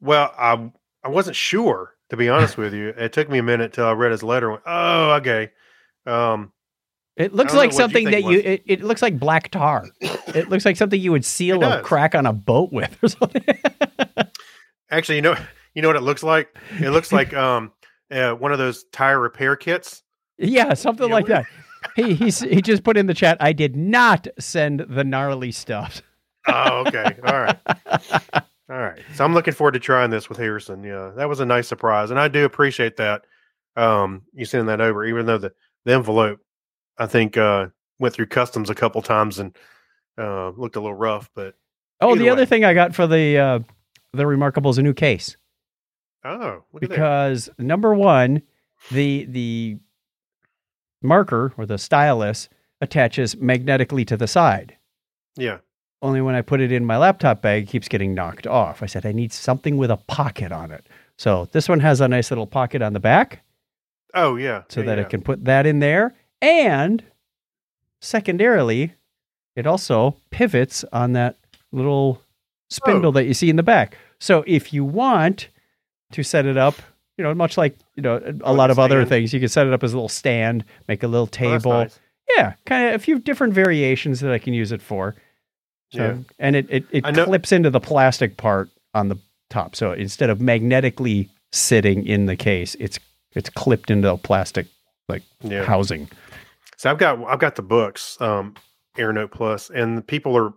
Well, 0.00 0.32
I 0.38 0.70
I 1.04 1.08
wasn't 1.08 1.36
sure 1.36 1.94
to 2.10 2.16
be 2.16 2.28
honest 2.28 2.56
with 2.62 2.74
you. 2.74 2.88
It 2.96 3.12
took 3.12 3.28
me 3.28 3.38
a 3.38 3.42
minute 3.42 3.72
till 3.72 3.86
I 3.86 3.92
read 3.92 4.12
his 4.12 4.22
letter. 4.22 4.46
and 4.46 4.52
went, 4.54 4.62
oh, 4.66 5.10
okay. 5.14 5.50
Um, 6.06 6.52
It 7.16 7.34
looks 7.34 7.52
like 7.54 7.70
what 7.70 7.72
you 7.72 7.78
something 7.78 8.10
that 8.10 8.22
you. 8.24 8.38
It, 8.40 8.62
it 8.66 8.82
looks 8.82 9.02
like 9.02 9.18
black 9.18 9.50
tar. 9.50 9.86
it 10.00 10.48
looks 10.48 10.64
like 10.64 10.76
something 10.76 11.00
you 11.00 11.10
would 11.12 11.24
seal 11.24 11.62
a 11.64 11.82
crack 11.82 12.14
on 12.14 12.26
a 12.26 12.32
boat 12.32 12.72
with 12.72 12.96
or 13.02 13.08
something. 13.18 13.42
actually, 14.90 15.16
you 15.16 15.22
know, 15.22 15.36
you 15.74 15.82
know 15.82 15.88
what 15.88 15.96
it 15.96 16.02
looks 16.02 16.22
like? 16.22 16.54
It 16.80 16.90
looks 16.90 17.12
like 17.12 17.34
um, 17.34 17.72
uh, 18.10 18.32
one 18.34 18.52
of 18.52 18.58
those 18.58 18.84
tire 18.92 19.18
repair 19.18 19.56
kits. 19.56 20.02
yeah, 20.38 20.74
something 20.74 21.08
Yeah, 21.08 21.14
like 21.14 21.26
that. 21.26 21.46
He 21.94 22.14
he's, 22.14 22.40
he 22.40 22.62
just 22.62 22.84
put 22.84 22.96
in 22.96 23.06
the 23.06 23.14
chat. 23.14 23.36
I 23.40 23.52
did 23.52 23.76
not 23.76 24.26
send 24.38 24.80
the 24.88 25.04
gnarly 25.04 25.52
stuff. 25.52 26.02
Oh, 26.48 26.84
okay. 26.86 27.16
All 27.24 27.40
right. 27.40 27.58
All 28.70 28.78
right. 28.78 29.00
So 29.16 29.24
I'm 29.24 29.34
looking 29.34 29.52
forward 29.52 29.72
to 29.72 29.80
trying 29.80 30.10
this 30.10 30.28
with 30.28 30.38
Harrison. 30.38 30.84
Yeah, 30.84 31.10
that 31.16 31.28
was 31.28 31.40
a 31.40 31.44
nice 31.44 31.66
surprise, 31.66 32.12
and 32.12 32.20
I 32.20 32.28
do 32.28 32.44
appreciate 32.44 32.98
that. 32.98 33.24
Um, 33.74 34.22
you 34.32 34.44
sending 34.44 34.68
that 34.68 34.80
over, 34.80 35.04
even 35.04 35.26
though 35.26 35.38
the 35.38 35.52
the 35.86 35.94
envelope, 35.94 36.38
I 36.98 37.06
think, 37.06 37.36
uh, 37.36 37.66
went 37.98 38.14
through 38.14 38.26
customs 38.26 38.70
a 38.70 38.76
couple 38.76 39.02
times 39.02 39.40
and 39.40 39.56
uh, 40.16 40.50
looked 40.50 40.76
a 40.76 40.80
little 40.80 40.94
rough. 40.94 41.28
But 41.34 41.56
Oh, 42.00 42.14
the 42.14 42.28
other 42.28 42.46
thing 42.46 42.64
I 42.64 42.74
got 42.74 42.94
for 42.94 43.08
the 43.08 43.38
uh, 43.38 43.58
the 44.12 44.24
remarkable 44.24 44.70
is 44.70 44.78
a 44.78 44.82
new 44.84 44.94
case 44.94 45.36
oh, 46.26 46.64
look 46.72 46.82
at 46.82 46.88
that. 46.88 46.94
because 46.96 47.48
number 47.58 47.94
one, 47.94 48.42
the 48.90 49.24
the 49.26 49.78
marker 51.02 51.52
or 51.56 51.66
the 51.66 51.78
stylus 51.78 52.48
attaches 52.80 53.36
magnetically 53.36 54.04
to 54.04 54.16
the 54.16 54.26
side. 54.26 54.76
Yeah. 55.36 55.58
Only 56.02 56.20
when 56.20 56.34
I 56.34 56.42
put 56.42 56.60
it 56.60 56.72
in 56.72 56.84
my 56.84 56.98
laptop 56.98 57.40
bag, 57.42 57.64
it 57.64 57.66
keeps 57.68 57.88
getting 57.88 58.14
knocked 58.14 58.46
off. 58.46 58.82
I 58.82 58.86
said 58.86 59.06
I 59.06 59.12
need 59.12 59.32
something 59.32 59.76
with 59.76 59.90
a 59.90 59.96
pocket 59.96 60.52
on 60.52 60.70
it. 60.70 60.86
So 61.16 61.48
this 61.52 61.68
one 61.68 61.80
has 61.80 62.00
a 62.00 62.08
nice 62.08 62.30
little 62.30 62.46
pocket 62.46 62.82
on 62.82 62.92
the 62.92 63.00
back, 63.00 63.42
Oh, 64.14 64.36
yeah. 64.36 64.62
so 64.68 64.80
yeah, 64.80 64.86
that 64.86 64.98
yeah. 64.98 65.04
it 65.04 65.10
can 65.10 65.22
put 65.22 65.44
that 65.46 65.64
in 65.66 65.78
there. 65.80 66.14
And 66.42 67.02
secondarily, 68.00 68.92
it 69.54 69.66
also 69.66 70.16
pivots 70.30 70.84
on 70.92 71.12
that 71.12 71.36
little 71.72 72.20
spindle 72.70 73.08
Oh. 73.08 73.12
that 73.12 73.24
you 73.24 73.34
see 73.34 73.48
in 73.50 73.56
the 73.56 73.62
back. 73.62 73.96
So 74.18 74.44
if 74.46 74.72
you 74.72 74.84
want 74.84 75.48
to 76.12 76.22
set 76.22 76.46
it 76.46 76.56
up, 76.56 76.76
you 77.16 77.24
know, 77.24 77.34
much 77.34 77.56
like 77.56 77.76
you 77.94 78.02
know 78.02 78.16
a 78.16 78.34
Oh, 78.44 78.52
lot 78.52 78.70
of 78.70 78.78
other 78.78 79.04
things, 79.04 79.32
you 79.32 79.40
can 79.40 79.48
set 79.48 79.66
it 79.66 79.72
up 79.72 79.82
as 79.82 79.92
a 79.92 79.96
little 79.96 80.08
stand, 80.08 80.64
make 80.88 81.02
a 81.02 81.08
little 81.08 81.24
Oh, 81.24 81.26
table. 81.26 81.72
nice. 81.72 81.98
Yeah, 82.36 82.54
kind 82.66 82.88
of 82.88 82.94
a 82.94 82.98
few 82.98 83.18
different 83.18 83.54
variations 83.54 84.20
that 84.20 84.32
I 84.32 84.38
can 84.38 84.52
use 84.52 84.72
it 84.72 84.82
for. 84.82 85.14
So, 85.92 85.98
Yeah. 86.02 86.16
and 86.38 86.56
it 86.56 86.66
it, 86.68 86.84
it 86.90 87.04
clips 87.14 87.52
into 87.52 87.70
the 87.70 87.80
plastic 87.80 88.36
part 88.36 88.68
on 88.94 89.08
the 89.08 89.16
top. 89.50 89.76
So 89.76 89.92
instead 89.92 90.28
of 90.30 90.40
magnetically 90.40 91.30
sitting 91.52 92.06
in 92.06 92.26
the 92.26 92.36
case, 92.36 92.74
it's 92.80 92.98
it's 93.34 93.48
clipped 93.50 93.90
into 93.90 94.10
a 94.10 94.16
plastic 94.16 94.66
Yeah. 95.42 95.64
housing. 95.64 96.08
So 96.76 96.90
I've 96.90 96.98
got 96.98 97.22
I've 97.26 97.38
got 97.38 97.54
the 97.54 97.62
Boox, 97.62 98.20
um, 98.20 98.54
AirNote 98.98 99.30
Plus, 99.30 99.70
and 99.70 100.04
people 100.06 100.36
are 100.36 100.52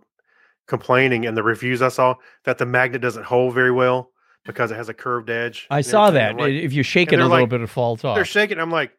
complaining 0.66 1.24
in 1.24 1.34
the 1.34 1.42
reviews 1.42 1.82
I 1.82 1.88
saw 1.88 2.14
that 2.44 2.58
the 2.58 2.66
magnet 2.66 3.00
doesn't 3.02 3.24
hold 3.24 3.54
very 3.54 3.70
well 3.72 4.09
because 4.44 4.70
it 4.70 4.76
has 4.76 4.88
a 4.88 4.94
curved 4.94 5.30
edge. 5.30 5.66
I 5.70 5.80
saw 5.82 6.10
that. 6.10 6.36
Like, 6.36 6.52
if 6.52 6.72
you 6.72 6.82
shake 6.82 7.12
it 7.12 7.18
a 7.18 7.22
little 7.22 7.40
like- 7.40 7.48
bit, 7.48 7.60
it 7.60 7.68
falls 7.68 8.04
off. 8.04 8.16
they're 8.16 8.24
shaking. 8.24 8.58
I'm 8.58 8.70
like, 8.70 8.92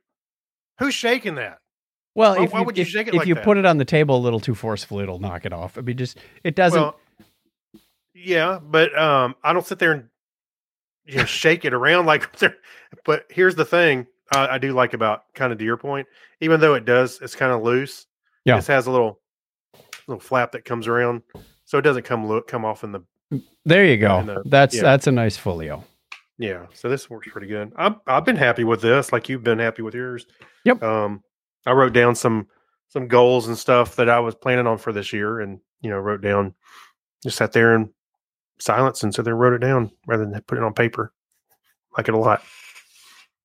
who's 0.79 0.93
shaking 0.93 1.35
that? 1.35 1.59
Well, 2.13 2.35
Why- 2.35 2.43
if 2.43 2.53
why 2.53 2.59
you, 2.59 2.65
would 2.65 2.77
you 2.77 2.81
if, 2.81 2.89
shake 2.89 3.07
it 3.07 3.13
if 3.13 3.19
like 3.19 3.27
you 3.27 3.35
that? 3.35 3.43
put 3.43 3.57
it 3.57 3.65
on 3.65 3.77
the 3.77 3.85
table 3.85 4.17
a 4.17 4.19
little 4.19 4.39
too 4.39 4.55
forcefully, 4.55 5.03
it'll 5.03 5.19
knock 5.19 5.45
it 5.45 5.53
off. 5.53 5.77
I 5.77 5.81
mean, 5.81 5.97
just 5.97 6.17
it 6.43 6.55
doesn't. 6.55 6.79
Well, 6.81 6.99
yeah, 8.13 8.59
but 8.61 8.97
um, 8.97 9.35
I 9.43 9.53
don't 9.53 9.65
sit 9.65 9.79
there 9.79 9.93
and 9.93 10.09
you 11.05 11.17
know 11.17 11.25
shake 11.25 11.65
it 11.65 11.73
around 11.73 12.05
like. 12.07 12.29
But 13.05 13.25
here's 13.29 13.55
the 13.55 13.65
thing: 13.65 14.07
I, 14.33 14.55
I 14.55 14.57
do 14.57 14.73
like 14.73 14.93
about 14.93 15.23
kind 15.33 15.51
of 15.53 15.59
to 15.59 15.65
your 15.65 15.77
point, 15.77 16.07
even 16.41 16.59
though 16.59 16.73
it 16.73 16.85
does, 16.85 17.19
it's 17.21 17.35
kind 17.35 17.51
of 17.53 17.61
loose. 17.61 18.05
Yeah. 18.45 18.57
This 18.57 18.67
has 18.67 18.87
a 18.87 18.91
little 18.91 19.19
little 20.07 20.19
flap 20.19 20.51
that 20.51 20.65
comes 20.65 20.87
around, 20.87 21.21
so 21.65 21.77
it 21.77 21.83
doesn't 21.83 22.03
come 22.03 22.27
look 22.27 22.47
come 22.47 22.65
off 22.65 22.83
in 22.83 22.91
the 22.91 23.01
There 23.65 23.85
you 23.85 23.97
go. 23.97 24.17
And, 24.17 24.29
uh, 24.29 24.41
that's 24.45 24.75
yeah. 24.75 24.81
that's 24.81 25.07
a 25.07 25.11
nice 25.11 25.37
folio. 25.37 25.83
yeah. 26.37 26.65
So 26.73 26.89
this 26.89 27.09
works 27.09 27.27
pretty 27.31 27.47
good. 27.47 27.71
I've 27.75 27.95
I've 28.07 28.25
been 28.25 28.35
happy 28.35 28.63
with 28.63 28.81
this, 28.81 29.11
like 29.11 29.29
you've 29.29 29.43
been 29.43 29.59
happy 29.59 29.81
with 29.81 29.93
yours. 29.93 30.25
Yep. 30.65 30.83
Um, 30.83 31.23
I 31.65 31.71
wrote 31.71 31.93
down 31.93 32.15
some 32.15 32.47
some 32.89 33.07
goals 33.07 33.47
and 33.47 33.57
stuff 33.57 33.95
that 33.95 34.09
I 34.09 34.19
was 34.19 34.35
planning 34.35 34.67
on 34.67 34.77
for 34.77 34.91
this 34.91 35.13
year, 35.13 35.39
and 35.39 35.59
you 35.81 35.89
know, 35.89 35.97
wrote 35.97 36.21
down, 36.21 36.53
just 37.23 37.37
sat 37.37 37.51
there 37.53 37.75
in 37.75 37.91
silence 38.61 39.03
and 39.03 39.13
so 39.13 39.21
there 39.21 39.35
wrote 39.35 39.53
it 39.53 39.59
down 39.59 39.91
rather 40.05 40.25
than 40.25 40.39
put 40.41 40.57
it 40.57 40.63
on 40.63 40.73
paper. 40.73 41.11
Like 41.97 42.07
it 42.07 42.13
a 42.13 42.17
lot. 42.17 42.43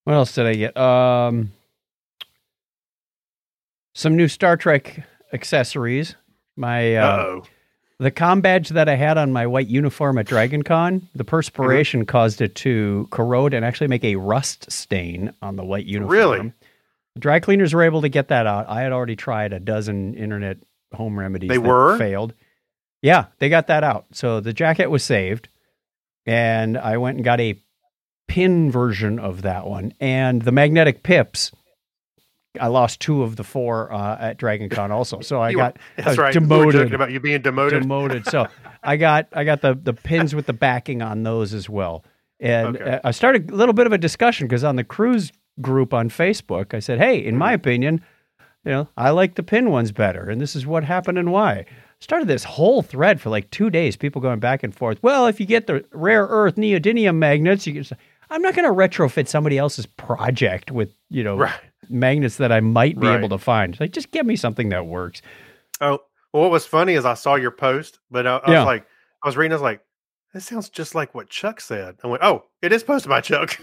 What 0.05 0.14
else 0.14 0.34
did 0.34 0.47
I 0.47 0.55
get? 0.55 0.76
Um, 0.76 1.53
some 3.95 4.16
new 4.16 4.28
Star 4.28 4.57
Trek 4.57 5.05
accessories. 5.32 6.14
My 6.55 6.97
uh, 6.97 7.16
oh. 7.16 7.43
The 7.99 8.11
com 8.11 8.40
badge 8.40 8.68
that 8.70 8.88
I 8.88 8.94
had 8.97 9.16
on 9.18 9.32
my 9.32 9.47
white 9.47 9.68
uniform 9.68 10.18
at 10.18 10.26
Dragon 10.26 10.62
Con, 10.62 11.09
the 11.14 11.24
perspiration 11.24 12.01
Mm-hmm. 12.01 12.07
caused 12.07 12.40
it 12.40 12.55
to 12.57 13.09
corrode 13.11 13.55
and 13.55 13.64
actually 13.64 13.88
make 13.88 14.05
a 14.05 14.16
rust 14.16 14.70
stain 14.70 15.32
on 15.40 15.57
the 15.57 15.64
white 15.64 15.86
uniform. 15.86 16.12
Really? 16.12 16.53
Dry 17.18 17.40
cleaners 17.40 17.72
were 17.72 17.82
able 17.82 18.03
to 18.03 18.11
get 18.11 18.28
that 18.28 18.47
out. 18.47 18.68
I 18.68 18.82
had 18.82 18.92
already 18.92 19.16
tried 19.16 19.53
a 19.55 19.61
dozen 19.61 20.14
internet 20.14 20.59
home 20.92 21.18
remedies. 21.18 21.49
They 21.49 21.57
that 21.57 21.62
were? 21.66 21.97
failed. 21.99 22.34
Yeah, 23.01 23.26
they 23.38 23.49
got 23.49 23.68
that 23.68 23.82
out. 23.84 24.05
So 24.12 24.40
the 24.40 24.53
jacket 24.53 24.88
was 24.90 25.03
saved, 25.03 25.49
and 26.26 26.76
I 26.76 26.97
went 26.99 27.16
and 27.16 27.24
got 27.24 27.40
a 27.40 27.59
pin 28.28 28.70
version 28.70 29.18
of 29.18 29.42
that 29.42 29.66
one. 29.66 29.94
And 30.01 30.42
the 30.42 30.53
magnetic 30.53 31.03
pips, 31.03 31.53
I 32.61 32.66
lost 32.68 33.00
two 33.00 33.22
of 33.22 33.36
the 33.36 33.44
four 33.44 33.92
uh, 33.92 34.16
at 34.18 34.36
Dragon 34.38 34.68
Con 34.68 34.90
also. 34.90 35.20
So 35.20 35.40
I 35.40 35.50
You 35.50 35.57
were- 35.59 35.62
got 35.64 35.78
I 35.98 36.02
That's 36.02 36.07
was 36.09 36.18
right. 36.18 36.34
We 36.34 36.40
were 36.40 36.46
demoted 36.46 36.80
joking 36.82 36.94
about 36.94 37.11
you 37.11 37.20
being 37.20 37.42
demoted. 37.42 37.82
demoted. 37.82 38.26
So 38.26 38.46
I 38.82 38.96
got 38.96 39.28
I 39.32 39.44
got 39.44 39.61
the 39.62 39.74
the 39.74 39.92
pins 39.92 40.34
with 40.34 40.46
the 40.46 40.52
backing 40.52 41.02
on 41.02 41.22
those 41.22 41.52
as 41.54 41.68
well. 41.68 42.04
And 42.40 42.76
Okay. 42.76 42.90
uh, 42.92 43.00
I 43.04 43.11
started 43.12 43.50
a 43.50 43.54
little 43.54 43.72
bit 43.74 43.86
of 43.86 43.92
a 43.92 43.98
discussion 43.98 44.46
because 44.46 44.62
on 44.64 44.76
the 44.76 44.84
cruise 44.84 45.32
group 45.61 45.94
on 45.94 46.09
Facebook, 46.11 46.74
I 46.74 46.80
said, 46.80 46.98
"Hey, 46.98 47.18
in 47.18 47.36
my 47.36 47.48
Mm-hmm. 47.48 47.54
opinion, 47.54 48.00
you 48.64 48.72
know, 48.72 48.88
I 48.96 49.11
like 49.11 49.36
the 49.36 49.42
pin 49.42 49.70
ones 49.70 49.90
better, 49.92 50.28
and 50.28 50.40
this 50.40 50.54
is 50.54 50.66
what 50.66 50.84
happened 50.84 51.18
and 51.18 51.32
why." 51.32 51.64
Started 51.98 52.28
this 52.28 52.44
whole 52.44 52.82
thread 52.82 53.22
for 53.22 53.30
like 53.30 53.50
two 53.50 53.70
days, 53.70 53.96
people 53.96 54.20
going 54.20 54.38
back 54.38 54.62
and 54.62 54.74
forth. 54.74 55.02
Well, 55.02 55.26
if 55.28 55.40
you 55.40 55.46
get 55.46 55.66
the 55.66 55.82
rare 55.92 56.26
earth 56.28 56.57
neodymium 56.57 57.16
magnets, 57.16 57.66
you 57.66 57.72
can. 57.72 57.84
say, 57.84 57.96
I'm 58.28 58.42
not 58.42 58.54
going 58.54 58.68
to 58.68 58.74
retrofit 58.74 59.28
somebody 59.28 59.57
else's 59.57 59.86
project 59.86 60.70
with 60.70 60.92
you 61.09 61.24
know 61.24 61.38
right. 61.38 61.54
Magnets 61.89 62.37
that 62.37 62.53
I 62.53 62.61
might 62.61 62.99
be 62.99 63.07
Right. 63.07 63.18
able 63.18 63.28
to 63.30 63.39
find. 63.39 63.74
It's 63.74 63.80
Like, 63.80 63.93
just 63.93 64.11
give 64.11 64.26
me 64.26 64.37
something 64.37 64.68
that 64.70 64.87
works. 64.87 65.22
Oh, 65.80 66.01
well, 66.32 66.43
what 66.43 66.51
was 66.51 66.66
funny 66.66 66.95
is 66.95 67.05
I 67.05 67.14
saw 67.14 67.34
your 67.37 67.51
post, 67.51 67.99
but 68.11 68.26
I, 68.26 68.37
I 68.39 68.51
Yeah. 68.53 68.59
was 68.61 68.66
like, 68.66 68.87
I 69.22 69.28
was 69.28 69.37
reading, 69.37 69.53
I 69.53 69.57
was 69.57 69.62
like, 69.62 69.80
this 70.34 70.45
sounds 70.45 70.68
just 70.68 70.95
like 70.95 71.14
what 71.14 71.30
Chuck 71.30 71.61
said. 71.61 71.97
I 72.05 72.09
went, 72.09 72.22
oh, 72.22 72.45
it 72.61 72.70
is 72.72 72.82
posted 72.82 73.09
by 73.09 73.20
Chuck. 73.22 73.59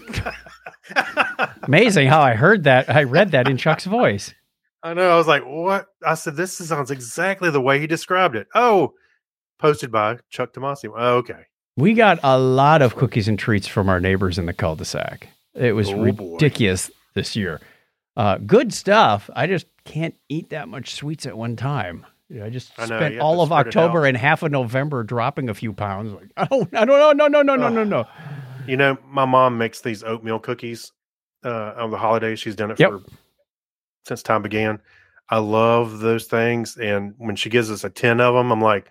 Amazing 1.62 2.08
how 2.08 2.20
I 2.20 2.34
heard 2.34 2.64
that. 2.64 2.90
I 2.90 3.04
read 3.04 3.30
that 3.32 3.48
in 3.48 3.56
Chuck's 3.56 3.84
voice. 3.84 4.34
I 4.82 4.92
know. 4.94 5.10
I 5.10 5.16
was 5.16 5.26
like, 5.26 5.44
what? 5.44 5.86
I 6.06 6.14
said, 6.14 6.36
this 6.36 6.52
sounds 6.56 6.90
exactly 6.90 7.50
the 7.50 7.60
way 7.60 7.80
he 7.80 7.86
described 7.86 8.36
it. 8.36 8.48
Oh, 8.54 8.94
posted 9.58 9.90
by 9.90 10.18
Chuck 10.30 10.52
Tomasi. 10.52 10.90
Oh, 10.94 11.16
okay. 11.18 11.44
We 11.76 11.94
got 11.94 12.18
a 12.22 12.38
lot 12.38 12.82
of 12.82 12.94
cookies 12.96 13.26
and 13.28 13.38
treats 13.38 13.66
from 13.66 13.88
our 13.88 13.98
neighbors 14.00 14.38
in 14.38 14.46
the 14.46 14.52
cul-de-sac. 14.52 15.28
It 15.54 15.72
was 15.72 15.88
Oh, 15.90 16.12
boy. 16.12 16.34
ridiculous 16.34 16.90
this 17.14 17.34
year. 17.34 17.60
Uh, 18.16 18.38
good 18.38 18.72
stuff. 18.72 19.28
I 19.34 19.46
just 19.46 19.66
can't 19.84 20.14
eat 20.28 20.50
that 20.50 20.68
much 20.68 20.94
sweets 20.94 21.26
at 21.26 21.36
one 21.36 21.56
time. 21.56 22.06
You 22.28 22.40
know, 22.40 22.46
I 22.46 22.50
just 22.50 22.72
I 22.78 22.86
know, 22.86 22.98
spent 22.98 23.18
all 23.18 23.42
of 23.42 23.52
October 23.52 24.06
and 24.06 24.16
half 24.16 24.42
of 24.42 24.50
November 24.50 25.02
dropping 25.02 25.48
a 25.48 25.54
few 25.54 25.72
pounds. 25.72 26.12
Like, 26.12 26.28
oh, 26.50 26.66
I 26.72 26.84
don't 26.84 26.98
know, 26.98 27.12
no, 27.12 27.26
no, 27.26 27.42
no, 27.42 27.56
no, 27.56 27.68
no, 27.68 27.84
no. 27.84 28.06
You 28.66 28.76
know, 28.76 28.96
my 29.06 29.24
mom 29.24 29.58
makes 29.58 29.82
these 29.82 30.02
oatmeal 30.02 30.38
cookies 30.38 30.92
uh, 31.44 31.74
on 31.76 31.90
the 31.90 31.98
holidays. 31.98 32.40
She's 32.40 32.56
done 32.56 32.70
it 32.70 32.80
Yep. 32.80 32.90
for 32.90 33.02
since 34.06 34.22
time 34.22 34.42
began. 34.42 34.80
I 35.28 35.38
love 35.38 35.98
those 36.00 36.26
things, 36.26 36.76
and 36.76 37.14
when 37.18 37.36
she 37.36 37.50
gives 37.50 37.70
us 37.70 37.84
a 37.84 37.90
ten 37.90 38.20
of 38.20 38.34
them, 38.34 38.50
I'm 38.52 38.60
like, 38.60 38.90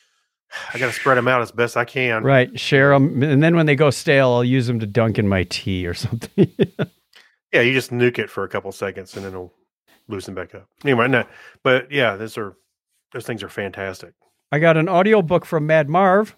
I 0.74 0.78
got 0.78 0.86
to 0.86 0.92
spread 0.92 1.16
them 1.18 1.28
out 1.28 1.42
as 1.42 1.52
best 1.52 1.76
I 1.76 1.84
can. 1.84 2.24
Right, 2.24 2.58
share 2.58 2.90
them, 2.90 3.22
and 3.22 3.42
then 3.42 3.56
when 3.56 3.66
they 3.66 3.76
go 3.76 3.90
stale, 3.90 4.30
I'll 4.32 4.44
use 4.44 4.66
them 4.66 4.80
to 4.80 4.86
dunk 4.86 5.18
in 5.18 5.28
my 5.28 5.44
tea 5.44 5.86
or 5.86 5.94
something. 5.94 6.52
Yeah, 7.52 7.60
you 7.60 7.72
just 7.72 7.90
nuke 7.90 8.18
it 8.18 8.30
for 8.30 8.44
a 8.44 8.48
couple 8.48 8.72
seconds, 8.72 9.14
and 9.14 9.24
then 9.24 9.32
it'll 9.32 9.52
loosen 10.08 10.34
back 10.34 10.54
up. 10.54 10.68
Anyway, 10.84 11.08
no, 11.08 11.24
but 11.62 11.90
yeah, 11.90 12.16
those 12.16 12.36
are 12.36 12.56
those 13.12 13.26
things 13.26 13.42
are 13.42 13.48
fantastic. 13.48 14.14
I 14.52 14.58
got 14.58 14.76
an 14.76 14.88
audiobook 14.88 15.44
from 15.44 15.66
Mad 15.66 15.88
Marv. 15.88 16.36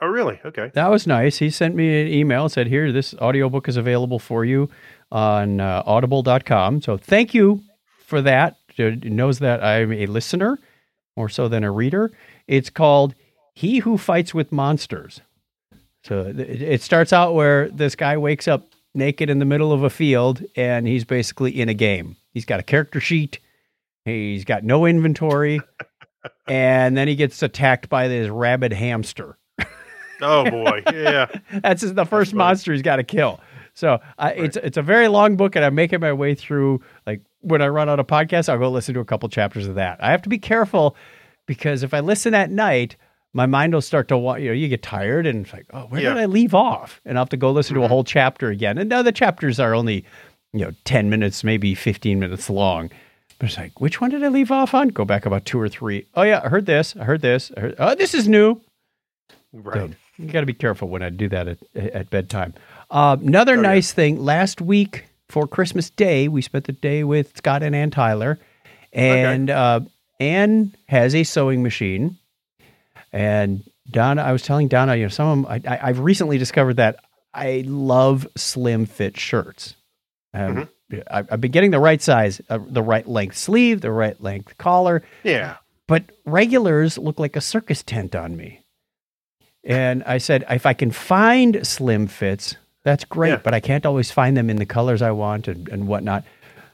Oh, 0.00 0.08
really? 0.08 0.40
Okay. 0.44 0.72
That 0.74 0.90
was 0.90 1.06
nice. 1.06 1.38
He 1.38 1.48
sent 1.48 1.76
me 1.76 2.02
an 2.02 2.08
email, 2.08 2.48
said, 2.48 2.66
Here, 2.66 2.90
this 2.90 3.14
audiobook 3.14 3.68
is 3.68 3.76
available 3.76 4.18
for 4.18 4.44
you 4.44 4.68
on 5.12 5.60
uh, 5.60 5.84
audible.com. 5.86 6.82
So 6.82 6.96
thank 6.96 7.34
you 7.34 7.62
for 8.04 8.20
that. 8.22 8.56
It 8.76 9.04
knows 9.04 9.38
that 9.38 9.62
I'm 9.62 9.92
a 9.92 10.06
listener 10.06 10.58
more 11.16 11.28
so 11.28 11.46
than 11.46 11.62
a 11.62 11.70
reader. 11.70 12.10
It's 12.48 12.68
called 12.68 13.14
He 13.54 13.78
Who 13.78 13.96
Fights 13.96 14.34
with 14.34 14.50
Monsters. 14.50 15.20
So 16.02 16.32
it 16.36 16.82
starts 16.82 17.12
out 17.12 17.34
where 17.34 17.68
this 17.68 17.94
guy 17.94 18.16
wakes 18.16 18.48
up 18.48 18.71
naked 18.94 19.30
in 19.30 19.38
the 19.38 19.44
middle 19.44 19.72
of 19.72 19.82
a 19.82 19.90
field 19.90 20.42
and 20.56 20.86
he's 20.86 21.04
basically 21.04 21.58
in 21.58 21.68
a 21.68 21.74
game. 21.74 22.16
He's 22.32 22.44
got 22.44 22.60
a 22.60 22.62
character 22.62 23.00
sheet, 23.00 23.38
he's 24.04 24.44
got 24.44 24.64
no 24.64 24.86
inventory, 24.86 25.60
and 26.48 26.96
then 26.96 27.08
he 27.08 27.14
gets 27.14 27.42
attacked 27.42 27.88
by 27.88 28.08
this 28.08 28.28
rabid 28.28 28.72
hamster. 28.72 29.38
Oh 30.20 30.48
boy, 30.48 30.82
yeah. 30.92 31.26
That's 31.62 31.82
the 31.82 32.04
first 32.04 32.30
funny. 32.30 32.38
monster 32.38 32.72
he's 32.72 32.82
got 32.82 32.96
to 32.96 33.04
kill. 33.04 33.40
So 33.74 34.00
I, 34.18 34.32
it's 34.32 34.56
it's 34.56 34.76
a 34.76 34.82
very 34.82 35.08
long 35.08 35.36
book, 35.36 35.56
and 35.56 35.64
I'm 35.64 35.74
making 35.74 36.00
my 36.00 36.12
way 36.12 36.34
through. 36.34 36.80
Like 37.06 37.22
when 37.40 37.62
I 37.62 37.68
run 37.68 37.88
out 37.88 37.98
of 37.98 38.06
podcasts, 38.06 38.48
I'll 38.48 38.58
go 38.58 38.70
listen 38.70 38.94
to 38.94 39.00
a 39.00 39.04
couple 39.04 39.28
chapters 39.28 39.66
of 39.66 39.74
that. 39.76 40.02
I 40.02 40.10
have 40.10 40.22
to 40.22 40.28
be 40.28 40.38
careful 40.38 40.96
because 41.46 41.82
if 41.82 41.92
I 41.92 42.00
listen 42.00 42.34
at 42.34 42.50
night, 42.50 42.96
my 43.34 43.46
mind 43.46 43.72
will 43.74 43.80
start 43.80 44.08
to 44.08 44.18
want. 44.18 44.42
You 44.42 44.48
know, 44.48 44.54
you 44.54 44.68
get 44.68 44.82
tired, 44.82 45.26
and 45.26 45.44
it's 45.44 45.52
like, 45.52 45.66
oh, 45.72 45.82
where 45.86 46.00
Yeah. 46.00 46.10
did 46.14 46.18
I 46.22 46.26
leave 46.26 46.54
off? 46.54 47.00
And 47.04 47.16
I'll 47.18 47.22
have 47.24 47.30
to 47.30 47.36
go 47.36 47.50
listen 47.50 47.74
to 47.76 47.82
a 47.82 47.86
Mhm. 47.86 47.88
whole 47.88 48.04
chapter 48.04 48.48
again. 48.50 48.78
And 48.78 48.88
now 48.90 49.02
the 49.02 49.12
chapters 49.12 49.58
are 49.60 49.74
only, 49.74 50.04
you 50.52 50.60
know, 50.60 50.72
ten 50.84 51.08
minutes, 51.10 51.42
maybe 51.44 51.74
fifteen 51.74 52.18
minutes 52.20 52.48
long. 52.50 52.90
But 53.38 53.48
it's 53.48 53.58
like, 53.58 53.80
which 53.80 54.00
one 54.00 54.10
did 54.10 54.22
I 54.22 54.28
leave 54.28 54.52
off 54.52 54.72
on? 54.74 54.88
Go 54.88 55.04
back 55.04 55.26
about 55.26 55.44
two 55.44 55.58
or 55.60 55.68
three. 55.68 56.06
Oh 56.14 56.22
yeah, 56.22 56.40
I 56.44 56.48
heard 56.48 56.66
this. 56.66 56.94
I 56.98 57.04
heard 57.04 57.22
this. 57.22 57.50
I 57.56 57.60
heard, 57.60 57.74
oh, 57.78 57.94
this 57.94 58.14
is 58.14 58.28
new. 58.28 58.60
Right. 59.52 59.90
So 59.90 59.96
you 60.18 60.26
got 60.30 60.40
to 60.40 60.46
be 60.46 60.54
careful 60.54 60.88
when 60.88 61.02
I 61.02 61.08
do 61.10 61.28
that 61.30 61.48
at, 61.48 61.58
at 61.74 62.10
bedtime. 62.10 62.54
Uh, 62.90 63.16
another 63.20 63.54
Oh, 63.54 63.56
yeah. 63.56 63.62
nice 63.62 63.92
thing 63.92 64.22
last 64.22 64.60
week 64.60 65.06
for 65.28 65.46
Christmas 65.48 65.90
Day, 65.90 66.28
we 66.28 66.42
spent 66.42 66.66
the 66.66 66.72
day 66.72 67.02
with 67.04 67.36
Scott 67.36 67.62
and 67.62 67.74
Ann 67.74 67.90
Tyler, 67.90 68.38
and 68.92 69.48
uh, 69.50 69.80
Ann 70.20 70.72
has 70.86 71.14
a 71.14 71.24
sewing 71.24 71.62
machine, 71.62 72.18
and 73.12 73.62
Donna. 73.90 74.22
I 74.22 74.32
was 74.32 74.42
telling 74.42 74.68
Donna, 74.68 74.96
you 74.96 75.02
know, 75.04 75.08
some 75.08 75.44
of 75.44 75.50
them, 75.60 75.62
I, 75.66 75.74
I, 75.76 75.88
I've 75.88 75.98
recently 76.00 76.38
discovered 76.38 76.74
that 76.74 76.96
I 77.34 77.62
love 77.66 78.26
slim 78.36 78.86
fit 78.86 79.18
shirts. 79.18 79.74
Um, 80.34 80.68
I, 81.10 81.24
I've 81.30 81.40
been 81.40 81.50
getting 81.50 81.70
the 81.70 81.78
right 81.80 82.00
size, 82.00 82.40
uh, 82.50 82.58
the 82.66 82.82
right 82.82 83.06
length 83.06 83.36
sleeve, 83.36 83.80
the 83.80 83.90
right 83.90 84.20
length 84.22 84.56
collar, 84.58 85.02
Yeah. 85.24 85.56
but 85.88 86.04
regulars 86.24 86.98
look 86.98 87.18
like 87.18 87.36
a 87.36 87.40
circus 87.40 87.82
tent 87.82 88.14
on 88.14 88.36
me. 88.36 88.60
And 89.64 90.02
I 90.04 90.18
said, 90.18 90.44
if 90.50 90.66
I 90.66 90.74
can 90.74 90.90
find 90.90 91.66
slim 91.66 92.06
fits, 92.08 92.56
that's 92.84 93.04
great, 93.04 93.30
Yeah. 93.30 93.40
but 93.44 93.54
I 93.54 93.60
can't 93.60 93.86
always 93.86 94.10
find 94.10 94.36
them 94.36 94.50
in 94.50 94.56
the 94.56 94.66
colors 94.66 95.02
I 95.02 95.12
want 95.12 95.48
and, 95.48 95.68
and 95.68 95.86
whatnot. 95.86 96.24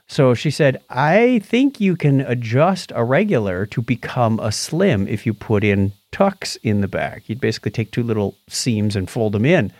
So 0.08 0.32
she 0.32 0.50
said, 0.50 0.82
I 0.88 1.40
think 1.40 1.80
you 1.80 1.94
can 1.94 2.22
adjust 2.22 2.92
a 2.94 3.04
regular 3.04 3.66
to 3.66 3.82
become 3.82 4.40
a 4.40 4.50
slim 4.50 5.06
if 5.06 5.26
you 5.26 5.34
put 5.34 5.62
in 5.62 5.92
tucks 6.12 6.56
in 6.56 6.80
the 6.80 6.88
back. 6.88 7.28
You'd 7.28 7.40
basically 7.42 7.70
take 7.70 7.90
two 7.90 8.02
little 8.02 8.34
seams 8.48 8.96
and 8.96 9.08
fold 9.08 9.32
them 9.32 9.44
in. 9.44 9.70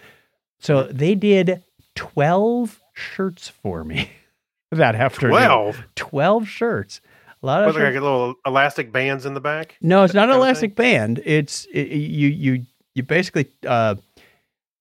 So 0.61 0.85
they 0.85 1.15
did 1.15 1.63
12 1.95 2.79
shirts 2.95 3.49
for 3.49 3.85
me 3.85 4.11
that 4.71 4.95
afternoon. 4.95 5.37
Twelve. 5.37 5.83
12 5.97 6.47
shirts. 6.47 7.01
A 7.43 7.47
lot 7.47 7.65
of 7.65 7.75
shirts. 7.75 7.95
like 7.95 8.03
little 8.03 8.35
elastic 8.45 8.93
bands 8.93 9.25
in 9.25 9.33
the 9.33 9.41
back? 9.41 9.77
No, 9.81 10.03
it's 10.03 10.15
not 10.15 10.29
an 10.29 10.35
elastic 10.35 10.75
band. 10.75 11.23
It's 11.25 11.67
it, 11.73 11.87
you 11.89 12.29
you 12.29 12.67
you 12.95 13.03
basically 13.05 13.47
uh 13.65 13.95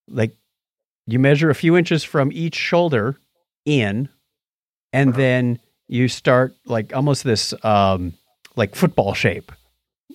like 0.10 0.36
you 1.06 1.20
measure 1.20 1.52
a 1.52 1.56
few 1.56 1.78
inches 1.78 2.04
from 2.04 2.32
each 2.32 2.56
shoulder 2.56 3.18
in, 3.66 4.10
and 4.98 5.10
Uh-huh. 5.10 5.18
then 5.18 5.60
you 5.88 6.08
start 6.08 6.56
like 6.66 6.96
almost 6.96 7.24
this 7.24 7.54
um 7.64 8.14
like 8.56 8.76
football 8.76 9.14
shape, 9.14 9.52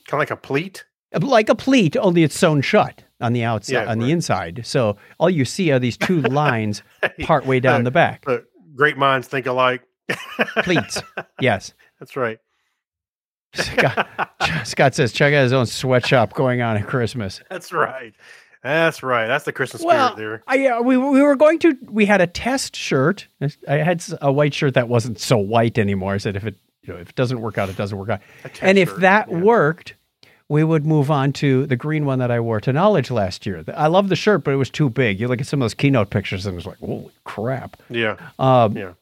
Kind 0.07 0.15
of 0.15 0.19
like 0.19 0.31
a 0.31 0.37
pleat. 0.37 0.85
like 1.21 1.49
a 1.49 1.55
pleat, 1.55 1.97
only 1.97 2.23
it's 2.25 2.37
sewn 2.39 2.61
shut 2.63 3.05
on 3.21 3.33
the 3.33 3.45
outside 3.45 3.73
Yeah, 3.85 3.91
on 3.91 3.99
the 3.99 4.11
inside. 4.11 4.63
So 4.67 4.97
all 5.19 5.31
you 5.31 5.45
see 5.45 5.71
are 5.73 5.79
these 5.79 5.97
two 5.97 6.21
lines 6.43 6.83
part 7.23 7.47
way 7.47 7.61
down 7.61 7.83
Uh, 7.83 7.85
the 7.85 7.91
back. 7.93 8.25
But 8.25 8.45
great 8.75 8.97
minds 8.99 9.29
think 9.29 9.47
alike. 9.47 9.83
Pleats. 10.65 11.03
Yes. 11.41 11.73
That's 12.01 12.17
right. 12.17 12.39
Scott, 13.55 14.09
Scott 14.65 14.95
says 14.95 15.13
check 15.13 15.35
out 15.35 15.43
his 15.43 15.53
own 15.53 15.67
sweatshop 15.67 16.33
going 16.35 16.63
on 16.63 16.77
at 16.79 16.87
Christmas. 16.87 17.41
That's 17.51 17.71
right. 17.73 18.15
That's 18.63 19.03
right. 19.03 19.27
That's 19.27 19.45
the 19.45 19.53
Christmas 19.53 19.83
Well, 19.83 20.13
spirit 20.13 20.43
I, 20.47 20.67
uh, 20.69 20.83
we 20.83 20.97
we 20.97 21.21
were 21.23 21.35
going 21.37 21.59
to. 21.61 21.77
We 21.91 22.07
had 22.07 22.21
a 22.21 22.27
test 22.27 22.77
shirt. 22.77 23.27
I 23.69 23.77
had 23.79 24.05
a 24.21 24.31
white 24.33 24.55
shirt 24.55 24.75
that 24.75 24.89
wasn't 24.89 25.19
so 25.19 25.37
white 25.39 25.79
anymore. 25.79 26.15
I 26.15 26.19
said 26.19 26.37
if 26.37 26.45
it 26.45 26.55
you 26.83 26.95
know 26.95 27.01
if 27.01 27.11
it 27.11 27.15
doesn't 27.17 27.41
work 27.41 27.59
out, 27.59 27.69
it 27.69 27.77
doesn't 27.77 27.99
work 27.99 28.09
out. 28.11 28.21
there. 28.43 28.53
And 28.63 28.79
if 28.79 28.89
shirt, 28.91 29.01
that 29.01 29.31
yeah. 29.31 29.39
worked, 29.39 29.95
we 30.49 30.63
would 30.63 30.87
move 30.87 31.11
on 31.11 31.33
to 31.35 31.67
the 31.67 31.75
green 31.77 32.05
one 32.05 32.21
that 32.21 32.31
I 32.31 32.39
wore 32.39 32.61
to 32.61 32.73
Knowledge 32.73 33.11
last 33.11 33.47
year. 33.47 33.65
I 33.77 33.89
love 33.89 34.09
the 34.09 34.17
shirt, 34.17 34.45
but 34.45 34.53
it 34.55 34.59
was 34.59 34.71
too 34.71 34.89
big. 34.91 35.19
You 35.19 35.27
look 35.27 35.41
at 35.41 35.47
some 35.49 35.61
of 35.61 35.65
those 35.65 35.75
keynote 35.75 36.11
pictures, 36.11 36.47
and 36.47 36.55
it 36.55 36.57
was 36.57 36.67
like, 36.67 36.79
holy 36.79 37.11
crap. 37.25 37.77
Yeah. 37.91 38.17
Um, 38.39 38.77
Yeah. 38.77 38.93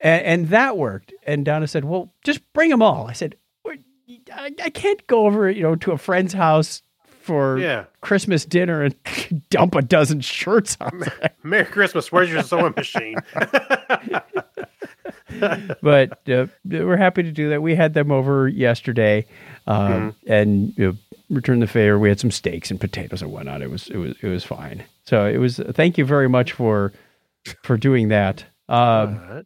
and, 0.00 0.24
and 0.24 0.48
that 0.48 0.76
worked. 0.76 1.12
And 1.24 1.44
Donna 1.44 1.68
said, 1.68 1.84
"Well, 1.84 2.12
just 2.24 2.40
bring 2.52 2.70
them 2.70 2.82
all." 2.82 3.06
I 3.06 3.12
said, 3.12 3.36
I, 4.32 4.52
I 4.62 4.70
can't 4.70 5.06
go 5.06 5.26
over, 5.26 5.48
you 5.50 5.62
know, 5.62 5.76
to 5.76 5.92
a 5.92 5.98
friend's 5.98 6.32
house 6.32 6.82
for 7.22 7.58
Yeah. 7.58 7.84
Christmas 8.00 8.44
dinner 8.44 8.82
and 8.82 8.94
dump 9.50 9.74
a 9.74 9.82
dozen 9.82 10.20
shirts 10.20 10.76
on 10.80 11.00
there." 11.00 11.30
Merry 11.42 11.64
Christmas. 11.64 12.12
Where's 12.12 12.30
your 12.30 12.42
sewing 12.42 12.74
machine? 12.76 13.16
but 15.82 16.28
uh, 16.28 16.46
we're 16.64 16.96
happy 16.96 17.22
to 17.22 17.32
do 17.32 17.50
that. 17.50 17.62
We 17.62 17.74
had 17.74 17.94
them 17.94 18.10
over 18.12 18.48
yesterday, 18.48 19.26
um, 19.66 20.14
and 20.26 20.76
you 20.76 20.86
know, 20.86 20.96
returned 21.30 21.62
the 21.62 21.66
favor. 21.66 21.98
We 21.98 22.08
had 22.08 22.20
some 22.20 22.30
steaks 22.30 22.70
and 22.70 22.80
potatoes 22.80 23.22
and 23.22 23.32
whatnot. 23.32 23.62
It 23.62 23.70
was 23.70 23.88
it 23.88 23.96
was 23.96 24.14
it 24.20 24.28
was 24.28 24.44
fine. 24.44 24.84
So 25.04 25.26
it 25.26 25.38
was. 25.38 25.58
Thank 25.72 25.98
you 25.98 26.04
very 26.04 26.28
much 26.28 26.52
for 26.52 26.92
for 27.62 27.76
doing 27.76 28.08
that. 28.08 28.44
Um, 28.68 29.44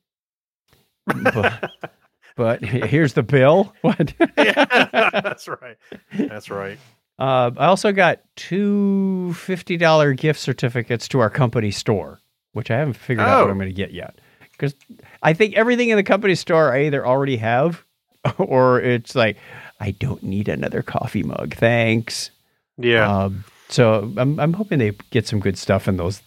but, 1.06 1.70
but 2.36 2.64
here's 2.64 3.14
the 3.14 3.22
bill. 3.22 3.72
What? 3.80 4.12
yeah, 4.36 5.10
that's 5.22 5.48
right. 5.48 5.76
That's 6.12 6.50
right. 6.50 6.78
Uh, 7.18 7.50
I 7.56 7.66
also 7.66 7.92
got 7.92 8.20
two 8.36 9.30
$50 9.34 10.16
gift 10.16 10.38
certificates 10.40 11.08
to 11.08 11.20
our 11.20 11.30
company 11.30 11.70
store, 11.70 12.20
which 12.52 12.70
I 12.70 12.76
haven't 12.78 12.94
figured 12.94 13.26
out 13.26 13.40
what 13.42 13.46
Oh. 13.48 13.50
I'm 13.50 13.58
going 13.58 13.68
to 13.70 13.74
get 13.74 13.92
yet. 13.92 14.18
Because 14.52 14.74
I 15.22 15.32
think 15.32 15.54
everything 15.54 15.88
in 15.90 15.96
the 15.96 16.02
company 16.02 16.34
store 16.34 16.72
I 16.72 16.84
either 16.86 17.06
already 17.06 17.36
have 17.38 17.84
or 18.38 18.80
it's 18.80 19.14
like, 19.14 19.36
I 19.80 19.90
don't 19.92 20.22
need 20.22 20.48
another 20.48 20.82
coffee 20.82 21.22
mug. 21.22 21.54
Thanks. 21.54 22.30
Yeah. 22.78 23.08
Um, 23.24 23.44
so 23.68 24.12
I'm, 24.16 24.38
I'm 24.38 24.52
hoping 24.52 24.78
they 24.78 24.92
get 25.10 25.26
some 25.26 25.40
good 25.40 25.58
stuff 25.58 25.88
and 25.88 25.98
those 25.98 26.22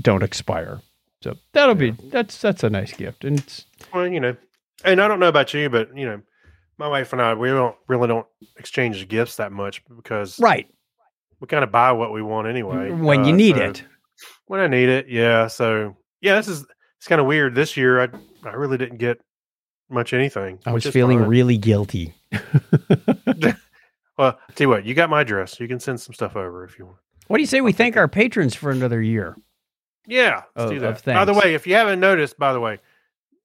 don't 0.00 0.22
expire. 0.22 0.80
So 1.22 1.36
that'll 1.52 1.74
be, 1.74 1.90
that's, 1.90 2.40
that's 2.40 2.64
a 2.64 2.70
nice 2.70 2.92
gift. 2.92 3.24
And 3.24 3.38
it's, 3.38 3.66
well, 3.92 4.06
you 4.08 4.20
know, 4.20 4.36
and 4.84 5.00
I 5.02 5.06
don't 5.08 5.20
know 5.20 5.28
about 5.28 5.52
you, 5.52 5.68
but 5.68 5.94
you 5.96 6.06
know, 6.06 6.22
my 6.80 6.88
wife 6.88 7.12
and 7.12 7.20
I, 7.22 7.34
we 7.34 7.48
don't 7.48 7.76
really 7.86 8.08
don't 8.08 8.26
exchange 8.56 9.06
gifts 9.06 9.36
that 9.36 9.52
much 9.52 9.84
because 9.94 10.40
right. 10.40 10.66
we 11.38 11.46
kind 11.46 11.62
of 11.62 11.70
buy 11.70 11.92
what 11.92 12.10
we 12.12 12.22
want 12.22 12.48
anyway. 12.48 12.90
When 12.90 13.24
you 13.24 13.34
Uh, 13.34 13.36
need 13.36 13.56
so- 13.56 13.62
it. 13.62 13.84
When 14.46 14.60
I 14.60 14.66
need 14.66 14.88
it, 14.88 15.08
yeah. 15.08 15.46
So 15.46 15.96
yeah, 16.20 16.34
this 16.36 16.48
is 16.48 16.66
it's 16.98 17.06
kind 17.06 17.20
of 17.20 17.26
weird. 17.26 17.54
This 17.54 17.76
year, 17.76 18.02
I 18.02 18.08
I 18.44 18.52
really 18.52 18.76
didn't 18.76 18.98
get 18.98 19.20
much 19.88 20.12
anything. 20.12 20.58
I 20.66 20.72
was 20.72 20.84
feeling 20.86 21.20
fine. 21.20 21.28
really 21.28 21.56
guilty. 21.56 22.14
well. 24.18 24.38
Tell 24.54 24.64
you 24.64 24.68
what, 24.68 24.84
you 24.84 24.94
got 24.94 25.08
my 25.08 25.20
address. 25.22 25.60
You 25.60 25.68
can 25.68 25.80
send 25.80 26.00
some 26.00 26.12
stuff 26.14 26.36
over 26.36 26.64
if 26.64 26.78
you 26.78 26.86
want. 26.86 26.98
What 27.28 27.36
do 27.38 27.42
you 27.42 27.46
say 27.46 27.60
we 27.60 27.72
thank 27.72 27.96
our 27.96 28.08
patrons 28.08 28.54
for 28.54 28.70
another 28.70 29.00
year? 29.00 29.36
Yeah, 30.06 30.42
let's 30.56 30.70
do 30.70 30.80
that. 30.80 31.04
By 31.04 31.24
the 31.24 31.32
way, 31.34 31.54
if 31.54 31.66
you 31.66 31.74
haven't 31.74 32.00
noticed, 32.00 32.38
by 32.38 32.52
the 32.52 32.60
way, 32.60 32.80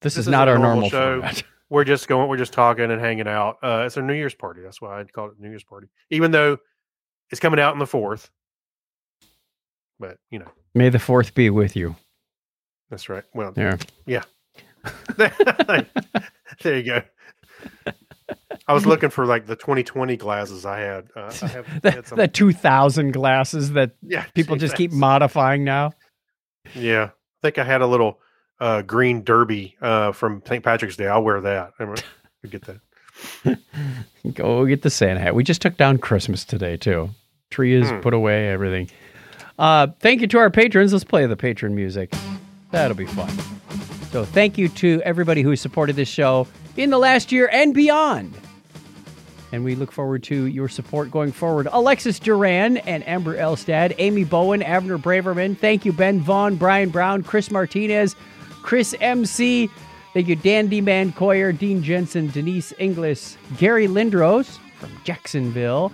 This, 0.02 0.14
This 0.16 0.26
is 0.26 0.28
not 0.28 0.48
our 0.48 0.58
normal 0.58 0.90
normal 0.90 1.30
show. 1.30 1.42
we're 1.70 1.84
just 1.84 2.08
going. 2.08 2.28
We're 2.28 2.36
just 2.36 2.52
talking 2.52 2.90
and 2.90 3.00
hanging 3.00 3.28
out. 3.28 3.56
Uh, 3.62 3.84
it's 3.86 3.96
a 3.96 4.02
New 4.02 4.14
Year's 4.14 4.34
party. 4.34 4.60
That's 4.62 4.80
why 4.80 5.00
I'd 5.00 5.12
call 5.12 5.28
it 5.28 5.34
New 5.38 5.48
Year's 5.48 5.64
party, 5.64 5.88
even 6.10 6.30
though 6.30 6.58
it's 7.30 7.40
coming 7.40 7.58
out 7.60 7.72
on 7.72 7.78
the 7.78 7.86
fourth. 7.86 8.30
But 9.98 10.18
you 10.30 10.38
know, 10.38 10.50
May 10.74 10.88
the 10.90 10.98
fourth 10.98 11.34
be 11.34 11.50
with 11.50 11.74
you. 11.76 11.96
that's 12.90 13.08
right. 13.08 13.24
Well, 13.34 13.52
yeah, 13.56 13.76
there 15.16 16.76
you 16.78 16.82
go. 16.82 17.02
I 18.68 18.72
was 18.72 18.84
looking 18.86 19.10
for 19.10 19.24
like 19.26 19.46
the 19.46 19.54
2020 19.56 20.16
glasses 20.16 20.66
I 20.66 20.80
had. 20.80 21.08
Uh, 21.16 21.32
I 21.42 21.46
have 21.48 21.82
The, 21.82 21.90
had 21.92 22.04
the 22.06 22.28
2000 22.28 23.12
glasses 23.12 23.72
that 23.72 23.92
yeah, 24.02 24.24
people 24.34 24.56
gee, 24.56 24.60
just 24.60 24.76
keep 24.76 24.92
modifying 24.92 25.64
now. 25.64 25.92
Yeah, 26.74 27.04
I 27.04 27.10
think 27.42 27.58
I 27.58 27.64
had 27.64 27.80
a 27.82 27.86
little 27.86 28.18
uh, 28.60 28.82
green 28.82 29.22
derby 29.22 29.76
uh, 29.80 30.12
from 30.12 30.42
St. 30.46 30.62
Patrick's 30.64 30.96
Day. 30.96 31.06
I'll 31.08 31.22
wear 31.22 31.40
that. 31.40 31.72
I'm 31.78 31.86
gonna 31.86 32.02
get 32.48 32.62
that. 32.66 33.58
Go 34.34 34.66
get 34.66 34.82
the 34.82 34.90
Santa 34.90 35.20
hat. 35.20 35.34
We 35.34 35.44
just 35.44 35.62
took 35.62 35.76
down 35.76 35.98
Christmas 35.98 36.44
today, 36.44 36.76
too. 36.76 37.10
Tree 37.50 37.74
is 37.74 37.88
Hmm. 37.88 38.00
put 38.00 38.12
away, 38.14 38.48
everything. 38.50 38.90
Uh, 39.58 39.86
thank 40.00 40.20
you 40.20 40.26
to 40.26 40.38
our 40.38 40.50
patrons. 40.50 40.92
Let's 40.92 41.04
play 41.04 41.24
the 41.26 41.36
patron 41.36 41.74
music. 41.74 42.12
That'll 42.72 42.96
be 42.96 43.06
fun. 43.06 43.30
So, 44.10 44.24
thank 44.24 44.58
you 44.58 44.68
to 44.68 45.00
everybody 45.04 45.42
who 45.42 45.54
supported 45.56 45.96
this 45.96 46.08
show 46.08 46.46
in 46.76 46.90
the 46.90 46.98
last 46.98 47.32
year 47.32 47.48
and 47.52 47.72
beyond. 47.72 48.34
And 49.52 49.64
we 49.64 49.74
look 49.76 49.92
forward 49.92 50.22
to 50.24 50.44
your 50.46 50.68
support 50.68 51.10
going 51.10 51.32
forward. 51.32 51.68
Alexis 51.70 52.18
Duran 52.18 52.78
and 52.78 53.06
Amber 53.08 53.36
Elstad, 53.36 53.94
Amy 53.98 54.24
Bowen, 54.24 54.60
Abner 54.62 54.98
Braverman. 54.98 55.56
Thank 55.56 55.84
you, 55.84 55.92
Ben 55.92 56.20
Vaughn, 56.20 56.56
Brian 56.56 56.88
Brown, 56.90 57.22
Chris 57.22 57.50
Martinez, 57.50 58.16
Chris 58.66 58.94
MC. 59.00 59.70
Thank 60.12 60.26
you, 60.26 60.34
Dandy 60.34 60.80
Man 60.80 61.12
Coyer, 61.12 61.52
Dean 61.52 61.82
Jensen, 61.84 62.26
Denise 62.30 62.72
Inglis, 62.78 63.36
Gary 63.58 63.86
Lindros 63.86 64.58
from 64.80 64.90
Jacksonville, 65.04 65.92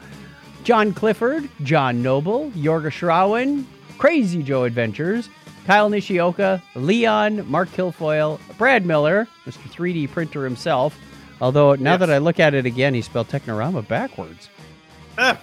John 0.65 0.95
Clifford, 0.95 1.51
John 1.63 2.03
Noble, 2.03 2.51
Yorga 2.53 2.87
Shrawen, 2.89 3.65
Crazy 3.99 4.43
Joe 4.43 4.65
Adventures, 4.65 5.29
Kyle 5.67 5.91
Nishioka, 5.91 6.63
Leon, 6.75 7.49
Mark 7.51 7.69
Kilfoyle, 7.71 8.41
Brad 8.57 8.87
Miller, 8.87 9.29
Mr. 9.45 9.69
3D 9.71 10.11
printer 10.11 10.43
himself. 10.45 10.97
Although 11.43 11.75
now 11.75 11.93
Yes. 11.93 12.01
that 12.01 12.11
I 12.11 12.19
look 12.19 12.41
at 12.41 12.55
it 12.55 12.65
again, 12.65 12.95
he 12.95 13.03
spelled 13.03 13.29
Technorama 13.29 13.87
backwards. 13.87 14.49
I 15.19 15.35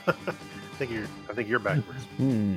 think 0.80 0.90
you're. 0.92 1.06
I 1.30 1.34
think 1.34 1.48
you're 1.48 1.60
backwards. 1.60 2.02
Hmm. 2.18 2.56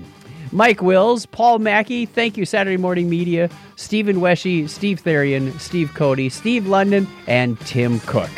Mike 0.50 0.82
Wills, 0.82 1.24
Paul 1.26 1.58
Mackey, 1.60 2.04
thank 2.06 2.36
you, 2.36 2.44
Saturday 2.44 2.76
Morning 2.76 3.08
Media, 3.08 3.48
Stephen 3.76 4.16
Weshy, 4.16 4.68
Steve 4.68 5.00
Therian, 5.02 5.58
Steve 5.60 5.92
Cody, 5.94 6.28
Steve 6.28 6.66
London, 6.66 7.06
and 7.26 7.58
Tim 7.60 8.00
Cook. 8.00 8.30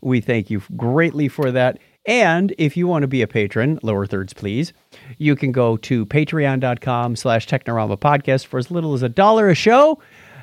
We 0.00 0.20
thank 0.20 0.50
you 0.50 0.62
greatly 0.76 1.28
for 1.28 1.50
that. 1.50 1.78
And 2.06 2.54
if 2.58 2.76
you 2.76 2.86
want 2.86 3.02
to 3.02 3.08
be 3.08 3.20
a 3.22 3.26
patron, 3.26 3.78
lower 3.82 4.06
thirds, 4.06 4.32
please, 4.32 4.72
you 5.18 5.36
can 5.36 5.52
go 5.52 5.76
to 5.78 6.06
patreon.com 6.06 7.16
slash 7.16 7.46
Technorama 7.46 7.98
Podcast 7.98 8.46
for 8.46 8.58
as 8.58 8.70
little 8.70 8.94
as 8.94 9.02
a 9.02 9.08
dollar 9.08 9.50
a 9.50 9.54
show. 9.54 10.00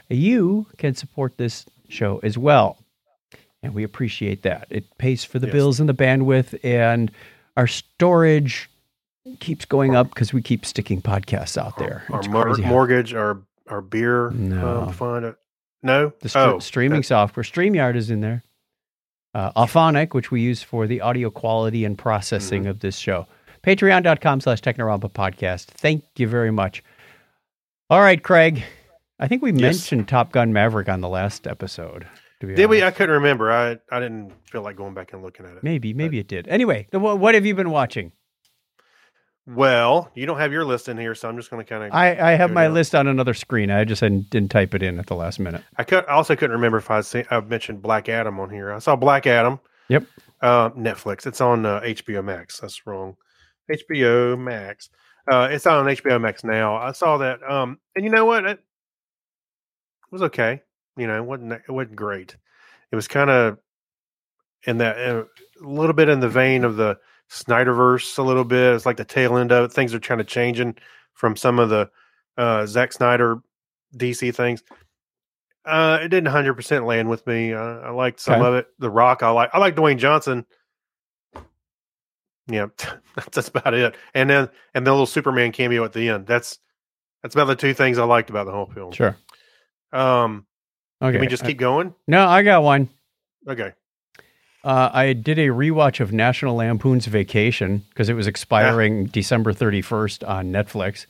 You 0.09 0.67
can 0.77 0.93
support 0.93 1.37
this 1.37 1.65
show 1.89 2.19
as 2.21 2.37
well. 2.37 2.77
And 3.63 3.73
we 3.73 3.83
appreciate 3.83 4.43
that. 4.43 4.67
It 4.69 4.85
pays 4.99 5.23
for 5.23 5.39
the 5.39 5.47
Yes. 5.47 5.53
bills 5.53 5.79
and 5.79 5.89
the 5.89 5.93
bandwidth, 5.95 6.57
and 6.63 7.11
our 7.57 7.65
storage 7.65 8.69
keeps 9.39 9.65
going 9.65 9.95
up 9.95 10.09
because 10.09 10.33
we 10.33 10.41
keep 10.41 10.65
sticking 10.65 11.01
podcasts 11.01 11.57
out 11.57 11.77
there. 11.77 12.03
Our 12.09 12.21
mor- 12.29 12.57
how- 12.57 12.69
mortgage, 12.69 13.13
our 13.13 13.41
our 13.67 13.81
beer 13.81 14.29
No. 14.31 14.83
um, 14.83 14.93
fund. 14.93 15.25
uh, 15.25 15.33
No, 15.83 16.13
the 16.21 16.29
str- 16.29 16.37
oh, 16.39 16.59
streaming 16.59 17.03
software, 17.03 17.43
StreamYard 17.43 17.95
is 17.95 18.09
in 18.09 18.21
there. 18.21 18.43
Uh, 19.33 19.51
Auphonic, 19.61 20.13
which 20.13 20.31
we 20.31 20.41
use 20.41 20.63
for 20.63 20.87
the 20.87 21.01
audio 21.01 21.29
quality 21.29 21.83
and 21.85 21.97
processing 21.97 22.61
Mm-hmm. 22.61 22.69
of 22.71 22.79
this 22.79 22.97
show. 22.97 23.27
Patreon.com 23.63 24.39
slash 24.41 24.61
Technorama 24.61 25.11
podcast. 25.11 25.65
Thank 25.65 26.05
you 26.15 26.27
very 26.27 26.51
much. 26.51 26.81
All 27.89 27.99
right, 28.01 28.21
Craig. 28.23 28.63
I 29.19 29.27
think 29.27 29.41
we 29.41 29.51
Yes. 29.51 29.61
mentioned 29.61 30.07
Top 30.07 30.31
Gun 30.31 30.53
Maverick 30.53 30.87
on 30.89 31.01
the 31.01 31.09
last 31.09 31.45
episode. 31.47 32.07
Did 32.39 32.67
we? 32.69 32.83
I 32.83 32.91
couldn't 32.91 33.15
remember. 33.15 33.51
I 33.51 33.77
I 33.91 33.99
didn't 33.99 34.31
feel 34.49 34.61
like 34.61 34.75
going 34.75 34.93
back 34.93 35.11
and 35.13 35.23
looking 35.23 35.45
at 35.45 35.53
it. 35.57 35.63
Maybe, 35.63 35.93
maybe 35.93 36.19
it 36.19 36.27
did. 36.27 36.47
Anyway, 36.47 36.87
what 36.91 37.33
have 37.33 37.45
you 37.45 37.55
been 37.55 37.71
watching? 37.71 38.11
Well, 39.47 40.11
you 40.13 40.25
don't 40.25 40.39
have 40.39 40.51
your 40.51 40.65
list 40.65 40.89
in 40.89 40.97
here, 40.97 41.15
so 41.15 41.29
I'm 41.29 41.37
just 41.37 41.49
going 41.49 41.63
to 41.65 41.69
kind 41.69 41.85
of. 41.85 41.93
I, 41.93 42.33
I, 42.33 42.35
have 42.35 42.51
my 42.51 42.67
list 42.67 42.93
on 42.93 43.07
another 43.07 43.33
screen. 43.33 43.71
I 43.71 43.85
just 43.85 44.01
didn't, 44.01 44.29
didn't 44.29 44.51
type 44.51 44.75
it 44.75 44.83
in 44.83 44.99
at 44.99 45.07
the 45.07 45.15
last 45.15 45.39
minute. 45.39 45.63
could 45.87 46.03
I 46.05 46.13
also 46.13 46.35
couldn't 46.35 46.51
remember 46.51 46.79
if 46.79 46.91
I 46.91 46.99
seen, 46.99 47.23
I 47.31 47.39
mentioned 47.39 47.81
Black 47.81 48.09
Adam 48.09 48.41
on 48.41 48.49
here. 48.49 48.73
I 48.73 48.79
saw 48.79 48.97
Black 48.97 49.25
Adam. 49.25 49.61
Yep. 49.87 50.03
Uh, 50.41 50.71
Netflix. 50.71 51.25
It's 51.25 51.39
on 51.39 51.65
uh, 51.65 51.79
HBO 51.79 52.25
Max. 52.25 52.59
That's 52.59 52.85
wrong. 52.85 53.15
HBO 53.71 54.37
Max. 54.37 54.89
Uh, 55.31 55.47
it's 55.49 55.65
on 55.65 55.85
HBO 55.85 56.19
Max 56.19 56.43
now. 56.43 56.75
I 56.75 56.91
saw 56.91 57.17
that. 57.19 57.41
Um, 57.49 57.79
and 57.95 58.03
you 58.03 58.11
know 58.11 58.25
what? 58.25 58.45
It 58.45 58.59
was 60.11 60.23
okay. 60.23 60.61
You 60.97 61.07
know, 61.07 61.15
it 61.15 61.25
wasn't 61.25 61.53
it 61.53 61.71
wasn't 61.71 61.95
great. 61.95 62.35
It 62.91 62.97
was 62.97 63.07
kind 63.07 63.29
of 63.29 63.59
in 64.63 64.79
that 64.79 64.97
uh, 64.97 65.23
a 65.63 65.67
little 65.67 65.93
bit 65.93 66.09
in 66.09 66.19
the 66.19 66.29
vein 66.29 66.65
of 66.65 66.75
the 66.75 66.97
Snyderverse. 67.31 68.17
A 68.17 68.21
little 68.23 68.43
bit. 68.45 68.73
It's 68.73 68.85
like 68.85 68.97
the 68.97 69.05
tail 69.05 69.37
end 69.37 69.51
of 69.51 69.65
it. 69.65 69.73
Things 69.73 69.93
are 69.93 69.99
kind 69.99 70.21
of 70.21 70.27
changing 70.27 70.75
from 71.13 71.35
some 71.35 71.59
of 71.59 71.69
the 71.69 71.89
uh, 72.37 72.65
Zack 72.65 72.93
Snyder 72.93 73.37
DC 73.95 74.33
things. 74.35 74.63
Uh, 75.65 75.99
it 76.01 76.07
didn't 76.09 76.27
hundred 76.31 76.53
percent 76.53 76.85
land 76.85 77.09
with 77.09 77.25
me. 77.27 77.53
Uh, 77.53 77.59
I 77.59 77.89
liked 77.89 78.19
some 78.21 78.35
Okay. 78.35 78.47
of 78.47 78.53
it. 78.55 78.67
The 78.79 78.89
Rock, 78.89 79.23
I 79.23 79.29
like. 79.31 79.49
I 79.53 79.57
like 79.57 79.75
Dwayne 79.75 79.97
Johnson. 79.97 80.45
Yeah, 82.47 82.67
that's 83.33 83.49
about 83.49 83.73
it. 83.73 83.95
And 84.13 84.29
then 84.29 84.49
and 84.73 84.87
the 84.87 84.91
little 84.91 85.05
Superman 85.05 85.51
cameo 85.51 85.83
at 85.83 85.91
the 85.93 86.07
end. 86.09 86.25
That's 86.27 86.59
that's 87.23 87.35
about 87.35 87.45
the 87.45 87.55
two 87.55 87.73
things 87.73 87.97
I 87.97 88.05
liked 88.05 88.29
about 88.29 88.45
the 88.45 88.53
whole 88.53 88.67
film. 88.67 88.91
Sure. 88.93 89.17
Um, 89.91 90.45
Okay. 91.01 91.11
can 91.13 91.21
we 91.21 91.27
just 91.27 91.43
keep 91.45 91.57
going? 91.59 91.93
no, 92.07 92.27
I 92.27 92.41
got 92.43 92.63
one. 92.63 92.89
Okay. 93.47 93.71
Uh, 94.63 94.89
I 94.91 95.13
did 95.13 95.39
a 95.39 95.47
rewatch 95.47 95.99
of 95.99 96.11
National 96.11 96.55
Lampoon's 96.55 97.05
Vacation 97.05 97.85
because 97.89 98.09
it 98.09 98.13
was 98.15 98.27
expiring 98.27 99.05
December 99.05 99.53
31st 99.53 100.27
on 100.27 100.51
Netflix. 100.51 101.05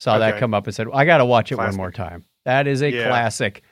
Saw 0.00 0.18
that 0.18 0.38
come 0.38 0.54
up 0.54 0.66
and 0.66 0.74
said, 0.74 0.88
I 0.92 1.04
got 1.04 1.18
to 1.18 1.24
watch 1.24 1.52
it 1.52 1.56
Classic. 1.56 1.72
one 1.72 1.76
more 1.76 1.90
time. 1.92 2.24
That 2.44 2.66
is 2.66 2.82
a 2.82 2.90
Yeah. 2.90 3.08
classic. 3.08 3.62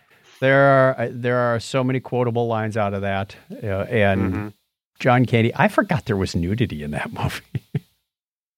There 0.41 0.61
are 0.63 1.01
uh, 1.01 1.09
there 1.11 1.39
are 1.39 1.61
so 1.61 1.83
many 1.85 2.01
quotable 2.01 2.47
lines 2.49 2.77
out 2.77 2.93
of 2.93 3.03
that, 3.03 3.37
uh, 3.63 3.67
and 3.89 4.35
Mhm. 4.35 4.53
John 4.99 5.25
Candy. 5.27 5.53
I 5.55 5.69
forgot 5.69 6.07
there 6.07 6.17
was 6.17 6.35
nudity 6.37 6.83
in 6.83 6.91
that 6.93 7.13
movie. 7.19 7.43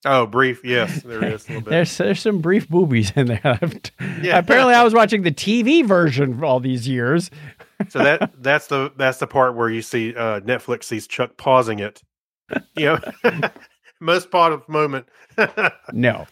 Oh, 0.09 0.25
brief. 0.27 0.65
Yes, 0.65 1.03
there 1.05 1.25
is 1.25 1.45
a 1.47 1.49
little 1.49 1.63
bit. 1.63 1.71
there's 1.71 1.97
there's 1.99 2.21
some 2.21 2.41
brief 2.41 2.69
boobies 2.69 3.13
in 3.17 3.27
there. 3.27 3.61
Yeah. 4.23 4.39
Apparently, 4.39 4.73
I 4.75 4.83
was 4.85 4.95
watching 4.95 5.23
the 5.23 5.31
TV 5.33 5.85
version 5.85 6.39
for 6.39 6.45
all 6.47 6.61
these 6.61 6.89
years. 6.89 7.31
So 7.91 7.99
that 7.99 8.43
that's 8.43 8.69
the 8.69 8.91
that's 8.97 9.19
the 9.19 9.27
part 9.27 9.55
where 9.55 9.69
you 9.69 9.83
see 9.83 10.15
uh, 10.17 10.41
Netflix 10.41 10.85
sees 10.85 11.07
Chuck 11.07 11.37
pausing 11.37 11.79
it. 11.79 12.03
You 12.75 12.99
know, 13.25 13.41
most 14.01 14.31
part 14.31 14.55
of 14.55 14.63
the 14.65 14.73
moment. 14.73 15.07
No. 15.93 16.27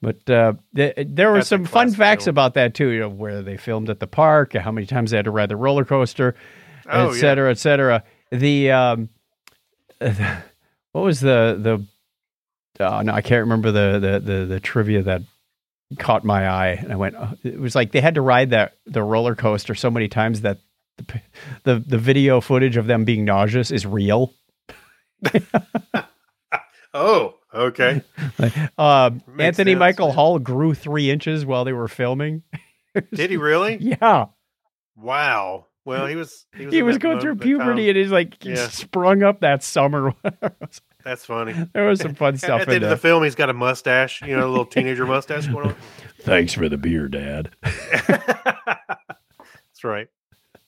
but 0.00 0.30
uh, 0.30 0.54
th- 0.74 0.94
there 1.06 1.30
were 1.30 1.38
That's 1.38 1.48
some 1.48 1.66
fun 1.66 1.92
facts 1.92 2.24
film. 2.24 2.32
about 2.32 2.54
that 2.54 2.72
too. 2.74 2.88
You 2.88 3.00
know, 3.00 3.08
where 3.10 3.42
they 3.42 3.58
filmed 3.58 3.90
at 3.90 4.00
the 4.00 4.06
park, 4.06 4.54
how 4.54 4.72
many 4.72 4.86
times 4.86 5.10
they 5.10 5.18
had 5.18 5.26
to 5.26 5.30
ride 5.30 5.50
the 5.50 5.56
roller 5.56 5.84
coaster, 5.84 6.34
oh 6.88 7.10
et 7.10 7.14
cetera, 7.14 7.50
et 7.50 7.58
cetera. 7.58 8.02
The 8.30 8.70
um, 8.70 9.10
what 10.00 11.04
was 11.04 11.20
the 11.20 11.58
the? 11.60 11.86
Oh, 12.80 13.00
no, 13.02 13.12
I 13.12 13.20
can't 13.22 13.40
remember 13.40 13.70
the, 13.72 13.98
the 13.98 14.20
the 14.20 14.44
the 14.46 14.60
trivia 14.60 15.02
that 15.02 15.22
caught 15.98 16.24
my 16.24 16.48
eye, 16.48 16.68
and 16.70 16.92
I 16.92 16.96
went. 16.96 17.14
Oh, 17.16 17.32
it 17.42 17.58
was 17.58 17.74
like 17.74 17.92
they 17.92 18.00
had 18.00 18.14
to 18.16 18.20
ride 18.22 18.50
that 18.50 18.74
the 18.86 19.02
roller 19.02 19.34
coaster 19.34 19.74
so 19.74 19.90
many 19.90 20.08
times 20.08 20.42
that 20.42 20.58
the 20.96 21.20
the, 21.64 21.78
the 21.78 21.98
video 21.98 22.40
footage 22.40 22.76
of 22.76 22.86
them 22.86 23.04
being 23.04 23.24
nauseous 23.24 23.70
is 23.70 23.86
real. 23.86 24.32
Oh, 26.94 27.34
okay. 27.52 28.00
Uh, 28.78 29.10
Anthony 29.38 29.72
sense, 29.72 29.78
Michael. 29.78 30.12
Hall 30.12 30.38
grew 30.38 30.72
three 30.72 31.10
inches 31.10 31.44
while 31.44 31.64
they 31.66 31.74
were 31.74 31.88
filming. 31.88 32.42
Did 33.12 33.28
he 33.28 33.36
really? 33.36 33.76
Yeah, 33.78 34.26
Wow. 34.96 35.66
Well, 35.84 36.06
he 36.06 36.16
was 36.16 36.46
he 36.56 36.64
was, 36.64 36.74
he 36.74 36.82
was 36.82 36.96
going 36.98 37.20
through 37.20 37.36
puberty 37.36 37.88
and 37.90 37.98
he's 37.98 38.10
like 38.10 38.42
he 38.42 38.50
Yeah. 38.54 38.68
sprung 38.68 39.22
up 39.22 39.40
that 39.40 39.62
summer. 39.62 40.14
That's 41.06 41.24
funny. 41.24 41.54
there 41.72 41.86
was 41.86 42.00
some 42.00 42.16
fun 42.16 42.36
stuff 42.36 42.62
At 42.62 42.66
the 42.66 42.72
in 42.72 42.76
end 42.82 42.84
of 42.84 42.90
the 42.90 42.96
film, 42.96 43.22
he's 43.22 43.36
got 43.36 43.48
a 43.48 43.52
mustache. 43.52 44.20
You 44.22 44.36
know, 44.36 44.44
a 44.44 44.50
little 44.50 44.66
teenager 44.66 45.06
mustache 45.06 45.46
going 45.46 45.68
on. 45.68 45.76
Thanks 46.22 46.52
for 46.52 46.68
the 46.68 46.76
beer, 46.76 47.06
Dad. 47.06 47.50
That's 47.62 48.74
right. 49.84 50.08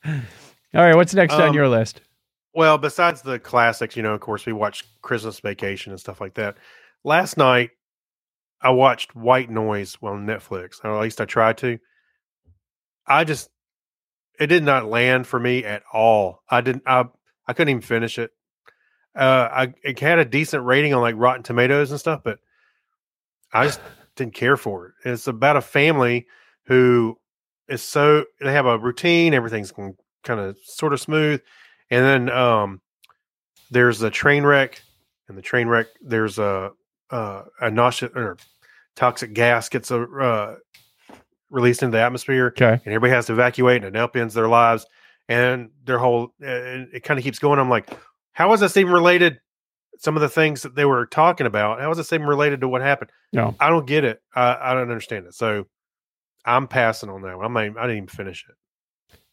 All 0.07 0.13
right, 0.75 0.95
what's 0.95 1.13
next 1.13 1.35
on 1.35 1.49
Um, 1.49 1.55
your 1.57 1.69
list? 1.69 2.03
Well, 2.55 2.79
besides 2.79 3.21
the 3.21 3.41
classics, 3.41 3.97
you 3.97 4.05
know, 4.05 4.15
of 4.15 4.21
course, 4.21 4.47
we 4.47 4.53
watched 4.53 4.87
Christmas 5.03 5.41
Vacation 5.41 5.91
and 5.91 5.99
stuff 5.99 6.21
like 6.21 6.35
that. 6.35 6.57
Last 7.03 7.37
night, 7.37 7.71
I 8.63 8.71
watched 8.71 9.17
White 9.17 9.51
Noise 9.51 9.97
on 10.03 10.25
Netflix, 10.25 10.77
or 10.85 10.95
at 10.95 11.03
least 11.03 11.21
I 11.21 11.25
tried 11.25 11.59
to. 11.59 11.81
I 13.09 13.25
just, 13.25 13.51
it 14.39 14.47
did 14.47 14.63
not 14.63 14.87
land 14.87 15.27
for 15.27 15.41
me 15.41 15.65
at 15.65 15.83
all. 15.93 16.45
I 16.49 16.61
didn't, 16.61 16.85
I, 16.87 17.07
I 17.47 17.55
couldn't 17.55 17.71
even 17.71 17.83
finish 17.83 18.21
it. 18.21 18.31
Uh, 19.15 19.49
I 19.51 19.75
it 19.83 19.99
had 19.99 20.19
a 20.19 20.25
decent 20.25 20.65
rating 20.65 20.95
on 20.95 21.01
like 21.01 21.15
Rotten 21.19 21.43
Tomatoes 21.43 21.91
and 21.91 21.99
stuff, 22.01 22.21
but 22.25 22.39
I 23.53 23.65
just 23.67 23.81
didn't 24.17 24.35
care 24.35 24.57
for 24.57 24.87
it. 24.89 24.93
It's 25.09 25.27
about 25.27 25.57
a 25.57 25.61
family 25.61 26.27
who 26.67 27.19
is 27.69 27.83
so 27.83 28.25
they 28.41 28.53
have 28.53 28.67
a 28.67 28.79
routine, 28.79 29.35
everything's 29.35 29.73
kind 29.73 30.41
of 30.41 30.57
sort 30.63 30.93
of 30.93 31.01
smooth, 31.01 31.41
and 31.91 32.05
then 32.05 32.31
um, 32.37 32.81
there's 33.71 34.03
a 34.03 34.11
train 34.11 34.45
wreck, 34.45 34.83
and 35.29 35.37
the 35.37 35.43
train 35.43 35.69
wreck 35.69 35.87
there's 36.01 36.39
a 36.39 36.71
uh, 37.11 37.43
a 37.61 37.71
nauseous 37.71 38.11
or 38.15 38.37
toxic 38.97 39.33
gas 39.33 39.69
gets 39.69 39.91
a, 39.91 40.03
uh, 40.03 40.57
released 41.51 41.83
into 41.83 41.97
the 41.97 42.03
atmosphere, 42.03 42.49
Okay. 42.49 42.73
and 42.73 42.87
everybody 42.87 43.13
has 43.13 43.27
to 43.27 43.33
evacuate, 43.33 43.83
and 43.85 43.97
it 43.97 43.99
upends 43.99 44.35
their 44.35 44.49
lives, 44.49 44.87
and 45.29 45.71
their 45.85 45.99
whole 45.99 46.35
and 46.41 46.89
it 46.93 47.03
kind 47.05 47.19
of 47.19 47.25
keeps 47.25 47.39
going. 47.39 47.59
I'm 47.59 47.71
like, 47.71 47.89
how 48.39 48.53
is 48.53 48.61
this 48.61 48.77
even 48.77 48.93
related? 48.93 49.41
Some 49.99 50.15
of 50.15 50.23
the 50.23 50.29
things 50.29 50.63
that 50.63 50.77
they 50.77 50.85
were 50.85 51.07
talking 51.07 51.45
about, 51.45 51.81
how 51.81 51.91
is 51.91 51.97
this 51.97 52.13
even 52.13 52.29
related 52.29 52.61
to 52.61 52.69
what 52.69 52.83
happened? 52.83 53.11
No. 53.33 53.57
I 53.59 53.69
don't 53.69 53.85
get 53.85 54.05
it. 54.05 54.23
I, 54.33 54.57
I 54.61 54.75
don't 54.75 54.83
understand 54.89 55.27
it. 55.27 55.35
So 55.35 55.67
I'm 56.45 56.69
passing 56.69 57.11
on 57.11 57.23
that 57.23 57.37
one. 57.37 57.47
I'm 57.47 57.53
not, 57.53 57.65
even- 57.65 57.79
I 57.79 57.83
didn't 57.83 57.97
even 57.97 58.09
finish 58.09 58.47
it. 58.49 58.55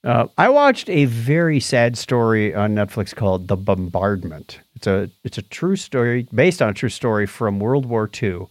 Uh, 0.03 0.25
I 0.39 0.49
watched 0.49 0.89
a 0.89 1.05
very 1.05 1.59
sad 1.59 1.99
story 1.99 2.53
on 2.53 2.75
Netflix 2.75 3.15
called 3.15 3.47
"The 3.47 3.55
Bombardment." 3.57 4.59
It's 4.75 4.85
a 4.85 5.09
it's 5.23 5.39
a 5.39 5.41
true 5.41 5.75
story 5.75 6.27
based 6.31 6.61
on 6.61 6.69
a 6.69 6.73
true 6.73 6.89
story 6.89 7.25
from 7.25 7.59
World 7.59 7.87
War 7.87 8.07
II 8.21 8.45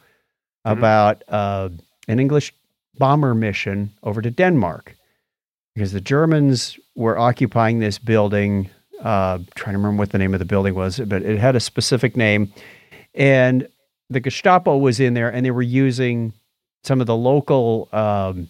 about 0.65 1.23
uh, 1.29 1.69
an 2.09 2.19
English 2.19 2.53
bomber 2.99 3.35
mission 3.35 3.93
over 4.03 4.21
to 4.21 4.33
Denmark 4.33 4.97
because 5.77 5.93
the 5.93 6.01
Germans 6.01 6.77
were 6.97 7.17
occupying 7.19 7.79
this 7.79 7.99
building. 8.01 8.69
Uh, 9.03 9.39
trying 9.55 9.75
to 9.75 9.79
remember 9.79 9.99
what 9.99 10.11
the 10.11 10.19
name 10.19 10.33
of 10.35 10.39
the 10.39 10.47
building 10.47 10.75
was, 10.75 10.99
but 11.01 11.23
it 11.23 11.39
had 11.39 11.57
a 11.57 11.61
specific 11.61 12.17
name, 12.17 12.53
and 13.15 13.69
the 14.09 14.21
Gestapo 14.21 14.77
was 14.79 15.01
in 15.01 15.15
there, 15.15 15.29
and 15.31 15.45
they 15.45 15.51
were 15.51 15.63
using 15.63 16.33
some 16.85 17.01
of 17.01 17.07
the 17.07 17.17
local. 17.17 17.89
Um, 17.93 18.49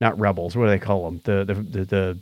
not 0.00 0.18
rebels. 0.18 0.56
What 0.56 0.64
do 0.64 0.70
they 0.70 0.78
call 0.78 1.04
them? 1.04 1.20
The 1.24 1.44
the 1.44 1.54
the 1.54 1.84
the 1.84 2.18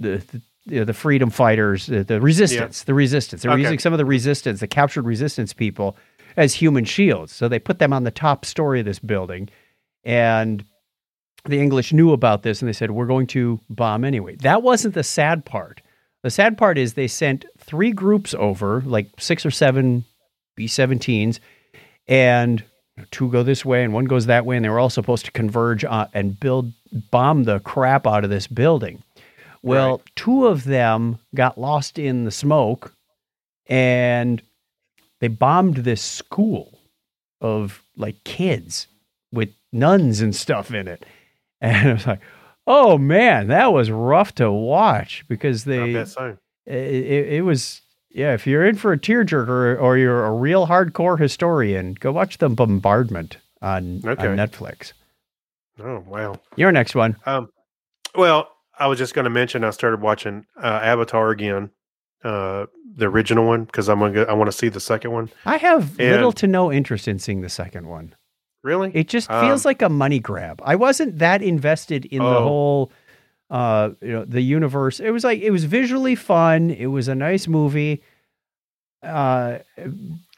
the, 0.00 0.16
the, 0.18 0.42
you 0.64 0.78
know, 0.80 0.84
the 0.84 0.92
freedom 0.94 1.30
fighters, 1.30 1.86
the, 1.86 2.02
the 2.02 2.20
resistance, 2.20 2.82
the 2.82 2.94
resistance. 2.94 3.42
They 3.42 3.48
were 3.48 3.54
Okay. 3.54 3.62
using 3.62 3.78
some 3.78 3.92
of 3.92 3.98
the 3.98 4.04
resistance, 4.04 4.58
the 4.60 4.66
captured 4.66 5.02
resistance 5.06 5.52
people, 5.52 5.96
as 6.36 6.54
human 6.54 6.84
shields. 6.84 7.32
So 7.32 7.46
they 7.48 7.60
put 7.60 7.78
them 7.78 7.92
on 7.92 8.02
the 8.02 8.10
top 8.10 8.44
story 8.44 8.80
of 8.80 8.86
this 8.86 8.98
building, 8.98 9.48
and 10.04 10.64
the 11.44 11.60
English 11.60 11.92
knew 11.92 12.12
about 12.12 12.42
this, 12.42 12.60
and 12.60 12.68
they 12.68 12.72
said, 12.72 12.90
"We're 12.90 13.06
going 13.06 13.28
to 13.28 13.60
bomb 13.70 14.04
anyway." 14.04 14.34
That 14.36 14.62
wasn't 14.64 14.94
the 14.94 15.04
sad 15.04 15.44
part. 15.44 15.80
The 16.22 16.30
sad 16.30 16.56
part 16.56 16.78
is 16.78 16.94
they 16.94 17.08
sent 17.08 17.44
three 17.58 17.92
groups 17.92 18.34
over, 18.34 18.82
like 18.86 19.08
six 19.18 19.44
or 19.44 19.50
seven 19.50 20.04
B-17s, 20.56 21.40
and 22.06 22.62
two 23.10 23.28
go 23.30 23.42
this 23.42 23.64
way 23.64 23.82
and 23.82 23.92
one 23.92 24.04
goes 24.04 24.26
that 24.26 24.46
way, 24.46 24.56
and 24.56 24.64
they 24.64 24.68
were 24.68 24.78
all 24.78 24.90
supposed 24.90 25.24
to 25.24 25.32
converge 25.32 25.84
on, 25.84 26.08
and 26.14 26.38
build 26.38 26.72
bomb 27.10 27.44
the 27.44 27.58
crap 27.60 28.06
out 28.06 28.22
of 28.24 28.30
this 28.30 28.46
building. 28.46 29.02
Well, 29.62 29.90
Right. 29.98 30.00
two 30.16 30.46
of 30.46 30.64
them 30.64 31.18
got 31.34 31.58
lost 31.58 31.98
in 31.98 32.24
the 32.24 32.30
smoke, 32.30 32.94
and 33.66 34.42
they 35.20 35.28
bombed 35.28 35.78
this 35.78 36.02
school 36.02 36.78
of 37.40 37.82
like 37.96 38.22
kids 38.24 38.86
with 39.32 39.50
nuns 39.72 40.20
and 40.20 40.34
stuff 40.36 40.72
in 40.72 40.86
it, 40.88 41.04
and 41.60 41.88
I 41.90 41.92
was 41.94 42.06
like. 42.06 42.20
Oh 42.74 42.96
man, 42.98 43.48
that 43.48 43.72
was 43.72 43.90
rough 43.90 44.34
to 44.36 44.50
watch 44.50 45.24
because 45.28 45.66
I 45.66 45.70
they 45.70 45.92
bet 45.92 46.08
so. 46.08 46.36
it, 46.66 46.74
it, 46.74 47.32
it 47.34 47.42
was 47.44 47.82
yeah 48.10 48.32
if 48.34 48.46
you're 48.46 48.64
in 48.66 48.76
for 48.76 48.92
a 48.92 48.98
tearjerker 48.98 49.80
or 49.80 49.96
you're 49.98 50.24
a 50.24 50.32
real 50.32 50.66
hardcore 50.68 51.18
historian 51.18 51.94
go 52.00 52.12
watch 52.12 52.38
the 52.38 52.48
bombardment 52.48 53.36
on, 53.60 54.00
Okay. 54.04 54.26
on 54.28 54.36
netflix 54.36 54.92
Oh 55.80 56.02
wow. 56.06 56.36
your 56.56 56.72
next 56.72 56.94
one 56.94 57.16
Um, 57.26 57.48
well, 58.14 58.48
I 58.78 58.86
was 58.86 58.98
just 58.98 59.14
going 59.14 59.24
to 59.24 59.30
mention 59.30 59.64
I 59.64 59.70
started 59.70 60.00
watching 60.00 60.44
uh, 60.62 60.80
Avatar 60.82 61.30
again, 61.30 61.70
uh, 62.24 62.66
the 62.96 63.06
original 63.06 63.46
one, 63.46 63.64
because 63.64 63.88
I'm 63.88 63.98
gonna 64.00 64.12
go, 64.12 64.22
I 64.24 64.32
want 64.34 64.48
to 64.50 64.56
see 64.56 64.68
the 64.68 64.80
second 64.80 65.12
one. 65.12 65.30
i 65.46 65.56
have 65.56 65.98
little 65.98 66.32
to 66.32 66.46
no 66.46 66.70
interest 66.72 67.08
in 67.08 67.18
seeing 67.18 67.40
the 67.40 67.48
second 67.48 67.86
one 67.86 68.14
Really? 68.62 68.90
it 68.94 69.08
just 69.08 69.28
feels 69.28 69.64
Um, 69.66 69.70
like 69.70 69.82
a 69.82 69.88
money 69.88 70.18
grab 70.20 70.60
i 70.64 70.76
wasn't 70.76 71.18
that 71.18 71.42
invested 71.42 72.04
in 72.06 72.18
the 72.18 72.24
Oh. 72.24 72.42
whole 72.42 72.92
uh 73.50 73.90
you 74.00 74.12
know 74.12 74.24
the 74.24 74.40
universe 74.40 75.00
it 75.00 75.10
was 75.10 75.24
like 75.24 75.40
it 75.40 75.50
was 75.50 75.64
visually 75.64 76.14
fun 76.14 76.70
it 76.70 76.86
was 76.86 77.08
a 77.08 77.14
nice 77.14 77.46
movie 77.48 78.02
uh 79.02 79.58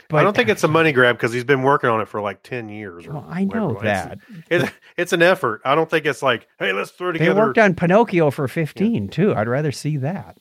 but 0.08 0.18
I 0.18 0.22
don't 0.22 0.34
think 0.36 0.48
it's 0.48 0.64
a 0.64 0.68
money 0.68 0.92
grab 0.92 1.16
because 1.16 1.32
he's 1.32 1.44
been 1.44 1.62
working 1.62 1.90
on 1.90 2.00
it 2.00 2.08
for 2.08 2.20
like 2.20 2.42
ten 2.42 2.68
years. 2.68 3.06
Or 3.06 3.12
well, 3.14 3.26
i 3.28 3.44
know. 3.44 3.70
It's- 3.70 3.82
that 3.82 4.18
It's, 4.50 4.70
it's 4.96 5.12
an 5.12 5.22
effort. 5.22 5.60
I 5.64 5.74
don't 5.74 5.88
think 5.90 6.04
it's 6.06 6.22
like, 6.22 6.46
hey, 6.58 6.72
let's 6.72 6.90
throw 6.90 7.10
they 7.12 7.18
together. 7.18 7.34
They 7.34 7.40
worked 7.40 7.58
on 7.58 7.74
pinocchio 7.74 8.30
for 8.30 8.46
15 8.48 9.08
too 9.08 9.34
i'd 9.34 9.48
rather 9.48 9.72
see 9.72 9.96
that 9.98 10.38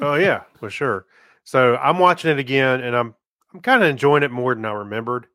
Oh 0.00 0.14
yeah, 0.14 0.42
for 0.60 0.68
sure. 0.68 1.06
So 1.44 1.76
I'm 1.76 1.98
watching 1.98 2.30
it 2.30 2.38
again, 2.38 2.82
and 2.82 2.94
I'm 2.94 3.14
I'm 3.54 3.60
kind 3.60 3.82
of 3.82 3.88
enjoying 3.88 4.22
it 4.22 4.30
more 4.30 4.54
than 4.54 4.64
I 4.66 4.72
remembered. 4.72 5.26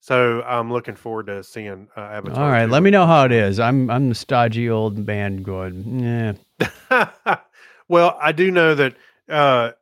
So 0.00 0.42
I'm 0.42 0.72
looking 0.72 0.94
forward 0.94 1.26
to 1.26 1.42
seeing 1.42 1.88
uh, 1.96 2.00
Avatar. 2.00 2.44
All 2.44 2.50
right, 2.50 2.66
2. 2.66 2.72
let 2.72 2.82
me 2.82 2.90
know 2.90 3.06
how 3.06 3.24
it 3.24 3.32
is. 3.32 3.58
I'm 3.58 3.90
I'm 3.90 4.08
the 4.08 4.14
stodgy 4.14 4.70
old 4.70 5.06
man 5.06 5.42
going. 5.42 6.36
Yeah, 6.60 7.36
well, 7.88 8.16
I 8.20 8.32
do 8.32 8.50
know 8.50 8.74
that 8.74 8.94
uh, 9.28 9.72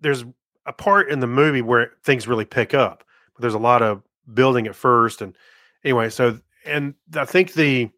there's 0.00 0.24
a 0.66 0.72
part 0.72 1.10
in 1.10 1.20
the 1.20 1.26
movie 1.26 1.62
where 1.62 1.92
things 2.04 2.28
really 2.28 2.44
pick 2.44 2.74
up, 2.74 3.04
but 3.34 3.42
there's 3.42 3.54
a 3.54 3.58
lot 3.58 3.82
of 3.82 4.02
building 4.32 4.66
at 4.66 4.76
first, 4.76 5.20
and 5.20 5.36
anyway, 5.84 6.10
so 6.10 6.38
and 6.64 6.94
I 7.16 7.24
think 7.24 7.54
the 7.54 7.90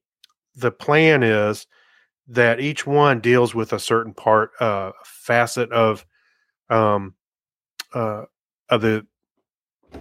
the 0.56 0.70
plan 0.70 1.22
is 1.22 1.66
that 2.28 2.60
each 2.60 2.86
one 2.86 3.20
deals 3.20 3.54
with 3.54 3.72
a 3.72 3.78
certain 3.78 4.14
part, 4.14 4.52
uh, 4.60 4.92
facet 5.04 5.70
of, 5.72 6.06
um, 6.70 7.14
uh, 7.94 8.24
of 8.68 8.80
the 8.80 9.06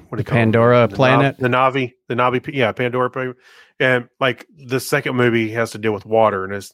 what 0.09 0.17
do 0.17 0.21
you 0.21 0.23
call 0.23 0.37
it? 0.37 0.41
Pandora 0.41 0.81
The 0.87 0.87
Nav- 0.87 0.95
planet? 0.95 1.37
the 1.37 1.47
Navi, 1.47 1.93
the 2.07 2.15
Navi, 2.15 2.49
yeah, 2.53 2.71
Pandora, 2.71 3.35
and 3.79 4.07
like 4.19 4.47
the 4.57 4.79
second 4.79 5.15
movie 5.15 5.51
has 5.51 5.71
to 5.71 5.77
deal 5.77 5.93
with 5.93 6.05
water, 6.05 6.43
and 6.43 6.53
it's 6.53 6.71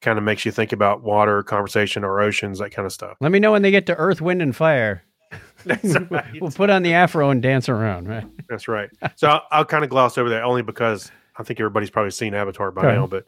kind 0.00 0.18
of 0.18 0.24
makes 0.24 0.44
you 0.44 0.52
think 0.52 0.72
about 0.72 1.02
water, 1.02 1.42
conversation, 1.42 2.04
or 2.04 2.20
oceans, 2.20 2.58
that 2.60 2.70
kind 2.70 2.86
of 2.86 2.92
stuff. 2.92 3.16
let 3.20 3.32
me 3.32 3.38
know 3.40 3.52
when 3.52 3.62
they 3.62 3.70
get 3.70 3.86
to 3.86 3.96
Earth, 3.96 4.20
Wind, 4.20 4.42
and 4.42 4.54
Fire. 4.54 5.02
Right. 6.10 6.40
We'll 6.40 6.50
put 6.52 6.70
on 6.70 6.82
the 6.82 6.94
afro 6.94 7.30
and 7.30 7.42
dance 7.42 7.68
around. 7.68 8.08
Right? 8.08 8.24
That's 8.48 8.68
right. 8.68 8.88
So 9.16 9.28
I'll, 9.28 9.42
I'll 9.50 9.64
kind 9.64 9.82
of 9.84 9.90
gloss 9.90 10.16
over 10.16 10.30
that 10.30 10.44
only 10.44 10.62
because 10.62 11.10
I 11.36 11.42
think 11.42 11.58
everybody's 11.60 11.90
probably 11.90 12.12
seen 12.12 12.32
Avatar 12.34 12.70
by 12.70 12.82
now, 12.94 13.06
but 13.08 13.24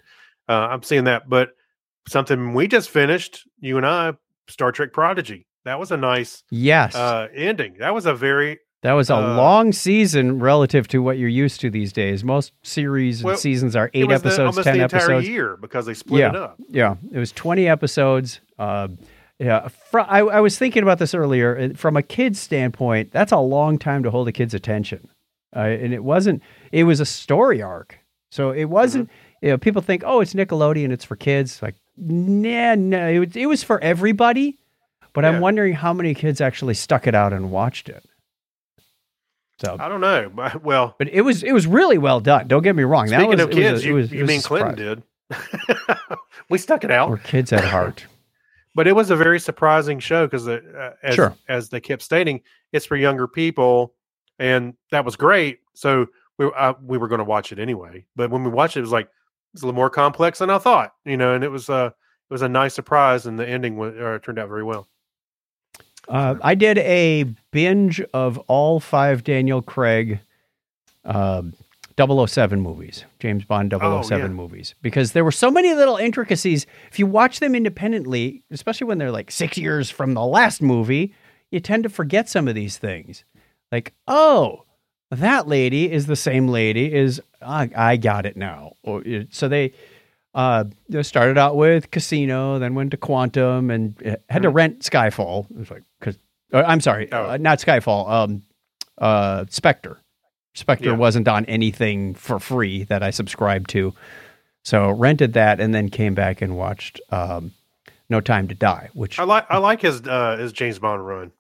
uh, 0.48 0.52
I'm 0.52 0.82
seeing 0.84 1.04
that. 1.04 1.28
But 1.28 1.50
something 2.08 2.54
we 2.54 2.68
just 2.68 2.88
finished, 2.88 3.46
you 3.58 3.76
and 3.76 3.84
I, 3.86 4.14
Star 4.48 4.72
Trek 4.72 4.92
Prodigy. 4.92 5.46
That 5.64 5.78
was 5.78 5.90
a 5.90 5.96
nice 5.96 6.42
Yes, 6.50 6.94
uh, 6.94 7.28
ending. 7.34 7.76
That 7.80 7.94
was 7.94 8.06
a 8.06 8.14
very 8.14 8.60
that 8.82 8.92
was 8.92 9.10
a 9.10 9.14
uh, 9.16 9.36
long 9.36 9.72
season 9.72 10.38
relative 10.38 10.88
to 10.88 11.00
what 11.02 11.18
you're 11.18 11.28
used 11.28 11.60
to 11.60 11.70
these 11.70 11.92
days. 11.92 12.24
Most 12.24 12.52
series 12.62 13.22
Well, 13.22 13.32
and 13.32 13.40
seasons 13.40 13.76
are 13.76 13.86
it 13.92 14.00
eight 14.00 14.08
was 14.08 14.22
the- 14.22 14.28
episodes, 14.28 14.38
almost 14.56 14.64
ten 14.64 14.78
the 14.78 14.84
entire 14.84 15.00
episodes. 15.02 15.28
year 15.28 15.56
because 15.60 15.86
they 15.86 15.94
split 15.94 16.24
it 16.24 16.36
up. 16.36 16.56
Yeah, 16.68 16.96
it 17.12 17.18
was 17.18 17.32
20 17.32 17.68
episodes. 17.68 18.40
Uh, 18.58 18.88
yeah, 19.38 19.68
fr- 19.68 20.00
I, 20.00 20.20
I 20.20 20.40
was 20.40 20.58
thinking 20.58 20.82
about 20.82 20.98
this 20.98 21.14
earlier. 21.14 21.58
Uh, 21.58 21.68
From 21.76 21.96
a 21.96 22.02
kid's 22.02 22.38
standpoint, 22.40 23.10
that's 23.12 23.32
a 23.32 23.38
long 23.38 23.78
time 23.78 24.02
to 24.02 24.10
hold 24.10 24.28
a 24.28 24.32
kid's 24.32 24.54
attention. 24.54 25.08
Uh, 25.54 25.60
and 25.60 25.92
it 25.92 26.04
wasn't, 26.04 26.42
it 26.72 26.84
was 26.84 27.00
a 27.00 27.06
story 27.06 27.60
arc. 27.62 27.98
So 28.30 28.50
it 28.50 28.66
wasn't, 28.66 29.08
Mm-hmm. 29.08 29.46
you 29.46 29.50
know, 29.52 29.58
people 29.58 29.82
think, 29.82 30.02
oh, 30.06 30.20
it's 30.20 30.34
Nickelodeon, 30.34 30.90
it's 30.92 31.04
for 31.04 31.16
kids. 31.16 31.60
Like, 31.62 31.74
nah, 31.96 32.74
no, 32.76 33.08
it 33.08 33.18
was, 33.18 33.36
it 33.36 33.46
was 33.46 33.62
for 33.62 33.80
everybody. 33.82 34.58
But 35.12 35.24
Yeah. 35.24 35.30
I'm 35.30 35.40
wondering 35.40 35.72
how 35.74 35.92
many 35.92 36.14
kids 36.14 36.40
actually 36.40 36.74
stuck 36.74 37.06
it 37.06 37.14
out 37.14 37.32
and 37.32 37.50
watched 37.50 37.88
it. 37.88 38.04
So, 39.60 39.76
I 39.78 39.88
don't 39.88 40.00
know, 40.00 40.30
but 40.34 40.62
well, 40.64 40.94
but 40.98 41.08
it 41.08 41.20
was, 41.20 41.42
it 41.42 41.52
was 41.52 41.66
really 41.66 41.98
well 41.98 42.20
done. 42.20 42.48
Don't 42.48 42.62
get 42.62 42.74
me 42.74 42.82
wrong. 42.82 43.06
that 43.06 43.20
speaking 43.20 43.30
was, 43.30 43.40
of 43.40 43.50
a- 43.50 43.52
kids, 43.52 43.84
it 43.84 43.88
you, 43.88 43.94
was- 43.94 44.10
you 44.12 44.24
mean 44.24 44.40
Clinton 44.42 44.74
did? 44.74 45.02
we 46.50 46.58
stuck 46.58 46.82
it 46.82 46.90
out. 46.90 47.10
Or 47.10 47.18
kids 47.18 47.52
at 47.52 47.64
heart. 47.64 48.06
but 48.74 48.86
it 48.86 48.94
was 48.94 49.10
a 49.10 49.16
very 49.16 49.38
surprising 49.40 49.98
show 49.98 50.26
because 50.26 50.48
uh, 50.48 50.92
as, 51.02 51.14
Sure. 51.14 51.34
as 51.48 51.68
they 51.68 51.80
kept 51.80 52.02
stating 52.02 52.40
it's 52.72 52.86
for 52.86 52.96
younger 52.96 53.26
people 53.28 53.94
and 54.38 54.74
that 54.90 55.04
was 55.04 55.16
great 55.16 55.58
so 55.74 56.06
we, 56.38 56.50
uh, 56.56 56.74
we 56.84 56.96
were 56.98 57.08
going 57.08 57.18
to 57.18 57.24
watch 57.24 57.52
it 57.52 57.58
anyway 57.58 58.04
but 58.16 58.30
when 58.30 58.44
we 58.44 58.50
watched 58.50 58.76
it 58.76 58.80
it 58.80 58.82
was 58.82 58.92
like 58.92 59.08
it's 59.54 59.62
a 59.62 59.66
little 59.66 59.76
more 59.76 59.90
complex 59.90 60.38
than 60.38 60.50
i 60.50 60.58
thought 60.58 60.94
you 61.04 61.16
know 61.16 61.34
and 61.34 61.42
it 61.42 61.48
was 61.48 61.68
uh, 61.68 61.86
it 61.86 62.32
was 62.32 62.42
a 62.42 62.48
nice 62.48 62.72
surprise 62.72 63.26
and 63.26 63.38
the 63.38 63.48
ending 63.48 63.76
was, 63.76 63.92
uh, 63.96 64.18
turned 64.22 64.38
out 64.38 64.48
very 64.48 64.62
well 64.62 64.88
Uh, 66.08 66.34
I 66.42 66.54
did 66.54 66.78
a 66.78 67.24
binge 67.52 68.00
of 68.14 68.38
all 68.48 68.80
five 68.80 69.22
Daniel 69.24 69.62
Craig 69.62 70.20
um 71.04 71.54
007 71.98 72.60
movies, 72.62 73.04
James 73.18 73.44
Bond 73.44 73.72
007 73.72 73.82
Oh, 73.82 74.02
yeah. 74.16 74.28
movies, 74.28 74.74
because 74.80 75.12
there 75.12 75.24
were 75.24 75.30
so 75.32 75.50
many 75.50 75.74
little 75.74 75.96
intricacies. 75.98 76.64
If 76.90 76.98
you 76.98 77.06
watch 77.06 77.40
them 77.40 77.54
independently, 77.54 78.42
especially 78.50 78.86
when 78.86 78.96
they're 78.96 79.10
like 79.10 79.30
six 79.30 79.58
years 79.58 79.90
from 79.90 80.14
the 80.14 80.24
last 80.24 80.62
movie, 80.62 81.12
you 81.50 81.60
tend 81.60 81.82
to 81.82 81.90
forget 81.90 82.26
some 82.28 82.48
of 82.48 82.54
these 82.54 82.78
things. 82.78 83.24
Like, 83.70 83.92
oh, 84.08 84.64
that 85.10 85.46
lady 85.46 85.92
is 85.92 86.06
the 86.06 86.16
same 86.16 86.48
lady 86.48 86.90
is, 86.94 87.20
I, 87.42 87.68
I 87.76 87.96
got 87.98 88.24
it 88.24 88.36
now. 88.36 88.72
Or 88.82 89.02
so 89.30 89.48
they 89.48 89.72
uh, 90.34 90.64
they 90.88 91.02
started 91.02 91.38
out 91.38 91.56
with 91.56 91.90
Casino, 91.90 92.58
then 92.58 92.74
went 92.74 92.92
to 92.92 92.96
Quantum, 92.96 93.70
and 93.70 93.94
uh, 94.06 94.16
had 94.28 94.42
to 94.42 94.50
rent 94.50 94.80
Skyfall. 94.80 95.50
It 95.50 95.56
was 95.58 95.70
like, 95.70 95.82
cause, 96.00 96.16
uh, 96.52 96.62
I'm 96.66 96.80
sorry. 96.80 97.10
Oh. 97.12 97.30
uh, 97.30 97.36
not 97.36 97.58
Skyfall. 97.58 98.08
Um, 98.08 98.42
uh, 98.98 99.44
Spectre. 99.48 100.00
Spectre 100.54 100.90
Yeah. 100.90 100.96
wasn't 100.96 101.28
on 101.28 101.44
anything 101.46 102.14
for 102.14 102.38
free 102.38 102.84
that 102.84 103.02
I 103.02 103.10
subscribed 103.10 103.70
to, 103.70 103.94
so 104.64 104.90
rented 104.90 105.32
that 105.34 105.60
and 105.60 105.74
then 105.74 105.88
came 105.88 106.14
back 106.14 106.42
and 106.42 106.56
watched 106.56 107.00
um, 107.10 107.52
No 108.08 108.20
Time 108.20 108.48
to 108.48 108.54
Die, 108.54 108.88
which 108.92 109.18
i 109.18 109.22
like 109.22 109.46
i 109.48 109.56
like 109.58 109.80
his 109.80 110.06
uh 110.06 110.36
his 110.36 110.52
james 110.52 110.78
bond 110.80 111.06
run 111.06 111.30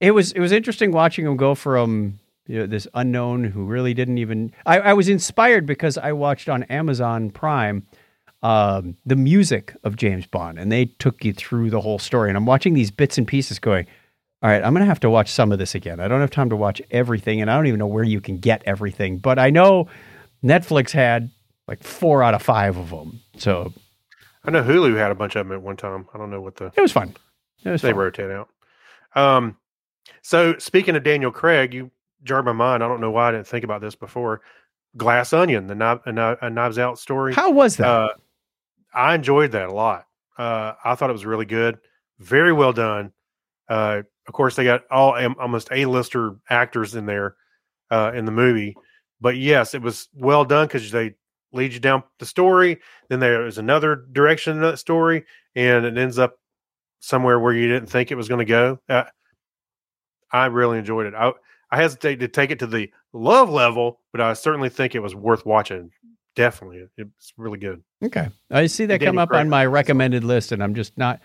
it 0.00 0.10
was 0.12 0.32
it 0.32 0.40
was 0.40 0.52
interesting 0.52 0.92
watching 0.92 1.24
him 1.26 1.36
go 1.36 1.54
from 1.54 2.18
you 2.46 2.60
know, 2.60 2.66
this 2.66 2.86
unknown 2.94 3.44
who 3.44 3.64
really 3.66 3.92
didn't 3.92 4.16
even. 4.18 4.52
I, 4.64 4.78
I 4.80 4.92
was 4.94 5.08
inspired 5.08 5.66
because 5.66 5.98
I 5.98 6.12
watched 6.12 6.48
on 6.48 6.62
Amazon 6.64 7.30
Prime 7.30 7.86
um, 8.42 8.96
the 9.04 9.16
music 9.16 9.74
of 9.84 9.96
James 9.96 10.26
Bond, 10.26 10.58
and 10.58 10.70
they 10.70 10.86
took 10.86 11.24
you 11.24 11.32
through 11.32 11.70
the 11.70 11.80
whole 11.80 11.98
story. 11.98 12.28
And 12.30 12.36
I'm 12.36 12.46
watching 12.46 12.74
these 12.74 12.90
bits 12.90 13.18
and 13.18 13.26
pieces, 13.26 13.58
going, 13.58 13.86
"All 14.42 14.50
right, 14.50 14.62
I'm 14.62 14.72
going 14.72 14.82
to 14.82 14.86
have 14.86 15.00
to 15.00 15.10
watch 15.10 15.30
some 15.30 15.50
of 15.52 15.58
this 15.58 15.74
again. 15.74 16.00
I 16.00 16.08
don't 16.08 16.20
have 16.20 16.30
time 16.30 16.50
to 16.50 16.56
watch 16.56 16.80
everything, 16.90 17.40
and 17.40 17.50
I 17.50 17.56
don't 17.56 17.66
even 17.66 17.78
know 17.78 17.86
where 17.86 18.04
you 18.04 18.20
can 18.20 18.38
get 18.38 18.62
everything. 18.66 19.18
But 19.18 19.38
I 19.38 19.50
know 19.50 19.88
Netflix 20.44 20.90
had 20.92 21.30
like 21.66 21.82
four 21.82 22.22
out 22.22 22.34
of 22.34 22.42
five 22.42 22.76
of 22.76 22.90
them, 22.90 23.20
so 23.36 23.72
i 24.44 24.50
know 24.50 24.62
hulu 24.62 24.96
had 24.96 25.10
a 25.10 25.14
bunch 25.14 25.34
of 25.36 25.46
them 25.46 25.52
at 25.54 25.60
one 25.60 25.76
time 25.76 26.06
i 26.14 26.16
don't 26.16 26.30
know 26.30 26.40
what 26.40 26.54
the 26.56 26.66
it 26.76 26.80
was 26.80 26.92
fun. 26.92 27.14
It 27.64 27.70
was 27.70 27.82
they 27.82 27.90
fun. 27.90 27.98
rotate 27.98 28.30
out 28.30 28.48
um 29.16 29.56
so 30.22 30.56
speaking 30.58 30.94
of 30.96 31.02
daniel 31.02 31.32
craig 31.32 31.74
you 31.74 31.90
jarred 32.22 32.44
my 32.46 32.52
mind 32.52 32.82
i 32.84 32.88
don't 32.88 33.00
know 33.00 33.10
why 33.10 33.28
i 33.28 33.32
didn't 33.32 33.48
think 33.48 33.64
about 33.64 33.80
this 33.82 33.96
before 33.96 34.40
glass 34.96 35.32
onion 35.32 35.66
the 35.66 35.74
Kni- 35.74 36.06
a, 36.40 36.46
a 36.46 36.50
knives 36.50 36.78
out 36.78 36.98
story 36.98 37.34
How 37.34 37.50
was 37.50 37.76
that? 37.76 37.86
Uh, 37.86 38.08
I 38.94 39.14
enjoyed 39.14 39.52
that 39.52 39.68
a 39.68 39.72
lot. 39.72 40.04
Uh, 40.36 40.74
I 40.84 40.94
thought 40.94 41.10
it 41.10 41.14
was 41.14 41.26
really 41.26 41.46
good, 41.46 41.78
very 42.18 42.52
well 42.52 42.72
done. 42.72 43.12
Uh, 43.68 44.02
of 44.26 44.34
course, 44.34 44.56
they 44.56 44.64
got 44.64 44.82
all 44.90 45.16
almost 45.38 45.68
A-lister 45.72 46.36
actors 46.48 46.94
in 46.94 47.06
there 47.06 47.36
uh, 47.90 48.12
in 48.14 48.24
the 48.24 48.32
movie, 48.32 48.76
but 49.20 49.36
yes, 49.36 49.74
it 49.74 49.82
was 49.82 50.08
well 50.14 50.44
done 50.44 50.66
because 50.66 50.90
they 50.90 51.14
lead 51.52 51.72
you 51.72 51.80
down 51.80 52.02
the 52.18 52.26
story. 52.26 52.78
Then 53.08 53.20
there 53.20 53.46
is 53.46 53.58
another 53.58 54.06
direction 54.12 54.56
in 54.56 54.62
that 54.62 54.78
story, 54.78 55.24
and 55.54 55.84
it 55.84 55.96
ends 55.98 56.18
up 56.18 56.38
somewhere 57.00 57.40
where 57.40 57.54
you 57.54 57.68
didn't 57.68 57.88
think 57.88 58.10
it 58.10 58.16
was 58.16 58.28
going 58.28 58.38
to 58.38 58.44
go. 58.44 58.78
Uh, 58.88 59.04
I 60.32 60.46
really 60.46 60.78
enjoyed 60.78 61.06
it. 61.06 61.14
I 61.14 61.32
I 61.70 61.76
hesitate 61.76 62.20
to 62.20 62.28
take 62.28 62.50
it 62.50 62.58
to 62.60 62.66
the 62.66 62.90
love 63.12 63.50
level, 63.50 64.00
but 64.12 64.20
I 64.20 64.32
certainly 64.32 64.68
think 64.70 64.94
it 64.94 65.00
was 65.00 65.14
worth 65.14 65.44
watching. 65.44 65.90
Definitely, 66.38 66.86
it's 66.96 67.32
really 67.36 67.58
good. 67.58 67.82
Okay. 68.02 68.28
I 68.50 68.66
see 68.66 68.86
that 68.86 69.00
come 69.00 69.18
up 69.18 69.30
Craig. 69.30 69.40
on 69.40 69.48
my 69.50 69.66
recommended 69.66 70.22
list, 70.22 70.52
and 70.52 70.62
I'm 70.62 70.74
just 70.74 70.96
not 70.96 71.20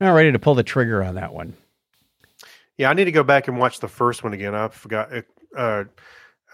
not 0.00 0.12
ready 0.12 0.32
to 0.32 0.38
pull 0.38 0.54
the 0.54 0.62
trigger 0.62 1.02
on 1.04 1.14
that 1.16 1.34
one. 1.34 1.54
Yeah, 2.78 2.88
I 2.88 2.94
need 2.94 3.04
to 3.04 3.12
go 3.12 3.22
back 3.22 3.48
and 3.48 3.58
watch 3.58 3.80
the 3.80 3.88
first 3.88 4.24
one 4.24 4.32
again. 4.32 4.54
I 4.54 4.68
forgot. 4.68 5.12
uh, 5.14 5.22
Uh, 5.56 5.84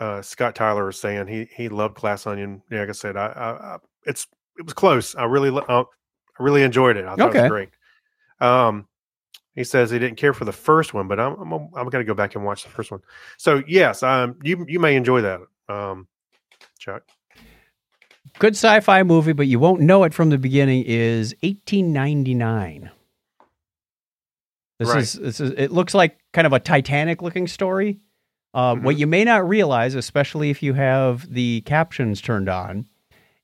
uh, 0.00 0.22
Scott 0.22 0.55
Tyler 0.57 0.86
was 0.86 0.98
saying 0.98 1.26
he 1.28 1.48
he 1.55 1.68
loved 1.68 1.94
Glass 1.96 2.26
Onion. 2.26 2.62
Yeah, 2.70 2.80
like 2.80 2.88
I 2.88 2.92
said, 2.92 3.16
I, 3.16 3.26
I, 3.26 3.50
I 3.74 3.76
it's 4.07 4.26
it 4.59 4.64
was 4.64 4.74
close. 4.74 5.14
I 5.14 5.24
really 5.24 5.50
uh, 5.50 5.82
I 5.82 6.42
really 6.42 6.62
enjoyed 6.64 6.96
it. 6.96 7.05
I 7.05 7.11
thought 7.11 7.20
it 7.20 7.24
Okay. 7.26 7.42
was 7.42 7.50
great. 7.50 7.68
Um, 8.40 8.88
he 9.55 9.62
says 9.62 9.90
he 9.90 10.00
didn't 10.00 10.16
care 10.16 10.32
for 10.32 10.44
the 10.44 10.52
first 10.52 10.92
one, 10.94 11.07
but 11.07 11.20
I'm 11.20 11.34
I'm, 11.40 11.52
I'm 11.52 11.88
going 11.88 12.05
to 12.05 12.05
go 12.05 12.14
back 12.14 12.34
and 12.34 12.44
watch 12.44 12.64
the 12.64 12.70
first 12.70 12.90
one. 12.90 13.00
So 13.36 13.62
yes, 13.68 14.02
um, 14.02 14.36
you 14.42 14.64
you 14.68 14.80
may 14.80 14.96
enjoy 14.96 15.20
that, 15.20 15.40
um, 15.68 16.09
Chuck. 16.78 17.02
Good 18.38 18.54
sci-fi 18.54 19.02
movie, 19.04 19.32
but 19.32 19.46
you 19.46 19.58
won't 19.58 19.80
know 19.80 20.02
it 20.04 20.12
from 20.14 20.30
the 20.30 20.38
beginning. 20.38 20.84
Is 20.86 21.34
1899. 21.42 22.90
This 24.80 24.88
Right. 24.88 24.98
is 24.98 25.12
this 25.14 25.40
is. 25.40 25.52
It 25.56 25.70
looks 25.70 25.94
like 25.94 26.18
kind 26.32 26.46
of 26.46 26.52
a 26.52 26.58
Titanic-looking 26.58 27.46
story. 27.46 28.00
Uh, 28.52 28.74
What 28.76 28.98
you 28.98 29.06
may 29.06 29.24
not 29.24 29.48
realize, 29.48 29.94
especially 29.94 30.50
if 30.50 30.62
you 30.62 30.74
have 30.74 31.32
the 31.32 31.60
captions 31.62 32.20
turned 32.20 32.48
on, 32.48 32.86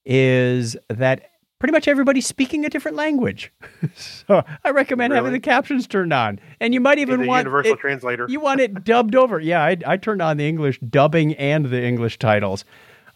is 0.04 0.76
that 0.88 1.26
pretty 1.60 1.72
much 1.72 1.86
everybody's 1.88 2.26
speaking 2.26 2.64
a 2.64 2.68
different 2.68 2.96
language. 2.96 3.52
so 3.94 4.42
I 4.64 4.70
recommend 4.70 5.12
having 5.12 5.32
the 5.32 5.40
captions 5.40 5.86
turned 5.86 6.12
on, 6.12 6.40
and 6.60 6.74
you 6.74 6.80
might 6.80 6.98
even 6.98 7.20
the 7.22 7.26
want 7.28 7.40
universal 7.44 7.72
it- 7.74 7.78
translator. 7.80 8.26
you 8.28 8.40
want 8.40 8.60
it 8.60 8.82
dubbed 8.84 9.14
over. 9.14 9.38
Yeah, 9.38 9.62
I, 9.62 9.76
I 9.86 9.96
turned 9.98 10.22
on 10.22 10.36
the 10.36 10.48
English 10.48 10.80
dubbing 10.80 11.34
and 11.34 11.66
the 11.66 11.82
English 11.82 12.18
titles 12.18 12.64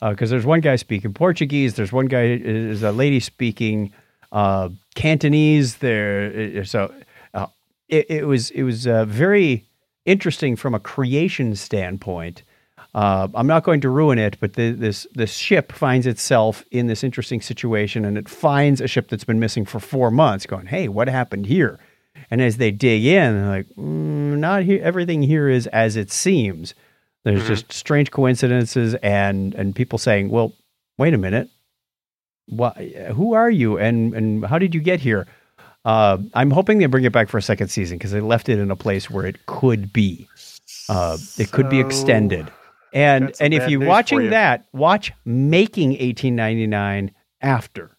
because 0.01 0.31
there's 0.31 0.47
one 0.47 0.61
guy 0.61 0.77
speaking 0.77 1.13
Portuguese. 1.13 1.75
There's 1.75 1.93
one 1.93 2.07
guy 2.07 2.25
is 2.25 2.83
a 2.83 2.93
lady 2.93 3.21
speaking 3.21 3.93
uh, 4.33 4.69
Cantonese. 4.95 5.77
There, 5.77 6.61
uh, 6.61 6.65
so 6.65 6.93
uh, 7.33 7.47
it, 7.89 8.11
it 8.11 8.27
was 8.27 8.51
it 8.51 8.65
was 8.65 8.87
uh, 8.87 9.05
very 9.07 9.65
interesting 10.05 10.57
from 10.57 10.75
a 10.75 10.81
creation 10.81 11.57
standpoint. 11.57 12.43
Uh, 12.95 13.27
I'm 13.35 13.49
not 13.49 13.65
going 13.65 13.81
to 13.81 13.89
ruin 13.89 14.19
it, 14.19 14.37
but 14.41 14.53
the, 14.53 14.71
this 14.71 15.07
this 15.15 15.35
ship 15.35 15.73
finds 15.73 16.07
itself 16.07 16.65
in 16.71 16.87
this 16.87 17.03
interesting 17.03 17.41
situation, 17.41 18.05
and 18.05 18.19
it 18.19 18.29
finds 18.29 18.81
a 18.81 18.87
ship 18.87 19.09
that's 19.09 19.25
been 19.25 19.41
missing 19.41 19.65
for 19.65 19.81
four 19.81 20.11
months. 20.11 20.47
Going, 20.47 20.67
hey, 20.67 20.89
what 20.89 21.09
happened 21.09 21.47
here? 21.47 21.81
And 22.31 22.41
as 22.41 22.57
they 22.57 22.71
dig 22.71 23.05
in, 23.05 23.35
they're 23.35 23.49
like, 23.49 23.69
mm, 23.77 24.39
not 24.39 24.63
here. 24.63 24.81
Everything 24.83 25.23
here 25.23 25.49
is 25.49 25.67
as 25.69 25.97
it 25.97 26.11
seems. 26.11 26.75
There's 27.25 27.43
Mhm. 27.45 27.47
just 27.49 27.73
strange 27.73 28.11
coincidences, 28.11 28.95
and 28.97 29.55
and 29.55 29.75
people 29.75 29.99
saying, 29.99 30.29
well, 30.29 30.53
wait 30.99 31.15
a 31.15 31.19
minute, 31.19 31.49
what? 32.47 32.77
Who 32.77 33.35
are 33.35 33.51
you, 33.51 33.79
and 33.79 34.15
and 34.15 34.45
how 34.45 34.59
did 34.59 34.75
you 34.75 34.81
get 34.81 35.01
here? 35.01 35.27
Uh, 35.85 36.19
I'm 36.35 36.51
hoping 36.51 36.79
they 36.79 36.87
bring 36.87 37.05
it 37.05 37.13
back 37.13 37.29
for 37.29 37.37
a 37.39 37.43
second 37.43 37.69
season 37.69 37.99
because 37.99 38.11
they 38.13 38.21
left 38.21 38.49
it 38.49 38.59
in 38.59 38.71
a 38.71 38.77
place 38.77 39.11
where 39.11 39.27
it 39.27 39.45
could 39.47 39.93
be. 39.93 40.29
Uh, 40.89 41.19
it 41.39 41.51
could 41.51 41.69
be 41.69 41.81
extended. 41.81 42.51
And 42.93 43.35
and 43.41 43.53
if 43.53 43.69
you're 43.69 43.85
watching 43.87 44.23
you. 44.23 44.31
that, 44.31 44.67
watch 44.73 45.13
Making 45.25 45.91
1899 45.91 47.11
after, 47.41 47.97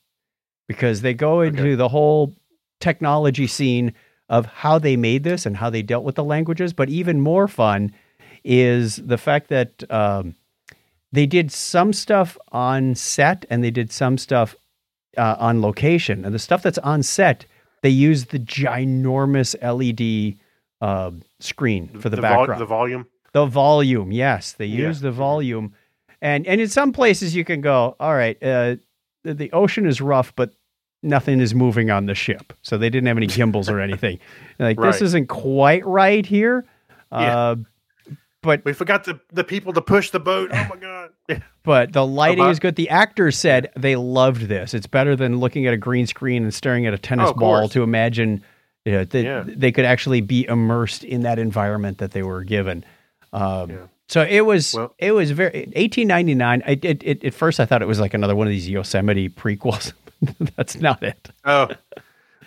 because 0.67 1.01
they 1.01 1.13
go 1.13 1.41
into 1.41 1.61
Okay. 1.61 1.75
the 1.75 1.89
whole 1.89 2.33
technology 2.79 3.45
scene 3.47 3.93
of 4.29 4.45
how 4.47 4.79
they 4.79 4.95
made 4.95 5.23
this 5.23 5.45
and 5.45 5.57
how 5.57 5.69
they 5.69 5.81
dealt 5.81 6.03
with 6.03 6.15
the 6.15 6.23
languages. 6.23 6.73
But 6.73 6.89
even 6.89 7.19
more 7.19 7.47
fun 7.47 7.91
is 8.45 8.97
the 8.97 9.17
fact 9.17 9.49
that 9.49 9.83
um, 9.91 10.35
they 11.11 11.25
did 11.25 11.51
some 11.51 11.91
stuff 11.91 12.37
on 12.51 12.95
set 12.95 13.45
and 13.49 13.63
they 13.63 13.71
did 13.71 13.91
some 13.91 14.17
stuff 14.17 14.55
uh, 15.17 15.35
on 15.39 15.61
location. 15.61 16.23
And 16.23 16.33
the 16.33 16.39
stuff 16.39 16.61
that's 16.61 16.77
on 16.77 17.01
set, 17.03 17.45
they 17.81 17.89
use 17.89 18.25
the 18.25 18.39
ginormous 18.39 19.55
LED 19.61 20.37
uh, 20.81 21.11
screen 21.39 21.87
for 21.99 22.09
the, 22.09 22.17
vol- 22.17 22.21
background. 22.21 22.61
the 22.61 22.65
volume. 22.65 23.07
The 23.33 23.45
volume, 23.45 24.11
yes, 24.11 24.53
they 24.53 24.65
Yeah. 24.65 24.87
use 24.87 25.01
the 25.01 25.11
volume, 25.11 25.73
and 26.21 26.47
and 26.47 26.61
in 26.61 26.69
some 26.69 26.93
places 26.93 27.35
you 27.35 27.43
can 27.43 27.59
go, 27.59 27.95
all 27.99 28.13
right, 28.15 28.41
uh, 28.41 28.77
the, 29.23 29.33
the 29.33 29.51
ocean 29.51 29.85
is 29.85 29.99
rough, 29.99 30.33
but 30.37 30.53
nothing 31.03 31.41
is 31.41 31.53
moving 31.53 31.91
on 31.91 32.05
the 32.05 32.15
ship, 32.15 32.53
so 32.61 32.77
they 32.77 32.89
didn't 32.89 33.07
have 33.07 33.17
any 33.17 33.27
gimbals 33.27 33.69
or 33.69 33.79
anything. 33.81 34.19
Like 34.59 34.79
this 34.79 35.01
isn't 35.01 35.27
quite 35.27 35.85
right 35.85 36.25
here, 36.25 36.63
Yeah. 37.11 37.55
But 38.45 38.63
We 38.63 38.71
forgot 38.73 39.03
the 39.03 39.19
the 39.33 39.43
people 39.43 39.73
to 39.73 39.81
push 39.81 40.11
the 40.11 40.19
boat. 40.19 40.51
Oh 40.53 40.67
my 40.69 40.77
god. 40.77 41.11
But 41.63 41.93
the 41.93 42.05
lighting 42.05 42.39
About- 42.41 42.51
is 42.51 42.59
good. 42.59 42.75
The 42.75 42.89
actors 42.89 43.35
said 43.37 43.71
they 43.75 43.95
loved 43.95 44.43
this. 44.43 44.73
It's 44.75 44.85
better 44.87 45.15
than 45.15 45.39
looking 45.39 45.65
at 45.65 45.73
a 45.73 45.77
green 45.77 46.05
screen 46.05 46.43
and 46.43 46.53
staring 46.53 46.85
at 46.85 46.93
a 46.93 46.97
tennis 46.99 47.31
Oh, 47.31 47.33
ball 47.33 47.61
course. 47.61 47.71
to 47.73 47.81
imagine. 47.83 48.43
You 48.85 48.91
know, 48.91 49.03
that 49.03 49.23
Yeah. 49.23 49.43
they 49.47 49.71
could 49.71 49.85
actually 49.85 50.21
be 50.21 50.45
immersed 50.45 51.03
in 51.03 51.21
that 51.23 51.39
environment 51.39 51.97
that 51.97 52.11
they 52.11 52.21
were 52.21 52.43
given. 52.43 52.85
Um, 53.33 53.71
Yeah. 53.71 53.77
So 54.07 54.21
it 54.21 54.41
was 54.41 54.75
Well- 54.75 54.93
it 54.99 55.11
was 55.11 55.31
very 55.31 55.65
1899. 55.75 56.61
I, 56.67 56.79
it, 56.83 57.03
it, 57.03 57.23
at 57.25 57.33
first, 57.33 57.59
I 57.59 57.65
thought 57.65 57.81
it 57.81 57.87
was 57.87 57.99
like 57.99 58.13
another 58.13 58.35
one 58.35 58.45
of 58.45 58.51
these 58.51 58.69
Yosemite 58.69 59.27
prequels. 59.29 59.93
That's 60.55 60.75
not 60.79 61.01
it. 61.01 61.29
Oh. 61.43 61.69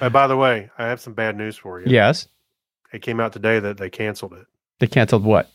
Uh, 0.00 0.08
by 0.10 0.28
the 0.28 0.36
way, 0.36 0.70
I 0.78 0.86
have 0.86 1.00
some 1.00 1.14
bad 1.14 1.36
news 1.36 1.56
for 1.56 1.80
you. 1.80 1.86
Yes, 1.88 2.28
It 2.92 3.02
came 3.02 3.18
out 3.18 3.32
today 3.32 3.58
that 3.58 3.78
they 3.78 3.90
canceled 3.90 4.34
it. 4.34 4.46
they 4.78 4.86
canceled 4.86 5.24
what? 5.24 5.50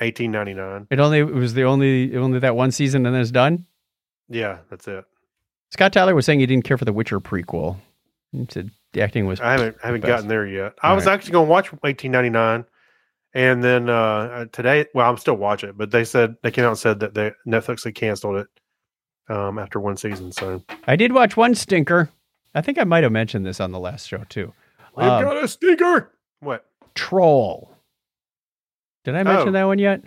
1899. 0.00 0.86
It 0.90 1.00
only 1.00 1.18
it 1.18 1.26
was 1.34 1.54
the 1.54 1.64
only 1.64 2.16
only 2.16 2.38
that 2.38 2.56
one 2.56 2.70
season 2.70 3.04
and 3.06 3.14
then 3.14 3.20
it's 3.22 3.30
done. 3.30 3.66
Yeah, 4.28 4.58
that's 4.70 4.88
it. 4.88 5.04
Scott 5.70 5.92
Tyler 5.92 6.14
was 6.14 6.26
saying 6.26 6.40
he 6.40 6.46
didn't 6.46 6.64
care 6.64 6.78
for 6.78 6.84
the 6.84 6.92
Witcher 6.92 7.20
prequel. 7.20 7.76
He 8.32 8.46
said 8.50 8.70
the 8.92 9.02
acting 9.02 9.26
was 9.26 9.40
I 9.40 9.52
haven't 9.52 9.76
I 9.82 9.86
haven't 9.88 10.00
best. 10.02 10.08
gotten 10.08 10.28
there 10.28 10.46
yet. 10.46 10.74
I 10.82 10.90
All 10.90 10.96
was 10.96 11.06
right. 11.06 11.12
actually 11.14 11.32
going 11.32 11.46
to 11.46 11.50
watch 11.50 11.72
1899, 11.72 12.64
and 13.34 13.62
then 13.64 13.88
uh, 13.90 13.94
uh, 13.94 14.44
today, 14.52 14.86
well, 14.94 15.08
I'm 15.10 15.16
still 15.18 15.34
watching 15.36 15.70
it, 15.70 15.78
but 15.78 15.90
they 15.90 16.04
said 16.04 16.36
they 16.42 16.50
came 16.50 16.64
out 16.64 16.68
and 16.70 16.78
said 16.78 17.00
that 17.00 17.14
they 17.14 17.32
Netflix 17.46 17.84
had 17.84 17.94
canceled 17.94 18.36
it 18.36 18.48
um, 19.28 19.58
after 19.58 19.80
one 19.80 19.96
season. 19.96 20.32
So 20.32 20.62
I 20.86 20.96
did 20.96 21.12
watch 21.12 21.36
one 21.36 21.54
stinker. 21.54 22.10
I 22.54 22.60
think 22.60 22.78
I 22.78 22.84
might 22.84 23.02
have 23.02 23.12
mentioned 23.12 23.46
this 23.46 23.60
on 23.60 23.72
the 23.72 23.80
last 23.80 24.08
show 24.08 24.24
too. 24.28 24.52
we've 24.96 25.06
Um, 25.06 25.22
got 25.24 25.42
a 25.42 25.48
stinker. 25.48 26.10
What? 26.40 26.66
Troll. 26.94 27.71
Did 29.04 29.14
I 29.16 29.22
mention 29.22 29.48
Oh. 29.48 29.52
that 29.52 29.64
one 29.64 29.78
yet? 29.78 30.02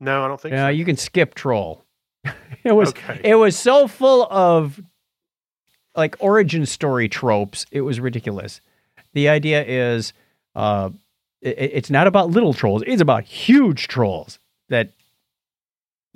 No, 0.00 0.24
I 0.24 0.28
don't 0.28 0.40
think 0.40 0.52
Yeah, 0.52 0.66
so. 0.66 0.70
you 0.70 0.84
can 0.84 0.96
skip 0.96 1.34
Troll. 1.34 1.84
it 2.64 2.72
was 2.72 2.90
okay. 2.90 3.20
it 3.24 3.34
was 3.36 3.56
so 3.56 3.86
full 3.86 4.26
of 4.30 4.80
like 5.94 6.16
origin 6.18 6.66
story 6.66 7.08
tropes. 7.08 7.66
It 7.70 7.80
was 7.82 8.00
ridiculous. 8.00 8.60
The 9.14 9.28
idea 9.28 9.64
is 9.64 10.12
uh 10.54 10.90
it, 11.40 11.56
it's 11.58 11.90
not 11.90 12.06
about 12.06 12.30
little 12.30 12.52
trolls. 12.52 12.82
It's 12.86 13.00
about 13.02 13.24
huge 13.24 13.88
trolls 13.88 14.38
that 14.68 14.90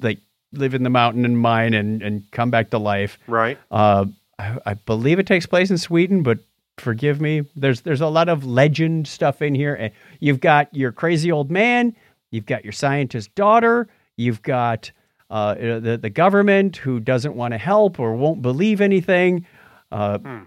like 0.00 0.18
live 0.52 0.74
in 0.74 0.82
the 0.82 0.90
mountain 0.90 1.24
and 1.24 1.38
mine 1.38 1.74
and 1.74 2.02
and 2.02 2.30
come 2.32 2.50
back 2.50 2.70
to 2.70 2.78
life. 2.78 3.18
right. 3.26 3.58
Uh, 3.70 4.06
I, 4.38 4.58
I 4.66 4.74
believe 4.74 5.18
it 5.18 5.26
takes 5.26 5.44
place 5.46 5.70
in 5.70 5.76
Sweden, 5.78 6.22
but 6.22 6.38
forgive 6.80 7.20
me. 7.20 7.42
There's 7.54 7.82
there's 7.82 8.00
a 8.00 8.08
lot 8.08 8.28
of 8.28 8.44
legend 8.44 9.06
stuff 9.06 9.42
in 9.42 9.54
here. 9.54 9.74
And 9.74 9.92
you've 10.18 10.40
got 10.40 10.74
your 10.74 10.92
crazy 10.92 11.30
old 11.30 11.50
man, 11.50 11.94
you've 12.30 12.46
got 12.46 12.64
your 12.64 12.72
scientist 12.72 13.34
daughter, 13.34 13.88
you've 14.16 14.42
got 14.42 14.90
uh, 15.30 15.54
the 15.54 15.98
the 16.00 16.10
government 16.10 16.76
who 16.76 16.98
doesn't 17.00 17.34
want 17.34 17.52
to 17.52 17.58
help 17.58 18.00
or 18.00 18.14
won't 18.14 18.42
believe 18.42 18.80
anything, 18.80 19.46
uh, 19.92 20.18
Hmm. 20.18 20.38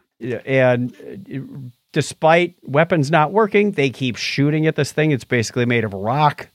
and 0.45 1.71
despite 1.93 2.55
weapons 2.63 3.11
not 3.11 3.31
working, 3.31 3.71
they 3.71 3.89
keep 3.89 4.15
shooting 4.17 4.67
at 4.67 4.75
this 4.75 4.91
thing. 4.91 5.11
It's 5.11 5.23
basically 5.23 5.65
made 5.65 5.83
of 5.85 5.93
rock. 5.93 6.49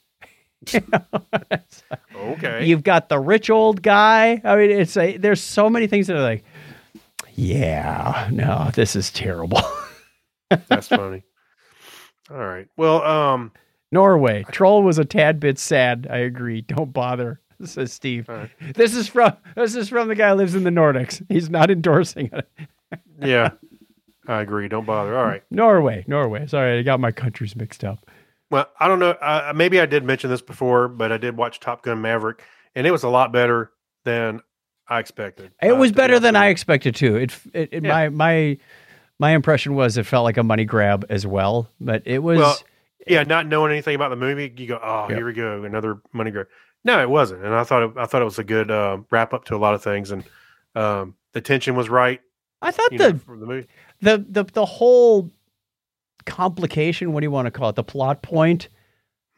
Okay. 2.17 2.67
You've 2.67 2.83
got 2.83 3.09
the 3.09 3.19
rich 3.19 3.49
old 3.49 3.81
guy. 3.81 4.41
I 4.45 4.57
mean, 4.57 4.71
it's 4.71 4.97
a, 4.97 5.17
there's 5.17 5.41
so 5.41 5.71
many 5.71 5.87
things 5.87 6.09
that 6.09 6.17
are 6.17 6.23
like, 6.23 6.45
yeah, 7.39 8.29
no, 8.33 8.71
this 8.75 8.97
is 8.97 9.13
terrible. 9.13 9.61
That's 10.69 10.89
funny. 10.89 11.23
All 12.31 12.37
right. 12.37 12.67
Well, 12.77 13.01
um, 13.05 13.53
Norway 13.93 14.45
troll 14.51 14.83
was 14.83 14.99
a 14.99 15.05
tad 15.05 15.39
bit 15.39 15.57
sad. 15.59 16.09
I 16.11 16.19
agree. 16.19 16.63
Don't 16.63 16.93
bother, 16.93 17.41
says 17.65 17.93
Steve. 17.93 18.29
Right. 18.29 18.51
This 18.75 18.97
is 18.97 19.07
from 19.07 19.37
this 19.55 19.77
is 19.77 19.89
from 19.89 20.09
the 20.09 20.17
guy 20.17 20.31
who 20.31 20.35
lives 20.35 20.57
in 20.57 20.65
the 20.65 20.71
Nordics. 20.71 21.25
He's 21.29 21.49
not 21.49 21.71
endorsing 21.71 22.31
it. 22.33 22.49
yeah, 23.23 23.51
I 24.27 24.41
agree. 24.41 24.67
Don't 24.67 24.85
bother. 24.85 25.17
All 25.17 25.25
right. 25.25 25.45
Norway, 25.49 26.05
Norway. 26.09 26.49
Sorry, 26.49 26.81
I 26.81 26.83
got 26.83 26.99
my 26.99 27.13
countries 27.13 27.55
mixed 27.55 27.85
up. 27.85 28.11
Well, 28.51 28.67
I 28.81 28.89
don't 28.89 28.99
know. 28.99 29.11
Uh, 29.11 29.53
maybe 29.55 29.81
I 29.81 29.87
did 29.87 30.03
mention 30.03 30.29
this 30.29 30.43
before, 30.43 30.89
but 30.89 31.13
I 31.13 31.19
did 31.19 31.37
watch 31.37 31.61
Top 31.61 31.83
Gun 31.85 32.01
Maverick, 32.01 32.43
and 32.75 32.85
it 32.85 32.91
was 32.91 33.05
a 33.05 33.09
lot 33.09 33.33
better 33.33 33.71
than 34.05 34.41
I 34.89 34.99
expected. 35.01 35.53
It 35.63 35.73
uh, 35.73 35.77
was 35.77 35.93
better 35.93 36.19
than 36.19 36.35
I 36.37 36.47
expected 36.49 36.95
to. 36.97 37.17
It, 37.17 37.39
it, 37.53 37.69
it 37.73 37.85
Yeah. 37.85 37.93
my 37.93 38.09
my 38.09 38.59
my 39.19 39.31
impression 39.33 39.75
was 39.75 39.97
it 39.99 40.07
felt 40.07 40.25
like 40.25 40.37
a 40.37 40.43
money 40.43 40.65
grab 40.65 41.05
as 41.11 41.27
well, 41.27 41.69
but 41.81 42.03
it 42.07 42.21
was 42.23 42.39
Well, 42.39 42.57
yeah, 43.07 43.23
not 43.25 43.47
knowing 43.47 43.73
anything 43.73 43.95
about 43.95 44.11
the 44.11 44.17
movie, 44.17 44.53
you 44.57 44.67
go, 44.67 44.79
"Oh, 44.83 45.07
Yeah. 45.09 45.17
here 45.17 45.27
we 45.27 45.33
go, 45.33 45.65
another 45.65 46.01
money 46.13 46.31
grab." 46.31 46.47
No, 46.85 47.01
it 47.03 47.11
wasn't, 47.11 47.45
and 47.45 47.55
I 47.55 47.65
thought 47.65 47.83
it, 47.83 47.91
I 47.97 48.07
thought 48.07 48.23
it 48.23 48.27
was 48.27 48.39
a 48.39 48.45
good 48.45 48.71
uh, 48.71 48.99
wrap 49.11 49.35
up 49.35 49.45
to 49.47 49.57
a 49.57 49.59
lot 49.59 49.75
of 49.75 49.83
things, 49.83 50.11
and 50.11 50.25
um, 50.75 51.15
the 51.33 51.41
tension 51.41 51.75
was 51.77 51.89
right. 51.91 52.21
I 52.63 52.71
thought 52.71 52.91
the 52.91 52.97
know, 53.13 53.19
from 53.19 53.41
the 53.41 53.47
movie. 53.47 53.67
the 54.01 54.25
the 54.29 54.45
the 54.45 54.65
whole 54.65 55.31
complication 56.25 57.13
what 57.13 57.21
do 57.21 57.25
you 57.25 57.31
want 57.31 57.47
to 57.47 57.51
call 57.51 57.69
it 57.71 57.77
the 57.77 57.85
plot 57.85 58.23
point 58.23 58.69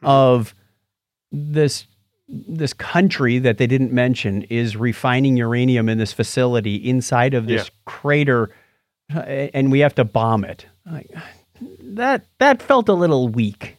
Hmm. 0.01 0.07
of 0.07 0.55
this 1.31 1.85
this 2.33 2.73
country 2.73 3.39
that 3.39 3.57
they 3.57 3.67
didn't 3.67 3.91
mention 3.91 4.43
is 4.43 4.77
refining 4.77 5.35
uranium 5.37 5.89
in 5.89 5.97
this 5.97 6.13
facility 6.13 6.75
inside 6.75 7.33
of 7.33 7.47
this 7.47 7.65
Yeah. 7.67 7.73
crater 7.85 8.51
uh, 9.13 9.19
and 9.19 9.71
we 9.71 9.79
have 9.81 9.93
to 9.95 10.05
bomb 10.05 10.45
it 10.45 10.65
like, 10.89 11.09
that 11.81 12.25
that 12.39 12.61
felt 12.61 12.87
a 12.89 12.93
little 12.93 13.27
weak 13.27 13.77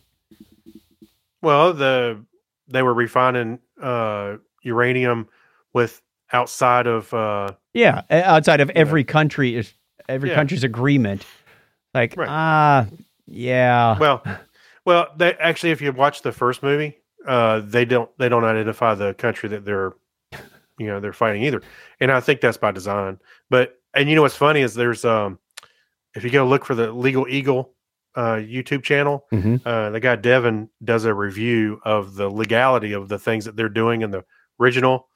Well, 1.41 1.73
the 1.73 2.25
they 2.69 2.83
were 2.83 2.95
refining 2.95 3.59
uh, 3.81 4.37
uranium 4.63 5.29
with 5.73 6.01
outside 6.33 6.87
of 6.87 7.13
uh, 7.15 7.53
yeah 7.75 8.03
outside 8.11 8.61
of 8.61 8.71
every 8.71 9.05
country 9.05 9.57
is 9.57 9.73
every 10.09 10.29
Yeah. 10.31 10.35
country's 10.37 10.65
agreement 10.65 11.25
like 11.95 12.17
Right. 12.17 12.29
ah 12.31 12.87
yeah 13.27 13.99
well, 13.99 14.23
well, 14.85 15.09
they 15.17 15.33
actually, 15.35 15.71
if 15.71 15.81
you 15.81 15.93
watch 15.93 16.23
the 16.23 16.33
first 16.33 16.63
movie, 16.63 16.99
uh, 17.27 17.61
they 17.65 17.85
don't 17.85 18.11
they 18.19 18.29
don't 18.29 18.45
identify 18.45 18.95
the 18.95 19.15
country 19.15 19.49
that 19.51 19.65
they're 19.65 19.93
you 20.79 20.87
know 20.87 21.01
they're 21.01 21.13
fighting 21.13 21.43
either, 21.45 21.63
and 22.01 22.11
I 22.11 22.21
think 22.21 22.41
that's 22.41 22.57
by 22.57 22.71
design. 22.73 23.19
But 23.51 23.79
and 23.95 24.09
you 24.09 24.15
know 24.17 24.23
what's 24.23 24.37
funny 24.37 24.61
is 24.61 24.75
there's 24.75 25.05
um 25.05 25.39
if 26.15 26.25
you 26.25 26.31
go 26.31 26.47
look 26.47 26.65
for 26.65 26.75
the 26.75 26.93
Legal 26.93 27.27
Eagle 27.29 27.75
uh, 28.15 28.35
YouTube 28.37 28.83
channel, 28.83 29.25
Mhm. 29.33 29.63
uh, 29.65 29.91
the 29.91 30.01
guy 30.01 30.17
Devin 30.17 30.69
does 30.85 31.05
a 31.07 31.15
review 31.15 31.81
of 31.85 32.15
the 32.15 32.29
legality 32.29 32.93
of 32.93 33.09
the 33.09 33.19
things 33.19 33.47
that 33.47 33.57
they're 33.57 33.71
doing 33.71 34.03
in 34.03 34.11
the 34.11 34.23
original 34.61 35.09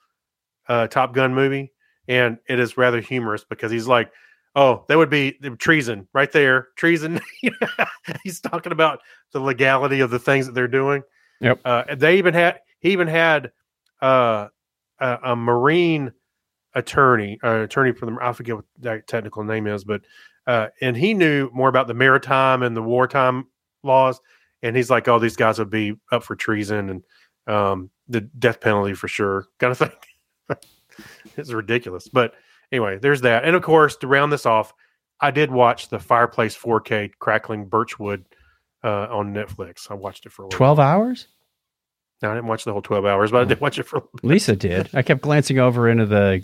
uh, 0.68 0.86
Top 0.86 1.12
Gun 1.14 1.34
movie, 1.34 1.72
and 2.08 2.38
it 2.48 2.58
is 2.58 2.76
rather 2.78 3.00
humorous 3.00 3.44
because 3.44 3.70
he's 3.70 3.86
like, 3.86 4.10
"Oh, 4.54 4.84
that 4.88 4.96
would 4.96 5.10
be 5.10 5.32
treason 5.58 6.08
right 6.14 6.30
there, 6.32 6.68
treason." 6.76 7.20
he's 8.24 8.40
talking 8.40 8.72
about 8.72 9.00
the 9.32 9.40
legality 9.40 10.00
of 10.00 10.10
the 10.10 10.18
things 10.18 10.46
that 10.46 10.54
they're 10.54 10.66
doing. 10.68 11.02
Yep. 11.40 11.60
Uh, 11.64 11.94
they 11.96 12.18
even 12.18 12.34
had 12.34 12.60
he 12.80 12.90
even 12.90 13.08
had 13.08 13.52
uh, 14.00 14.48
a, 15.00 15.18
a 15.24 15.36
Marine 15.36 16.12
attorney, 16.74 17.38
uh, 17.42 17.62
attorney 17.62 17.92
for 17.92 18.06
the 18.06 18.16
I 18.20 18.32
forget 18.32 18.56
what 18.56 18.64
that 18.80 19.06
technical 19.06 19.44
name 19.44 19.66
is, 19.66 19.84
but 19.84 20.02
uh, 20.46 20.68
and 20.80 20.96
he 20.96 21.14
knew 21.14 21.50
more 21.52 21.68
about 21.68 21.88
the 21.88 21.94
maritime 21.94 22.62
and 22.62 22.76
the 22.76 22.82
wartime 22.82 23.46
laws. 23.82 24.20
And 24.62 24.76
he's 24.76 24.90
like, 24.90 25.08
"Oh, 25.08 25.18
these 25.18 25.36
guys 25.36 25.58
would 25.58 25.70
be 25.70 25.94
up 26.12 26.22
for 26.22 26.34
treason 26.36 26.90
and 26.90 27.54
um, 27.54 27.90
the 28.08 28.22
death 28.22 28.60
penalty 28.60 28.94
for 28.94 29.08
sure," 29.08 29.46
kind 29.58 29.72
of 29.72 29.78
thing. 29.78 30.56
it's 31.36 31.52
ridiculous, 31.52 32.08
but 32.08 32.34
anyway, 32.72 32.98
there's 32.98 33.20
that. 33.22 33.44
And 33.44 33.56
of 33.56 33.62
course, 33.62 33.96
to 33.96 34.06
round 34.06 34.32
this 34.32 34.46
off, 34.46 34.72
I 35.20 35.30
did 35.30 35.50
watch 35.50 35.88
the 35.88 35.98
Fireplace 35.98 36.56
4K 36.56 37.12
Crackling 37.18 37.66
Birchwood 37.66 38.24
uh, 38.86 39.08
on 39.10 39.34
Netflix. 39.34 39.90
I 39.90 39.94
watched 39.94 40.24
it 40.26 40.32
for 40.32 40.42
a 40.42 40.46
little. 40.46 40.56
12 40.56 40.78
hours? 40.78 41.26
No, 42.22 42.30
I 42.30 42.34
didn't 42.34 42.46
watch 42.46 42.64
the 42.64 42.72
whole 42.72 42.82
12 42.82 43.04
hours, 43.04 43.30
but 43.32 43.42
I 43.42 43.44
did 43.44 43.60
watch 43.60 43.78
it 43.78 43.82
for. 43.82 44.04
Lisa 44.22 44.56
did. 44.56 44.88
I 44.94 45.02
kept 45.02 45.20
glancing 45.20 45.58
over 45.58 45.88
into 45.88 46.06
the 46.06 46.42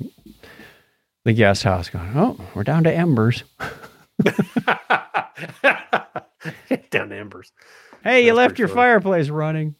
the 1.24 1.32
guest 1.32 1.62
house, 1.62 1.88
going, 1.88 2.12
"Oh, 2.14 2.36
we're 2.55 2.64
down 2.64 2.84
to 2.84 2.93
embers." 2.93 3.45
Down 6.90 7.09
to 7.09 7.16
embers. 7.16 7.53
Hey, 8.03 8.26
you 8.26 8.34
left 8.34 8.59
your 8.59 8.68
funny. 8.68 8.76
fireplace 8.76 9.28
running. 9.28 9.74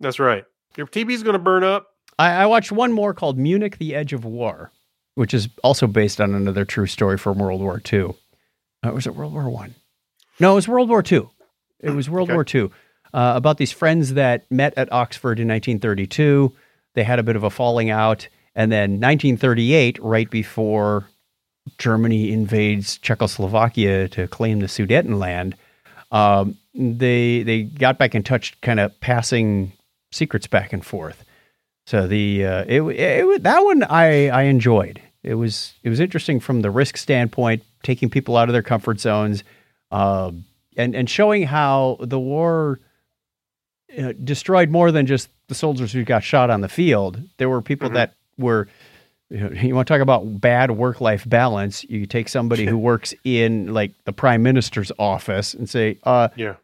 That's 0.00 0.18
right. 0.18 0.44
Your 0.76 0.86
TV's 0.86 1.22
going 1.22 1.34
to 1.34 1.38
burn 1.38 1.64
up. 1.64 1.88
I, 2.18 2.30
I 2.30 2.46
watched 2.46 2.72
one 2.72 2.92
more 2.92 3.12
called 3.12 3.36
Munich: 3.38 3.76
The 3.78 3.94
Edge 3.94 4.12
of 4.14 4.24
War, 4.24 4.72
which 5.14 5.34
is 5.34 5.48
also 5.62 5.86
based 5.86 6.20
on 6.20 6.34
another 6.34 6.64
true 6.64 6.86
story 6.86 7.18
from 7.18 7.38
World 7.38 7.60
War 7.60 7.82
II. 7.92 8.14
Uh, 8.86 8.92
was 8.92 9.06
it 9.06 9.14
World 9.14 9.34
War 9.34 9.50
One? 9.50 9.74
No, 10.40 10.52
it 10.52 10.54
was 10.54 10.68
World 10.68 10.88
War 10.88 11.02
Two. 11.02 11.28
It 11.80 11.90
was 11.90 12.10
World 12.10 12.28
Okay. 12.28 12.34
War 12.34 12.44
Two. 12.44 12.70
Uh, 13.14 13.32
about 13.36 13.56
these 13.56 13.72
friends 13.72 14.14
that 14.14 14.50
met 14.50 14.74
at 14.76 14.92
Oxford 14.92 15.40
in 15.40 15.48
1932. 15.48 16.52
They 16.94 17.04
had 17.04 17.18
a 17.18 17.22
bit 17.22 17.36
of 17.36 17.42
a 17.44 17.50
falling 17.50 17.90
out, 17.90 18.28
and 18.54 18.70
then 18.70 19.00
1938, 19.00 19.98
right 20.02 20.28
before 20.30 21.08
Germany 21.78 22.32
invades 22.32 22.98
Czechoslovakia 22.98 24.08
to 24.08 24.26
claim 24.28 24.60
the 24.60 24.66
Sudetenland, 24.66 25.54
um, 26.10 26.56
they 26.74 27.42
they 27.42 27.62
got 27.62 27.98
back 27.98 28.14
in 28.14 28.22
touch, 28.22 28.58
kind 28.60 28.80
of 28.80 28.98
passing 29.00 29.72
secrets 30.10 30.46
back 30.46 30.72
and 30.72 30.84
forth. 30.84 31.24
So 31.86 32.06
the 32.06 32.44
uh, 32.44 32.64
it, 32.66 32.82
it, 32.82 33.24
it 33.26 33.42
that 33.42 33.60
one 33.60 33.82
I 33.84 34.28
I 34.28 34.42
enjoyed. 34.44 35.00
It 35.22 35.34
was 35.34 35.74
it 35.82 35.88
was 35.88 36.00
interesting 36.00 36.40
from 36.40 36.62
the 36.62 36.70
risk 36.70 36.96
standpoint, 36.96 37.62
taking 37.82 38.08
people 38.10 38.36
out 38.36 38.48
of 38.48 38.52
their 38.52 38.62
comfort 38.62 39.00
zones, 39.00 39.44
uh, 39.90 40.32
and 40.78 40.94
and 40.94 41.10
showing 41.10 41.42
how 41.42 41.98
the 42.00 42.18
war 42.18 42.80
uh, 43.98 44.12
destroyed 44.24 44.70
more 44.70 44.90
than 44.92 45.04
just 45.06 45.28
the 45.48 45.54
soldiers 45.54 45.92
who 45.92 46.04
got 46.04 46.22
shot 46.22 46.48
on 46.50 46.60
the 46.60 46.68
field. 46.68 47.20
There 47.38 47.48
were 47.48 47.60
people 47.62 47.90
Mhm. 47.90 47.94
that 47.94 48.14
were. 48.38 48.68
You, 49.30 49.40
know, 49.40 49.50
you 49.60 49.74
want 49.74 49.86
to 49.86 49.92
talk 49.92 50.00
about 50.00 50.40
bad 50.40 50.70
work 50.70 51.02
life 51.02 51.28
balance? 51.28 51.84
You 51.84 52.06
take 52.06 52.30
somebody 52.30 52.64
who 52.64 52.78
works 52.78 53.12
in 53.24 53.74
like 53.74 53.92
the 54.04 54.12
prime 54.14 54.42
minister's 54.42 54.90
office 54.98 55.52
and 55.52 55.68
say, 55.68 55.98
uh, 56.04 56.28
Yeah. 56.34 56.54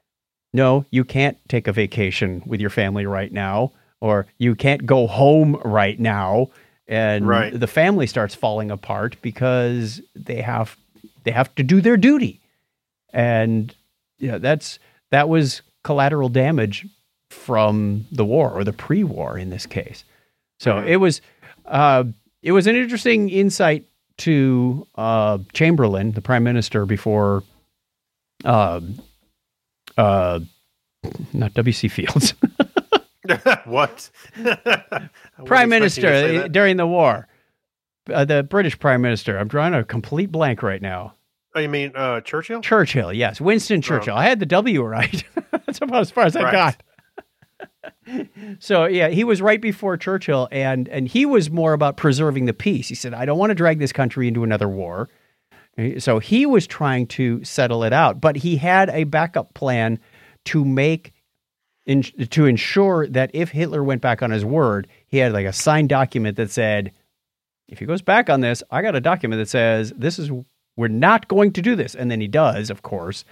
no, 0.55 0.87
you 0.91 1.05
can't 1.05 1.37
take 1.47 1.67
a 1.69 1.73
vacation 1.73 2.43
with 2.47 2.62
your 2.62 2.71
family 2.71 3.05
right 3.05 3.31
now, 3.31 3.73
or 4.01 4.27
you 4.39 4.55
can't 4.55 4.87
go 4.87 5.07
home 5.07 5.57
right 5.62 6.01
now. 6.01 6.49
And 6.89 7.29
Right. 7.29 7.53
the 7.59 7.67
family 7.67 8.07
starts 8.07 8.35
falling 8.35 8.71
apart 8.71 9.17
because 9.21 10.01
they 10.17 10.41
have 10.41 10.77
they 11.25 11.33
have 11.33 11.55
to 11.57 11.62
do 11.62 11.83
their 11.83 11.99
duty. 11.99 12.41
And 13.12 13.75
yeah, 14.25 14.39
that's 14.39 14.79
that 15.11 15.29
was 15.29 15.62
collateral 15.83 16.29
damage 16.29 16.87
from 17.31 18.07
the 18.11 18.25
war 18.25 18.51
or 18.51 18.64
the 18.64 18.72
pre-war 18.72 19.37
in 19.39 19.51
this 19.51 19.66
case. 19.66 20.05
So 20.61 20.79
it 20.79 20.97
was 20.97 21.20
uh, 21.66 22.05
it 22.43 22.53
was 22.53 22.66
an 22.66 22.77
interesting 22.77 23.29
insight 23.29 23.87
to 24.18 24.87
uh, 24.95 25.39
Chamberlain, 25.53 26.12
the 26.12 26.22
prime 26.22 26.45
minister, 26.45 26.87
before 26.87 27.43
uh, 28.45 28.81
uh, 29.99 30.41
not 31.33 31.53
W.C. 31.55 31.89
Fields, 31.89 32.35
what? 33.64 34.11
prime 35.45 35.68
minister 35.68 36.03
minister. 36.03 36.45
uh, 36.45 36.49
during 36.49 36.77
the 36.77 36.87
war, 36.87 37.29
uh, 38.12 38.25
the 38.25 38.43
British 38.43 38.79
prime 38.79 39.03
minister. 39.03 39.39
I'm 39.39 39.49
drawing 39.49 39.75
a 39.75 39.85
complete 39.85 40.31
blank 40.33 40.62
right 40.62 40.81
now. 40.81 41.14
Oh, 41.55 41.61
you 41.61 41.69
mean 41.69 41.93
uh, 41.95 42.21
Churchill? 42.21 42.61
Churchill, 42.63 43.13
yes, 43.13 43.41
Winston 43.41 43.81
Churchill. 43.81 44.17
I 44.17 44.25
had 44.25 44.41
the 44.41 44.47
W 44.47 44.83
right. 44.83 45.23
That's 45.53 45.81
about 45.81 46.01
as 46.01 46.11
far 46.11 46.25
as 46.25 46.35
I 46.37 46.43
Right. 46.43 46.53
got. 46.53 46.83
so 48.59 48.85
yeah, 48.87 49.09
he 49.09 49.25
was 49.25 49.41
right 49.41 49.61
before 49.61 49.97
Churchill, 49.97 50.49
and 50.51 50.89
and 50.89 51.07
he 51.09 51.25
was 51.27 51.51
more 51.51 51.73
about 51.73 51.97
preserving 51.97 52.47
the 52.47 52.53
peace. 52.53 52.89
He 52.89 52.95
said, 52.95 53.15
"I 53.15 53.25
don't 53.25 53.39
want 53.39 53.51
to 53.51 53.55
drag 53.55 53.79
this 53.79 53.93
country 53.93 54.29
into 54.29 54.43
another 54.45 54.69
war." 54.69 55.09
So 55.99 56.19
he 56.21 56.47
was 56.47 56.67
trying 56.69 57.09
to 57.09 57.43
settle 57.43 57.83
it 57.83 57.93
out, 57.93 58.21
but 58.21 58.37
he 58.37 58.57
had 58.57 58.91
a 58.91 59.05
backup 59.05 59.55
plan 59.55 59.99
to 60.47 60.65
make 60.65 61.13
in, 61.85 62.03
to 62.03 62.47
ensure 62.47 63.09
that 63.09 63.31
if 63.35 63.51
Hitler 63.51 63.83
went 63.83 64.01
back 64.01 64.23
on 64.23 64.31
his 64.31 64.45
word, 64.45 64.87
he 65.09 65.19
had 65.19 65.33
like 65.33 65.47
a 65.47 65.53
signed 65.53 65.89
document 65.89 66.37
that 66.37 66.51
said, 66.51 66.93
"If 67.69 67.79
he 67.81 67.87
goes 67.87 68.03
back 68.03 68.31
on 68.31 68.41
this, 68.41 68.63
I 68.71 68.83
got 68.83 68.95
a 68.95 69.01
document 69.01 69.41
that 69.41 69.49
says 69.49 69.93
this 69.97 70.19
is 70.19 70.31
we're 70.77 70.89
not 70.89 71.29
going 71.29 71.53
to 71.53 71.62
do 71.62 71.77
this." 71.77 71.95
And 71.95 72.11
then 72.11 72.20
he 72.20 72.29
does, 72.29 72.70
of 72.70 72.83
course, 72.83 73.25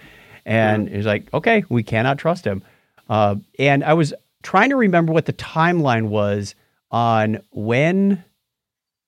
and 0.45 0.89
he's 0.89 1.05
like, 1.05 1.33
"Okay, 1.33 1.63
we 1.69 1.83
cannot 1.83 2.17
trust 2.17 2.45
him." 2.45 2.63
Uh, 3.09 3.35
and 3.59 3.83
I 3.83 3.93
was 3.93 4.13
trying 4.43 4.69
to 4.69 4.75
remember 4.75 5.13
what 5.13 5.25
the 5.25 5.33
timeline 5.33 6.07
was 6.07 6.55
on 6.91 7.41
when 7.51 8.23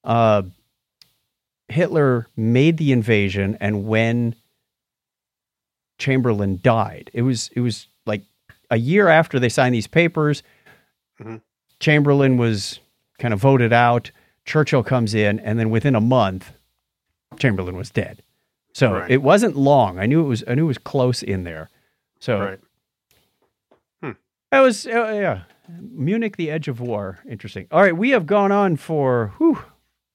uh, 0.03 0.43
Hitler 1.67 2.27
made 2.36 2.77
the 2.77 2.91
invasion 2.91 3.57
and 3.59 3.86
when 3.86 4.36
Chamberlain 5.97 6.59
died. 6.61 7.09
It 7.13 7.21
was 7.21 7.49
it 7.55 7.61
was 7.61 7.88
like 8.05 8.21
a 8.69 8.77
year 8.77 9.07
after 9.07 9.39
they 9.39 9.49
signed 9.49 9.73
these 9.73 9.88
papers. 9.88 10.43
Mhm. 11.21 11.41
Chamberlain 11.79 12.38
was 12.38 12.79
kind 13.19 13.33
of 13.33 13.39
voted 13.39 13.71
out. 13.73 14.11
Churchill 14.45 14.83
comes 14.83 15.13
in, 15.13 15.39
and 15.39 15.57
then 15.57 15.69
within 15.69 15.95
a 15.95 16.01
month, 16.01 16.53
Chamberlain 17.39 17.75
was 17.75 17.89
dead. 17.89 18.21
So 18.76 18.91
Right. 18.91 19.09
it 19.09 19.21
wasn't 19.21 19.55
long. 19.55 19.99
I 19.99 20.05
knew 20.05 20.19
it 20.19 20.28
was. 20.28 20.43
I 20.49 20.53
knew 20.53 20.65
it 20.65 20.67
was 20.67 20.78
close 20.78 21.23
in 21.23 21.45
there. 21.45 21.69
So 22.19 22.39
Right. 22.41 22.59
that 24.51 24.59
was 24.59 24.86
uh, 24.86 24.89
yeah. 25.13 25.41
Munich, 25.80 26.36
the 26.36 26.51
edge 26.51 26.67
of 26.67 26.82
war. 26.82 27.19
Interesting. 27.28 27.67
All 27.71 27.82
right, 27.82 27.95
we 27.95 28.09
have 28.09 28.26
gone 28.26 28.51
on 28.51 28.76
for 28.76 29.32
whew, 29.38 29.57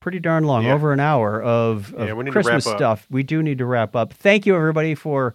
pretty 0.01 0.21
darn 0.21 0.45
long, 0.45 0.65
Yeah. 0.65 0.75
over 0.75 0.93
an 0.93 1.01
hour 1.01 1.43
of, 1.43 1.95
of 1.95 2.07
Yeah, 2.09 2.13
we 2.13 2.25
need 2.25 2.33
to 2.33 2.39
wrap 2.39 2.45
Christmas 2.45 2.65
stuff. 2.65 3.07
We 3.11 3.23
do 3.23 3.43
need 3.43 3.57
to 3.59 3.65
wrap 3.67 3.97
up. 3.97 4.13
Thank 4.13 4.45
you, 4.45 4.55
everybody, 4.55 4.95
for 4.95 5.35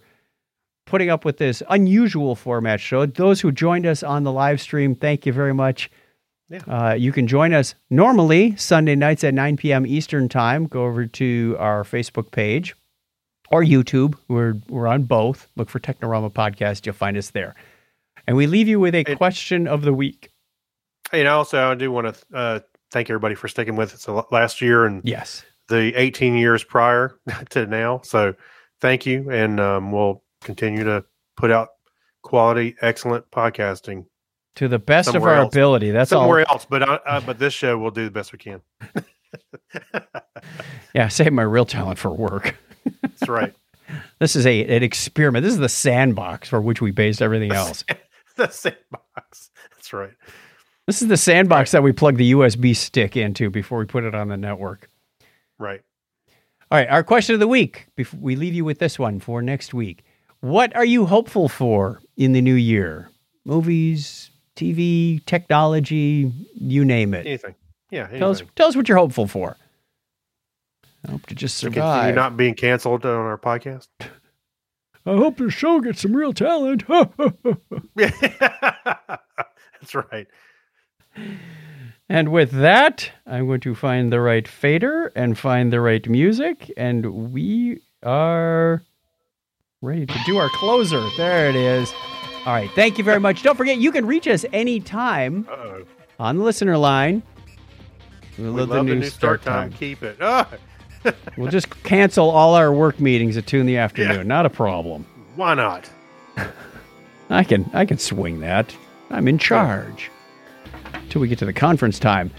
putting 0.86 1.10
up 1.10 1.24
with 1.24 1.38
this 1.38 1.64
unusual 1.68 2.36
format 2.36 2.78
show. 2.80 3.06
Those 3.06 3.40
who 3.40 3.50
joined 3.50 3.86
us 3.86 4.04
on 4.04 4.22
the 4.22 4.30
live 4.32 4.60
stream, 4.60 4.94
thank 4.94 5.26
you 5.26 5.32
very 5.32 5.52
much. 5.52 5.90
Yeah. 6.48 6.60
Uh, 6.68 6.94
you 6.94 7.10
can 7.10 7.26
join 7.26 7.52
us 7.52 7.74
normally 7.90 8.54
Sunday 8.54 8.94
nights 8.94 9.24
at 9.24 9.34
9 9.34 9.56
p.m. 9.56 9.84
Eastern 9.84 10.28
Time. 10.28 10.66
Go 10.66 10.84
over 10.84 11.06
to 11.06 11.56
our 11.58 11.82
Facebook 11.82 12.30
page 12.30 12.76
or 13.50 13.62
YouTube. 13.62 14.14
We're, 14.28 14.54
we're 14.68 14.86
on 14.86 15.04
both. 15.04 15.48
Look 15.56 15.68
for 15.70 15.78
Technorama 15.80 16.32
Podcast. 16.32 16.86
You'll 16.86 16.94
find 16.94 17.16
us 17.16 17.30
there. 17.30 17.54
And 18.26 18.36
we 18.36 18.46
leave 18.46 18.68
you 18.68 18.80
with 18.80 18.94
a 18.94 19.00
It- 19.10 19.16
question 19.16 19.66
of 19.68 19.82
the 19.82 19.92
week. 19.92 20.30
Hey, 21.12 21.20
and 21.20 21.28
also, 21.28 21.70
I 21.70 21.74
do 21.76 21.92
want 21.92 22.12
to 22.12 22.36
uh, 22.36 22.60
thank 22.90 23.08
everybody 23.10 23.36
for 23.36 23.46
sticking 23.46 23.76
with 23.76 23.94
us 23.94 24.08
last 24.32 24.60
year 24.60 24.84
and 24.86 25.02
Yes. 25.04 25.44
the 25.68 25.94
18 25.94 26.34
years 26.36 26.64
prior 26.64 27.14
to 27.50 27.66
now. 27.66 28.00
So, 28.02 28.34
thank 28.80 29.06
you, 29.06 29.30
and 29.30 29.60
um, 29.60 29.92
we'll 29.92 30.24
continue 30.42 30.82
to 30.82 31.04
put 31.36 31.52
out 31.52 31.68
quality, 32.22 32.74
excellent 32.82 33.30
podcasting 33.30 34.06
To 34.56 34.66
the 34.66 34.80
best 34.80 35.14
of 35.14 35.22
our 35.22 35.36
else. 35.36 35.54
ability. 35.54 35.92
That's 35.92 36.10
all. 36.12 36.22
somewhere 36.22 36.44
else. 36.48 36.66
But 36.68 36.82
uh, 36.82 36.98
uh, 37.06 37.20
but 37.20 37.38
this 37.38 37.54
show 37.54 37.78
we'll 37.78 37.92
do 37.92 38.04
the 38.04 38.10
best 38.10 38.32
we 38.32 38.38
can. 38.40 38.60
Yeah, 40.94 41.08
save 41.08 41.32
my 41.32 41.42
real 41.42 41.66
talent 41.66 41.98
for 41.98 42.10
work. 42.10 42.56
That's 43.18 43.28
right. 43.28 43.54
This 44.18 44.34
is 44.34 44.46
a 44.46 44.64
an 44.64 44.82
experiment. 44.82 45.44
This 45.44 45.52
is 45.52 45.60
the 45.60 45.68
sandbox 45.68 46.48
for 46.48 46.60
which 46.60 46.80
we 46.80 46.90
based 46.90 47.22
everything 47.22 47.52
else. 47.52 47.84
the 48.36 48.48
sandbox. 48.48 49.50
That's 49.70 49.92
right. 49.92 50.10
This 50.86 51.02
is 51.02 51.08
the 51.08 51.16
sandbox 51.16 51.70
that 51.70 51.84
we 51.84 51.92
plug 51.92 52.16
the 52.16 52.32
USB 52.32 52.74
stick 52.74 53.16
into 53.16 53.48
before 53.48 53.78
we 53.78 53.84
put 53.84 54.02
it 54.02 54.12
on 54.12 54.26
the 54.26 54.36
network. 54.36 54.90
Right. 55.58 55.82
All 56.70 56.78
right, 56.78 56.88
our 56.88 57.04
question 57.04 57.34
of 57.34 57.40
the 57.40 57.46
week. 57.46 57.86
Before 57.94 58.18
we 58.18 58.34
leave 58.34 58.54
you 58.54 58.64
with 58.64 58.80
this 58.80 58.98
one 58.98 59.20
for 59.20 59.40
next 59.40 59.72
week. 59.72 60.04
What 60.40 60.74
are 60.74 60.84
you 60.84 61.06
hopeful 61.06 61.48
for 61.48 62.00
in 62.16 62.32
the 62.32 62.40
new 62.40 62.54
year? 62.54 63.08
Movies, 63.44 64.30
TV, 64.56 65.24
technology, 65.26 66.32
you 66.54 66.84
name 66.84 67.14
it. 67.14 67.26
Anything. 67.26 67.54
Yeah. 67.90 68.08
Tell 68.08 68.30
us, 68.30 68.42
tell 68.56 68.66
us 68.66 68.74
what 68.74 68.88
you're 68.88 68.98
hopeful 68.98 69.28
for. 69.28 69.56
I 71.06 71.10
hope 71.12 71.26
to 71.26 71.34
just 71.34 71.60
To 71.60 71.66
continue 71.66 71.82
survive. 71.88 72.14
not 72.14 72.36
being 72.36 72.54
canceled 72.54 73.04
on 73.06 73.12
our 73.14 73.38
podcast. 73.38 73.88
I 74.00 75.14
hope 75.16 75.36
the 75.36 75.50
show 75.50 75.80
gets 75.80 76.00
some 76.00 76.16
real 76.16 76.32
talent. 76.32 76.82
That's 77.96 79.94
right. 79.94 80.26
And 82.08 82.30
with 82.30 82.50
that, 82.52 83.10
I'm 83.26 83.46
going 83.46 83.60
to 83.60 83.74
find 83.74 84.12
the 84.12 84.20
right 84.20 84.46
fader 84.46 85.12
and 85.16 85.38
find 85.38 85.72
the 85.72 85.80
right 85.80 86.06
music, 86.08 86.72
and 86.76 87.32
we 87.32 87.80
are 88.02 88.82
ready 89.82 90.06
to 90.06 90.18
do 90.26 90.38
our 90.38 90.48
closer. 90.50 91.04
There 91.16 91.48
it 91.50 91.56
is. 91.56 91.92
All 92.44 92.52
right. 92.52 92.70
Thank 92.74 92.98
you 92.98 93.04
very 93.04 93.18
much. 93.20 93.42
Don't 93.42 93.56
forget, 93.56 93.78
you 93.78 93.90
can 93.92 94.06
reach 94.06 94.26
us 94.28 94.44
anytime 94.52 95.46
Uh-oh. 95.50 95.84
on 96.20 96.38
the 96.38 96.44
listener 96.44 96.76
line. 96.78 97.22
We 98.38 98.44
We 98.44 98.50
love 98.50 98.68
love 98.70 98.86
the 98.86 98.94
new 98.96 99.04
start 99.04 99.42
time. 99.42 99.72
Keep 99.72 100.02
it. 100.02 100.16
Ah, 100.20 100.48
We'll 101.36 101.50
just 101.50 101.68
cancel 101.82 102.30
all 102.30 102.54
our 102.54 102.72
work 102.72 102.98
meetings 102.98 103.36
at 103.36 103.46
two 103.46 103.60
in 103.60 103.66
the 103.66 103.76
afternoon. 103.76 104.16
Yeah. 104.16 104.22
Not 104.22 104.46
a 104.46 104.50
problem. 104.50 105.04
why 105.34 105.52
not? 105.54 105.90
I 107.28 107.44
can 107.44 107.68
I 107.74 107.84
can 107.84 107.98
swing 107.98 108.40
that. 108.40 108.74
I'm 109.10 109.28
in 109.28 109.36
charge. 109.38 110.10
Till 111.10 111.20
we 111.20 111.28
get 111.28 111.38
to 111.40 111.44
the 111.44 111.52
conference 111.52 111.98
time. 111.98 112.30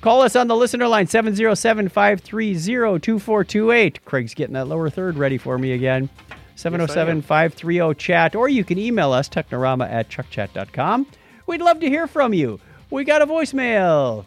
Call 0.00 0.22
us 0.22 0.34
on 0.34 0.48
the 0.48 0.56
listener 0.56 0.88
line 0.88 1.06
707-530-2428. 1.06 4.04
Craig's 4.04 4.34
getting 4.34 4.54
that 4.54 4.66
lower 4.66 4.90
third 4.90 5.16
ready 5.16 5.38
for 5.38 5.58
me 5.58 5.72
again. 5.72 6.08
707-530-chat 6.56 8.34
or 8.34 8.48
you 8.48 8.64
can 8.64 8.78
email 8.78 9.12
us 9.12 9.28
technorama 9.28 9.90
at 9.90 10.08
chuckchat.com. 10.08 11.06
We'd 11.46 11.62
love 11.62 11.80
to 11.80 11.88
hear 11.88 12.06
from 12.06 12.34
you. 12.34 12.60
We 12.90 13.04
got 13.04 13.22
a 13.22 13.26
voicemail. 13.26 14.24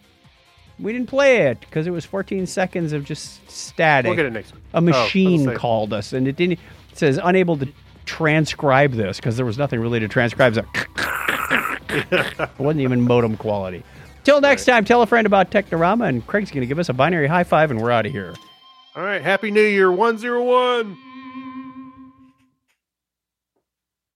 We 0.80 0.91
didn't 0.93 1.07
play 1.07 1.47
it 1.47 1.59
because 1.59 1.86
it 1.88 1.91
was 1.91 2.03
14 2.05 2.45
seconds 2.47 2.93
of 2.93 3.05
just 3.05 3.49
static 3.49 4.09
We'll 4.09 4.15
get 4.15 4.26
it 4.26 4.34
next 4.34 4.53
week. 4.53 4.63
a 4.74 4.78
Oh, 4.78 4.82
machine 4.82 5.45
let's 5.45 5.59
called 5.59 5.93
us 5.93 6.13
and 6.13 6.28
it 6.28 6.36
didn't 6.36 6.53
it 6.91 6.97
says 6.97 7.19
unable 7.24 7.57
to 7.57 7.67
transcribe 8.05 8.91
this 8.93 9.17
because 9.17 9.38
there 9.38 9.45
was 9.45 9.57
nothing 9.57 9.80
really 9.80 9.99
to 9.99 10.07
transcribe 10.07 10.57
it 11.89 12.49
wasn't 12.57 12.82
even 12.82 13.01
modem 13.01 13.38
quality 13.38 13.84
till 14.24 14.41
next 14.41 14.65
time 14.65 14.84
tell 14.84 15.01
a 15.01 15.05
friend 15.07 15.26
about 15.28 15.51
technorama 15.51 16.07
and 16.09 16.26
craig's 16.28 16.49
going 16.51 16.61
to 16.61 16.67
give 16.67 16.80
us 16.80 16.89
a 16.89 16.93
binary 16.93 17.28
high 17.28 17.43
five 17.43 17.71
and 17.71 17.82
we're 17.82 17.91
out 17.91 18.05
of 18.05 18.11
here 18.11 18.34
All 18.95 19.03
right. 19.03 19.21
Happy 19.21 19.49
New 19.51 19.61
Year, 19.63 19.91
101. 19.91 20.97